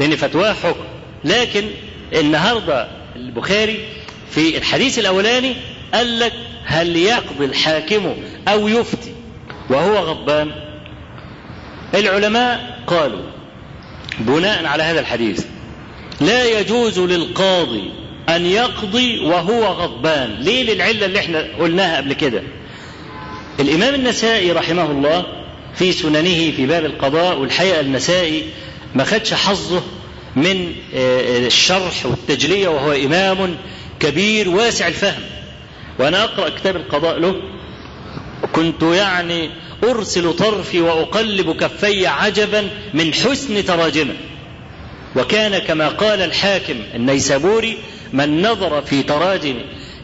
[0.00, 0.84] لأن فتواه حكم.
[1.24, 1.64] لكن
[2.12, 3.78] النهارده البخاري
[4.30, 5.56] في الحديث الأولاني
[5.94, 6.32] قال لك
[6.64, 8.14] هل يقضي الحاكم
[8.48, 9.12] أو يفتي؟
[9.70, 10.50] وهو غضبان.
[11.94, 13.22] العلماء قالوا
[14.18, 15.44] بناء على هذا الحديث.
[16.20, 17.90] لا يجوز للقاضي
[18.28, 20.36] أن يقضي وهو غضبان.
[20.40, 22.42] ليه؟ للعلة اللي إحنا قلناها قبل كده.
[23.60, 25.26] الإمام النسائي رحمه الله
[25.74, 28.44] في سننه في باب القضاء والحقيقة النسائي
[28.94, 29.82] ما خدش حظه
[30.36, 33.56] من الشرح والتجلية وهو إمام
[34.00, 35.22] كبير واسع الفهم.
[35.98, 37.34] وأنا أقرأ كتاب القضاء له
[38.52, 39.50] كنت يعني
[39.84, 44.14] أرسل طرفي وأقلب كفي عجبا من حسن تراجمه.
[45.16, 47.78] وكان كما قال الحاكم النيسابوري
[48.12, 49.54] من نظر في تراجم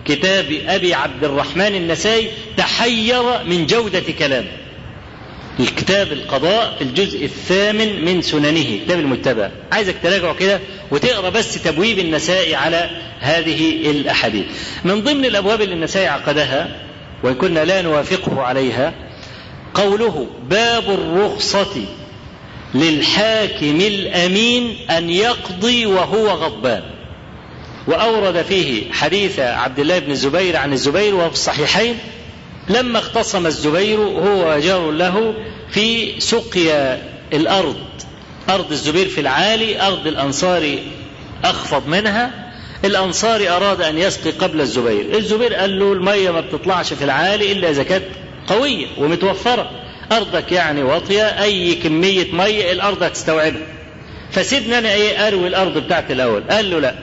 [0.04, 4.48] كتاب أبي عبد الرحمن النسائي تحير من جودة كلامه.
[5.60, 9.50] الكتاب القضاء في الجزء الثامن من سننه كتاب المتبع.
[9.72, 10.60] عايزك تراجعه كده
[10.90, 14.44] وتقرأ بس تبويب النسائي على هذه الأحاديث.
[14.84, 16.87] من ضمن الأبواب اللي النسائي عقدها
[17.22, 18.94] وإن كنا لا نوافقه عليها
[19.74, 21.84] قوله باب الرخصة
[22.74, 26.82] للحاكم الأمين أن يقضي وهو غضبان.
[27.86, 31.98] وأورد فيه حديث عبد الله بن الزبير عن الزبير وهو في الصحيحين
[32.68, 35.34] لما اختصم الزبير هو وجار له
[35.70, 37.76] في سقيا الأرض
[38.48, 40.78] أرض الزبير في العالي أرض الأنصار
[41.44, 42.47] أخفض منها
[42.84, 45.16] الأنصاري أراد أن يسقي قبل الزبير.
[45.18, 48.04] الزبير قال له المية ما بتطلعش في العالي إلا إذا كانت
[48.46, 49.70] قوية ومتوفرة.
[50.12, 53.66] أرضك يعني واطية أي كمية مية الأرض هتستوعبها.
[54.30, 56.42] فسيبني أنا إيه أروي الأرض بتاعتي الأول.
[56.50, 56.94] قال له لا.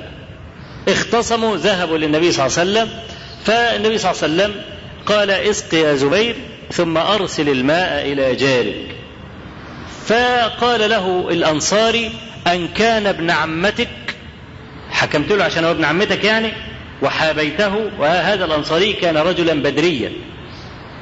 [0.88, 3.00] اختصموا ذهبوا للنبي صلى الله عليه وسلم.
[3.46, 4.62] فالنبي صلى الله عليه وسلم
[5.06, 6.36] قال اسق يا زبير
[6.72, 8.96] ثم أرسل الماء إلى جارك.
[10.08, 12.12] فقال له الأنصاري
[12.48, 13.90] أن كان ابن عمتك
[15.06, 16.52] حكمت له عشان هو ابن عمتك يعني
[17.02, 20.12] وحابيته وهذا الأنصاري كان رجلا بدريا.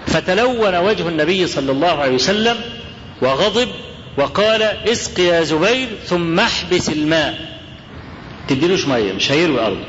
[0.08, 2.56] فتلون وجه النبي صلى الله عليه وسلم
[3.22, 3.68] وغضب
[4.18, 7.40] وقال اسق يا زبير ثم احبس الماء.
[8.48, 9.86] تديلوش ميه مش هيروي ارضه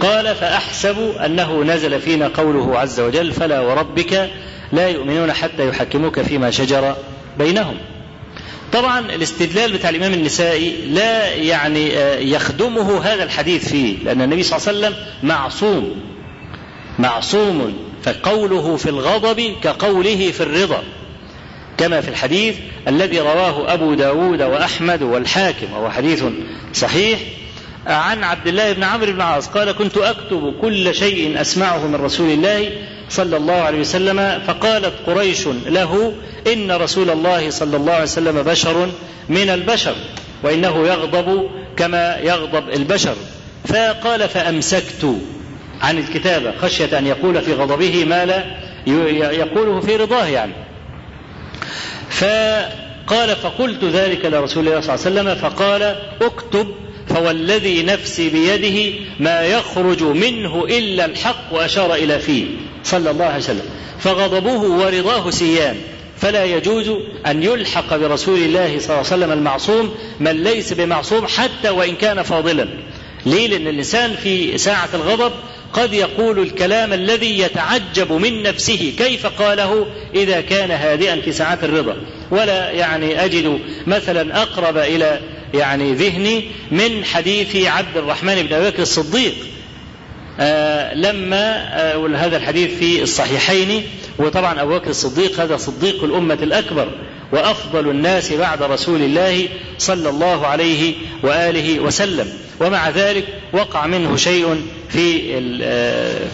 [0.00, 4.30] قال فأحسب أنه نزل فينا قوله عز وجل فلا وربك
[4.72, 6.96] لا يؤمنون حتى يحكموك فيما شجر
[7.38, 7.76] بينهم.
[8.72, 11.94] طبعا الاستدلال بتاع الإمام النسائي لا يعني
[12.32, 16.00] يخدمه هذا الحديث فيه لأن النبي صلى الله عليه وسلم معصوم
[16.98, 20.82] معصوم فقوله في الغضب كقوله في الرضا
[21.78, 22.56] كما في الحديث
[22.88, 26.24] الذي رواه أبو داود وأحمد والحاكم وهو حديث
[26.74, 27.18] صحيح.
[27.86, 32.30] عن عبد الله بن عمرو بن العاص قال كنت أكتب كل شيء أسمعه من رسول
[32.30, 32.70] الله
[33.10, 36.14] صلى الله عليه وسلم فقالت قريش له
[36.52, 38.88] إن رسول الله صلى الله عليه وسلم بشر
[39.28, 39.94] من البشر
[40.42, 43.14] وإنه يغضب كما يغضب البشر.
[43.68, 45.14] فقال فأمسكت
[45.80, 48.44] عن الكتابة خشية أن يقول في غضبه ما لا
[49.32, 50.52] يقوله في رضاه يعني.
[52.10, 56.74] فقال فقلت ذلك لرسول الله صلى الله عليه وسلم فقال اكتب
[57.08, 62.44] فوالذي نفسي بيده ما يخرج منه إلا الحق وأشار إلى فيه.
[62.84, 63.64] صلى الله عليه وسلم.
[64.00, 65.76] فغضبه ورضاه سيان
[66.20, 66.90] فلا يجوز
[67.26, 72.22] أن يلحق برسول الله صلى الله عليه وسلم المعصوم من ليس بمعصوم حتى وإن كان
[72.22, 72.68] فاضلا.
[73.26, 75.32] ليه؟ لأن الإنسان في ساعة الغضب
[75.72, 78.92] قد يقول الكلام الذي يتعجب من نفسه.
[78.98, 81.96] كيف قاله؟ إذا كان هادئا في ساعات الرضا.
[82.30, 85.20] ولا يعني أجد مثلا أقرب إلى
[85.54, 89.34] يعني ذهني من حديث عبد الرحمن بن أبي بكر الصديق.
[90.94, 93.82] لما آه هذا الحديث في الصحيحين
[94.18, 96.88] وطبعا أبو بكر الصديق هذا صديق الأمة الأكبر
[97.32, 99.48] وأفضل الناس بعد رسول الله
[99.78, 102.26] صلى الله عليه وآله وسلم.
[102.60, 105.20] ومع ذلك وقع منه شيء في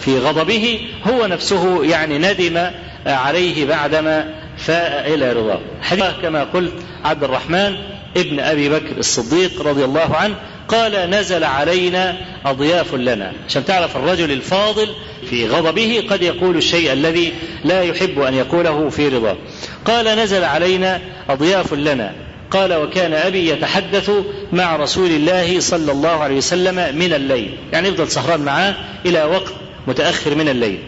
[0.01, 2.71] في غضبه هو نفسه يعني ندم
[3.05, 5.59] عليه بعدما فاء إلى رضاه.
[5.81, 6.73] حديث كما قلت
[7.03, 7.75] عبد الرحمن
[8.17, 10.35] ابن أبي بكر الصديق رضي الله عنه
[10.67, 12.15] قال نزل علينا
[12.45, 13.33] أضياف لنا.
[13.47, 14.89] عشان تعرف الرجل الفاضل
[15.29, 17.33] في غضبه قد يقول الشيء الذي
[17.63, 19.37] لا يحب أن يقوله في رضاه.
[19.85, 22.13] قال نزل علينا أضياف لنا.
[22.51, 24.11] قال وكان أبي يتحدث
[24.53, 27.57] مع رسول الله صلى الله عليه وسلم من الليل.
[27.73, 28.75] يعني يفضل سهران معاه
[29.05, 29.53] إلى وقت
[29.87, 30.79] متأخر من الليل.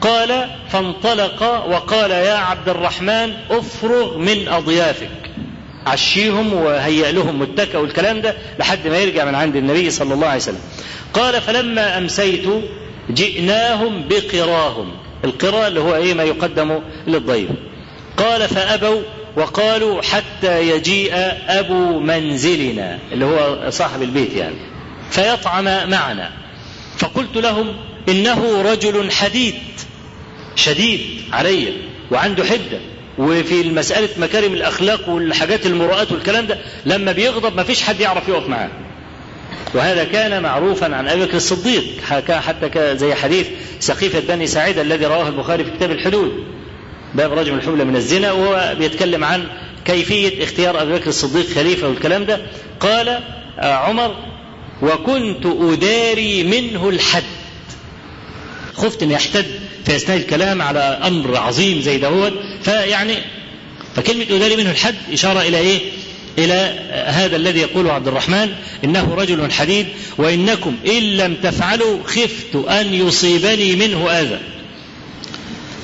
[0.00, 5.10] قال فانطلق وقال يا عبد الرحمن افرغ من أضيافك.
[5.86, 10.36] عشيهم وهيئ لهم متكأ والكلام ده لحد ما يرجع من عند النبي صلى الله عليه
[10.36, 10.60] وسلم.
[11.14, 12.44] قال فلما أمسيت
[13.10, 14.92] جئناهم بقراهم.
[15.24, 17.50] القراء اللي هو إيه؟ ما يقدم للضيف.
[18.16, 19.02] قال فأبوا
[19.36, 21.12] وقالوا حتى يجيء
[21.48, 22.98] أبو منزلنا.
[23.12, 24.56] اللي هو صاحب البيت يعني.
[25.10, 26.30] فيطعم معنا.
[26.98, 27.76] فقلت لهم
[28.08, 29.54] إنه رجل حديد
[30.54, 31.00] شديد
[31.32, 31.72] علي
[32.10, 32.80] وعنده حدة.
[33.18, 38.48] وفي المسألة مكارم الأخلاق والحاجات المروءات والكلام ده لما بيغضب ما فيش حد يعرف يقف
[38.48, 38.70] معاه.
[39.74, 41.84] وهذا كان معروفا عن أبي بكر الصديق
[42.30, 43.46] حتى زي حديث
[43.80, 46.44] سقيفه بني سعيد الذي رواه البخاري في كتاب الحدود
[47.14, 49.44] باب رجم الحملة من الزنا وهو بيتكلم عن
[49.84, 52.40] كيفية اختيار أبي بكر الصديق خليفة والكلام ده.
[52.80, 53.20] قال
[53.58, 54.16] عمر
[54.82, 57.22] وكنت أداري منه الحد.
[58.74, 59.46] خفت أن يحتد
[59.86, 62.32] في أثناء الكلام على أمر عظيم زي دهوت
[62.62, 63.14] فيعني
[63.96, 65.80] فكلمة أداري منه الحد إشارة إلى إيه؟
[66.38, 66.74] إلى
[67.06, 68.52] هذا الذي يقوله عبد الرحمن
[68.84, 69.86] إنه رجل حديد
[70.18, 74.38] وإنكم إن لم تفعلوا خفت أن يصيبني منه أذى.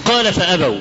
[0.05, 0.79] قال فأبوا.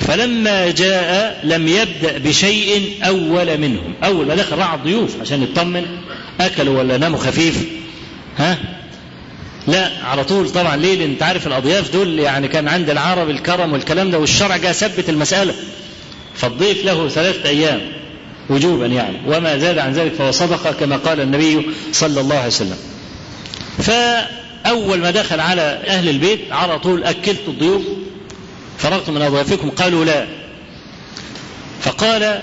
[0.00, 3.94] فلما جاء لم يبدأ بشيء أول منهم.
[4.04, 5.86] أول ما دخل راعى الضيوف عشان يطمن
[6.40, 7.64] أكلوا ولا ناموا خفيف.
[8.38, 8.58] ها؟
[9.66, 10.76] لا على طول طبعا.
[10.76, 14.72] ليه؟ لأن أنت عارف الأضياف دول يعني كان عند العرب الكرم والكلام ده والشرع جاء
[14.72, 15.54] ثبت المسألة.
[16.34, 17.80] فالضيف له ثلاثة أيام
[18.50, 19.16] وجوبا يعني.
[19.26, 22.76] وما زاد عن ذلك فهو صدقة كما قال النبي صلى الله عليه وسلم.
[23.78, 27.82] فأول ما دخل على أهل البيت على طول اكلت الضيوف.
[28.78, 30.26] فرغت من أضيافكم؟ قالوا لا.
[31.80, 32.42] فقال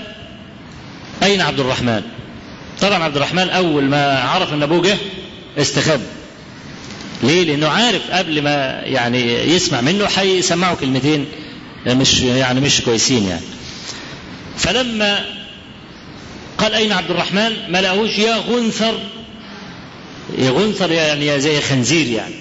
[1.22, 2.02] أين عبد الرحمن؟
[2.80, 4.96] طبعا عبد الرحمن أول ما عرف إن أبوه جه
[5.58, 6.19] استخبى.
[7.22, 11.26] ليه؟ لأنه عارف قبل ما يعني يسمع منه هيسمعه كلمتين
[11.86, 13.44] مش يعني مش كويسين يعني.
[14.56, 15.24] فلما
[16.58, 18.94] قال أين عبد الرحمن؟ ما لقاهوش يا غنثر
[20.38, 22.34] يا غنثر يعني يا زي خنزير يعني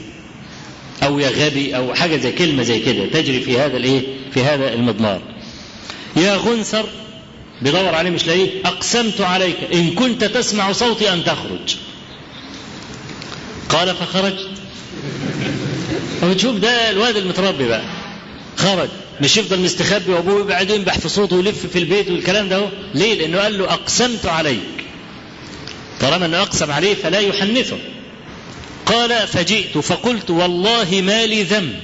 [1.03, 4.01] أو يا غبي أو حاجة زي كلمة زي كده تجري في هذا الإيه؟
[4.33, 5.21] في هذا المضمار.
[6.15, 6.85] يا غنثر
[7.61, 11.75] بيدور عليه مش لاقيه أقسمت عليك إن كنت تسمع صوتي أن تخرج.
[13.69, 14.49] قال فخرجت
[16.23, 17.81] وتشوف ده الواد المتربي بقى.
[18.57, 18.89] خرج.
[19.21, 22.69] مش يفضل مستخبي وابوه يبعد ينبح في صوته ويلف في البيت والكلام ده.
[22.95, 24.59] ليه؟ لأنه قال له أقسمت عليك.
[26.01, 27.77] طالما أنه أقسم عليه فلا يحنثه.
[28.85, 31.75] قال فجئت فقلت والله ما لي ذنب.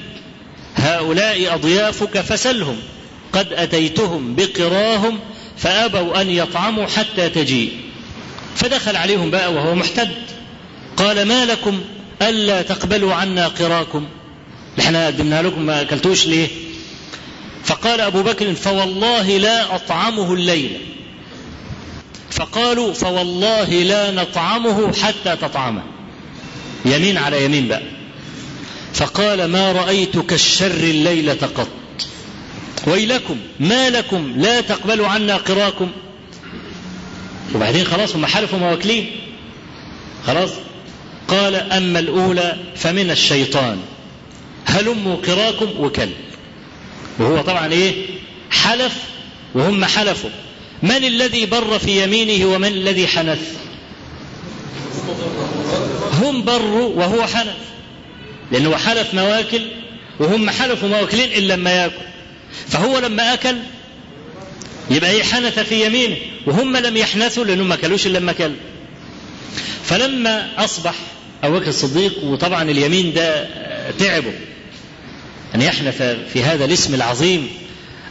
[0.76, 2.78] هؤلاء أضيافك فسلهم.
[3.34, 5.20] قد أتيتهم بقراهم
[5.57, 7.72] فأبوا أن يطعموا حتى تجيء.
[8.56, 10.12] فدخل عليهم بقى وهو محتد.
[10.98, 11.82] قال ما لكم
[12.22, 14.07] ألا تقبلوا عنا قراكم؟
[14.80, 16.47] إحنا قدمنا لكم ما أكلتوش ليه؟
[17.64, 20.80] فقال أبو بكر فوالله لا أطعمه الليلة
[22.31, 25.84] فقالوا فوالله لا نطعمه حتى تطعمه.
[26.85, 27.81] يمين على يمين بقى.
[28.93, 31.68] فقال ما رأيت كالشر الليلة قط
[32.88, 35.91] ويلكم ما لكم لا تقبلوا عنا قراكم.
[37.56, 39.11] وبعدين خلاص هم حلفوا مواكلين.
[40.27, 40.49] خلاص؟
[41.27, 43.77] قال أما الأولى فمن الشيطان.
[44.66, 46.10] هلموا قراكم وكل.
[47.20, 47.94] وهو طبعا إيه؟
[48.52, 48.94] حلف
[49.54, 50.30] وهم حلفوا.
[50.84, 53.54] من الذي بر في يمينه ومن الذي حنث؟
[56.14, 57.56] هم بروا وهو حنث.
[58.52, 59.62] لأنه حلف مواكل
[60.20, 62.06] وهم حلفوا مواكلين إلا لما يأكل.
[62.68, 63.56] فهو لما أكل
[64.92, 66.16] يبقى إيه؟ حنث في يمينه.
[66.48, 68.52] وهم لم يحنثوا لأنهم ما كلوش إلا لما كل
[69.84, 70.96] فلما أصبح
[71.44, 73.48] أبو بكر الصديق وطبعا اليمين ده
[74.00, 74.34] تعبه.
[75.56, 76.02] أن يحنث
[76.34, 77.48] في هذا الاسم العظيم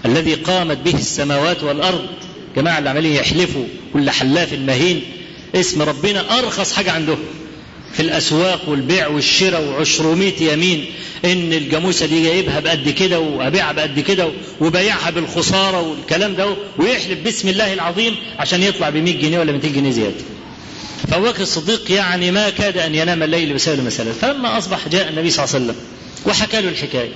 [0.06, 2.06] الذي قامت به السماوات والأرض.
[2.56, 5.02] جماعة اللي عمالين يحلفوا كل حلاف مهين.
[5.54, 7.18] اسم ربنا أرخص حاجة عندهم
[7.92, 10.84] في الأسواق والبيع والشراء وعشرمية يمين.
[11.24, 14.28] إن الجاموسة دي جايبها بقد كده وأبيعها بقد كده
[14.60, 19.68] وبايعها بالخسارة والكلام ده ويحلف باسم الله العظيم عشان يطلع ب 100 جنيه ولا 200
[19.68, 20.14] جنيه زيادة.
[21.08, 24.12] فأبو بكر الصديق يعني ما كاد أن ينام الليل بسبب المسألة.
[24.12, 25.76] فلما أصبح جاء النبي صلى الله عليه وسلم
[26.26, 27.12] وحكى له الحكاية.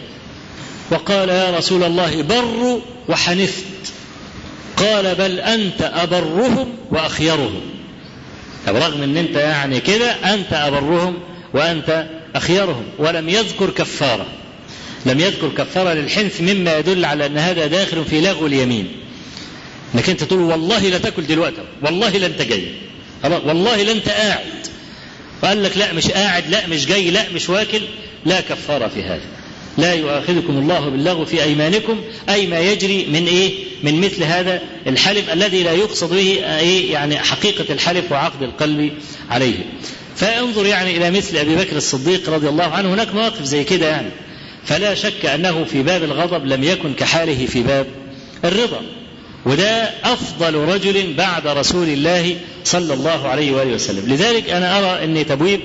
[0.90, 3.64] وقال يا رسول الله بر وحنثت
[4.76, 7.60] قال بل أنت أبرهم وأخيرهم.
[8.68, 11.18] رغم إن أنت يعني كده أنت أبرهم
[11.54, 12.84] وأنت أخيرهم.
[12.98, 14.26] ولم يذكر كفارة.
[15.06, 18.92] لم يذكر كفارة للحنث مما يدل على أن هذا داخل في لغو اليمين.
[19.94, 21.62] إنك أنت تقول والله لا تأكل دلوقتي.
[21.82, 22.74] والله لا انت جاي
[23.24, 24.66] والله لا انت قاعد
[25.42, 27.80] وقال لك لا مش قاعد لا مش جاي لا مش واكل.
[28.24, 29.38] لا كفارة في هذا
[29.78, 35.32] لا يؤاخذكم الله باللغو في أيمانكم أي ما يجري من إيه؟ من مثل هذا الحلف
[35.32, 38.92] الذي لا يقصد به إيه؟ يعني حقيقة الحلف وعقد القلب
[39.30, 39.54] عليه.
[40.16, 44.10] فانظر يعني إلى مثل أبي بكر الصديق رضي الله عنه هناك مواقف زي كده يعني.
[44.64, 47.86] فلا شك أنه في باب الغضب لم يكن كحاله في باب
[48.44, 48.80] الرضا.
[49.46, 54.08] وده أفضل رجل بعد رسول الله صلى الله عليه وآله وسلم.
[54.08, 55.60] لذلك أنا أرى إن تبويب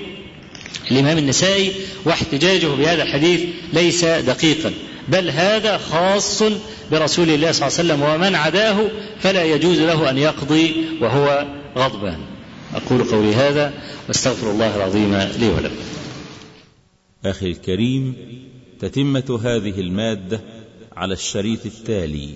[0.91, 1.71] الإمام النسائي
[2.05, 3.41] واحتجاجه بهذا الحديث
[3.73, 4.71] ليس دقيقا.
[5.07, 6.43] بل هذا خاص
[6.91, 11.45] برسول الله صلى الله عليه وسلم ومن عداه فلا يجوز له أن يقضي وهو
[11.77, 12.17] غضبان.
[12.75, 13.73] أقول قولي هذا
[14.07, 15.75] واستغفر الله العظيم لي ولكم.
[17.25, 18.15] أخي الكريم
[18.79, 20.41] تتمة هذه المادة
[20.97, 22.29] على الشريط التالي.